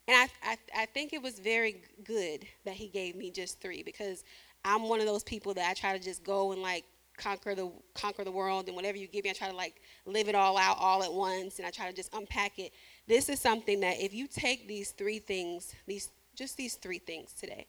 and 0.09 0.17
I, 0.17 0.29
I, 0.43 0.59
I 0.77 0.87
think 0.87 1.13
it 1.13 1.23
was 1.23 1.39
very 1.39 1.83
good 2.05 2.45
that 2.65 2.75
He 2.75 2.89
gave 2.89 3.15
me 3.15 3.31
just 3.31 3.61
three 3.61 3.85
because 3.85 4.25
I'm 4.65 4.89
one 4.89 5.01
of 5.01 5.07
those 5.07 5.23
people 5.23 5.55
that 5.55 5.71
I 5.71 5.75
try 5.75 5.97
to 5.97 6.03
just 6.03 6.25
go 6.25 6.53
and 6.53 6.61
like 6.61 6.85
conquer 7.17 7.55
the 7.55 7.71
conquer 7.95 8.25
the 8.25 8.33
world 8.33 8.67
and 8.67 8.75
whatever 8.75 8.97
you 8.97 9.07
give 9.07 9.25
me 9.25 9.31
I 9.31 9.35
try 9.35 9.49
to 9.49 9.57
like 9.57 9.81
live 10.07 10.29
it 10.29 10.35
all 10.35 10.57
out 10.57 10.77
all 10.81 11.03
at 11.03 11.13
once 11.13 11.59
and 11.59 11.67
I 11.67 11.71
try 11.71 11.89
to 11.89 11.95
just 11.95 12.13
unpack 12.15 12.59
it. 12.59 12.73
This 13.07 13.29
is 13.29 13.41
something 13.41 13.81
that 13.81 14.01
if 14.01 14.15
you 14.15 14.27
take 14.27 14.69
these 14.69 14.91
three 14.91 15.19
things, 15.19 15.75
these 15.87 16.11
just 16.35 16.57
these 16.57 16.75
three 16.75 16.99
things 16.99 17.33
today, 17.33 17.67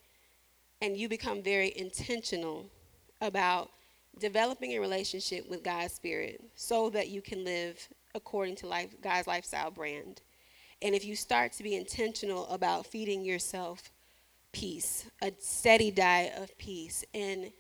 and 0.82 0.96
you 0.96 1.10
become 1.10 1.44
very 1.44 1.74
intentional 1.76 2.70
about 3.22 3.72
developing 4.20 4.74
a 4.74 4.80
relationship 4.80 5.50
with 5.50 5.64
God's 5.64 5.94
Spirit 5.94 6.42
so 6.56 6.90
that 6.92 7.10
you 7.10 7.22
can 7.22 7.44
live 7.44 7.88
according 8.16 8.56
to 8.58 8.68
life, 8.68 8.90
God's 9.02 9.28
lifestyle 9.28 9.72
brand. 9.72 10.22
And 10.82 10.94
if 10.94 11.04
you 11.06 11.16
start 11.16 11.54
to 11.54 11.64
be 11.64 11.76
intentional 11.76 12.48
about 12.48 12.86
feeding 12.86 13.26
yourself 13.26 13.92
peace, 14.52 15.10
a 15.22 15.32
steady 15.40 15.92
diet 15.92 16.34
of 16.38 16.56
peace, 16.58 17.04
and 17.14 17.52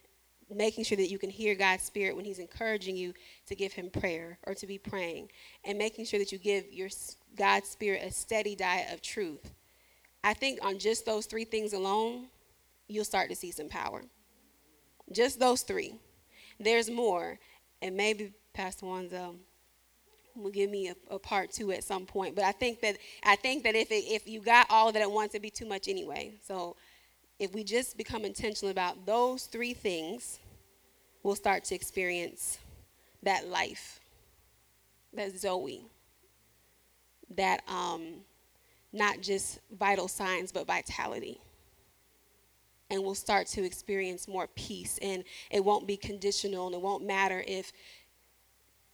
making 0.54 0.84
sure 0.84 0.98
that 0.98 1.10
you 1.10 1.18
can 1.18 1.30
hear 1.30 1.56
God's 1.56 1.84
Spirit 1.84 2.16
when 2.16 2.26
He's 2.26 2.40
encouraging 2.40 2.96
you 2.96 3.14
to 3.48 3.56
give 3.56 3.74
Him 3.74 3.90
prayer 3.90 4.38
or 4.46 4.54
to 4.56 4.68
be 4.68 4.78
praying, 4.78 5.30
and 5.64 5.78
making 5.78 6.06
sure 6.06 6.20
that 6.20 6.32
you 6.32 6.38
give 6.38 6.72
your 6.72 6.90
God's 7.36 7.70
Spirit 7.70 8.04
a 8.04 8.12
steady 8.12 8.56
diet 8.56 8.94
of 8.94 9.02
truth. 9.02 9.54
I 10.24 10.34
think 10.34 10.60
on 10.64 10.80
just 10.80 11.06
those 11.06 11.26
three 11.26 11.46
things 11.46 11.74
alone, 11.74 12.28
you'll 12.88 13.06
start 13.06 13.30
to 13.30 13.36
see 13.36 13.52
some 13.52 13.70
power. 13.70 14.04
Just 15.12 15.40
those 15.40 15.62
three 15.62 15.96
there's 16.60 16.90
more. 16.90 17.40
And 17.82 17.96
maybe 17.96 18.32
Pastor 18.54 18.86
Wanzo 18.86 19.36
will 20.36 20.52
give 20.52 20.70
me 20.70 20.90
a, 20.90 20.96
a, 21.14 21.20
part 21.20 21.52
two 21.52 21.72
at 21.72 21.84
some 21.84 22.06
point. 22.06 22.36
But 22.36 22.46
I 22.46 22.52
think 22.52 22.82
that 22.82 22.98
I 23.24 23.36
think 23.36 23.64
that 23.64 23.76
if 23.76 23.92
it, 23.92 24.06
if 24.06 24.28
you 24.28 24.42
got 24.42 24.68
all 24.70 24.90
it 24.90 24.96
at 24.96 25.12
once, 25.12 25.34
it'd 25.34 25.42
be 25.42 25.50
too 25.50 25.68
much 25.68 25.88
anyway. 25.88 26.34
So 26.46 26.76
if 27.40 27.54
we 27.54 27.64
just 27.64 27.98
become 27.98 28.26
intentional 28.26 28.72
about 28.72 29.06
those 29.06 29.46
three 29.46 29.74
things, 29.74 30.40
we'll 31.24 31.36
start 31.36 31.64
to 31.66 31.76
experience 31.76 32.60
that 33.24 33.48
life, 33.48 34.00
that 35.14 35.36
Zoe, 35.38 35.86
that 37.36 37.62
um, 37.68 38.22
not 38.92 39.22
just 39.22 39.60
vital 39.72 40.08
signs, 40.08 40.52
but 40.52 40.68
vitality 40.68 41.40
and 42.94 43.04
we'll 43.04 43.16
start 43.16 43.48
to 43.48 43.64
experience 43.64 44.28
more 44.28 44.48
peace. 44.56 45.00
And 45.02 45.24
it 45.50 45.66
won't 45.66 45.88
be 45.88 45.98
conditional, 45.98 46.68
and 46.68 46.76
it 46.76 46.82
won't 46.82 47.04
matter 47.04 47.44
if 47.48 47.72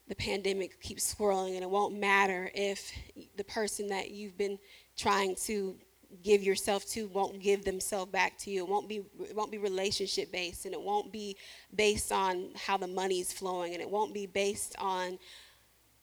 the 0.07 0.15
pandemic 0.15 0.81
keeps 0.81 1.05
swirling, 1.05 1.55
and 1.55 1.63
it 1.63 1.69
won't 1.69 1.99
matter 1.99 2.49
if 2.55 2.91
the 3.35 3.43
person 3.43 3.87
that 3.87 4.11
you've 4.11 4.37
been 4.37 4.57
trying 4.97 5.35
to 5.35 5.75
give 6.23 6.43
yourself 6.43 6.85
to 6.87 7.07
won't 7.09 7.39
give 7.41 7.65
themselves 7.65 8.11
back 8.11 8.37
to 8.39 8.51
you. 8.51 8.63
It 8.63 8.69
won't 8.69 8.89
be 8.89 9.03
it 9.21 9.35
won't 9.35 9.51
be 9.51 9.57
relationship 9.59 10.31
based 10.31 10.65
and 10.65 10.73
it 10.73 10.81
won't 10.81 11.11
be 11.11 11.37
based 11.75 12.11
on 12.11 12.49
how 12.55 12.77
the 12.77 12.87
money's 12.87 13.33
flowing 13.33 13.73
and 13.73 13.81
it 13.81 13.89
won't 13.89 14.13
be 14.13 14.25
based 14.25 14.75
on 14.79 15.19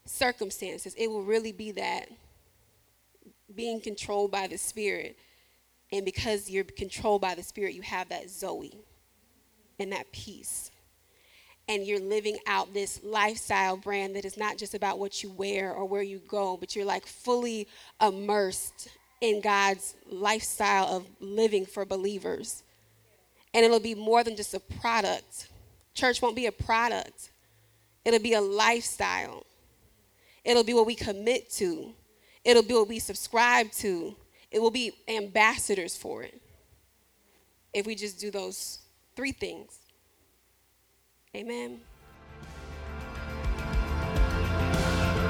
circumstances. 0.07 0.95
It 0.99 1.09
will 1.11 1.25
really 1.25 1.53
be 1.53 1.73
that 1.73 2.09
being 3.55 3.81
controlled 3.81 4.31
by 4.31 4.47
the 4.49 4.59
spirit 4.59 5.17
and 5.93 6.05
because 6.05 6.51
you're 6.51 6.65
controlled 6.65 7.21
by 7.23 7.35
the 7.35 7.43
Spirit, 7.43 7.75
you 7.75 7.83
have 7.83 8.09
that 8.09 8.31
Zoe 8.31 8.79
and 9.79 9.93
that 9.93 10.11
peace. 10.13 10.71
and 11.69 11.85
you're 11.87 12.01
living 12.01 12.39
out 12.47 12.73
this 12.75 13.01
lifestyle 13.03 13.77
brand 13.77 14.15
that 14.17 14.25
is 14.25 14.37
not 14.37 14.57
just 14.57 14.75
about 14.75 14.99
what 14.99 15.23
you 15.23 15.31
wear 15.31 15.73
or 15.73 15.85
where 15.85 16.03
you 16.03 16.21
go, 16.29 16.57
but 16.57 16.77
you're 16.77 16.85
like 16.85 17.07
fully 17.07 17.67
immersed 18.01 18.89
in 19.21 19.41
God's 19.41 19.95
lifestyle 20.11 20.87
of 20.87 21.07
living 21.21 21.67
for 21.67 21.85
believers. 21.85 22.63
And 23.55 23.65
it'll 23.65 23.81
be 23.81 23.95
more 23.95 24.23
than 24.23 24.37
just 24.37 24.55
a 24.55 24.61
product. 24.61 25.49
Church 25.95 26.21
won't 26.21 26.37
be 26.37 26.47
a 26.47 26.53
product, 26.53 27.31
it'll 28.05 28.21
be 28.21 28.35
a 28.35 28.41
lifestyle. 28.41 29.45
It'll 30.45 30.63
be 30.63 30.75
what 30.75 30.87
we 30.87 30.95
commit 30.95 31.51
to, 31.55 31.93
it'll 32.45 32.63
be 32.63 32.75
what 32.75 32.89
we 32.89 33.01
subscribe 33.01 33.73
to, 33.73 34.15
it 34.53 34.61
will 34.61 34.71
be 34.71 34.93
ambassadors 35.09 35.97
for 35.97 36.23
it 36.23 36.41
if 37.75 37.85
we 37.85 37.97
just 37.97 38.21
do 38.21 38.31
those 38.31 38.79
three 39.17 39.33
things. 39.33 39.79
Amen. 41.35 41.81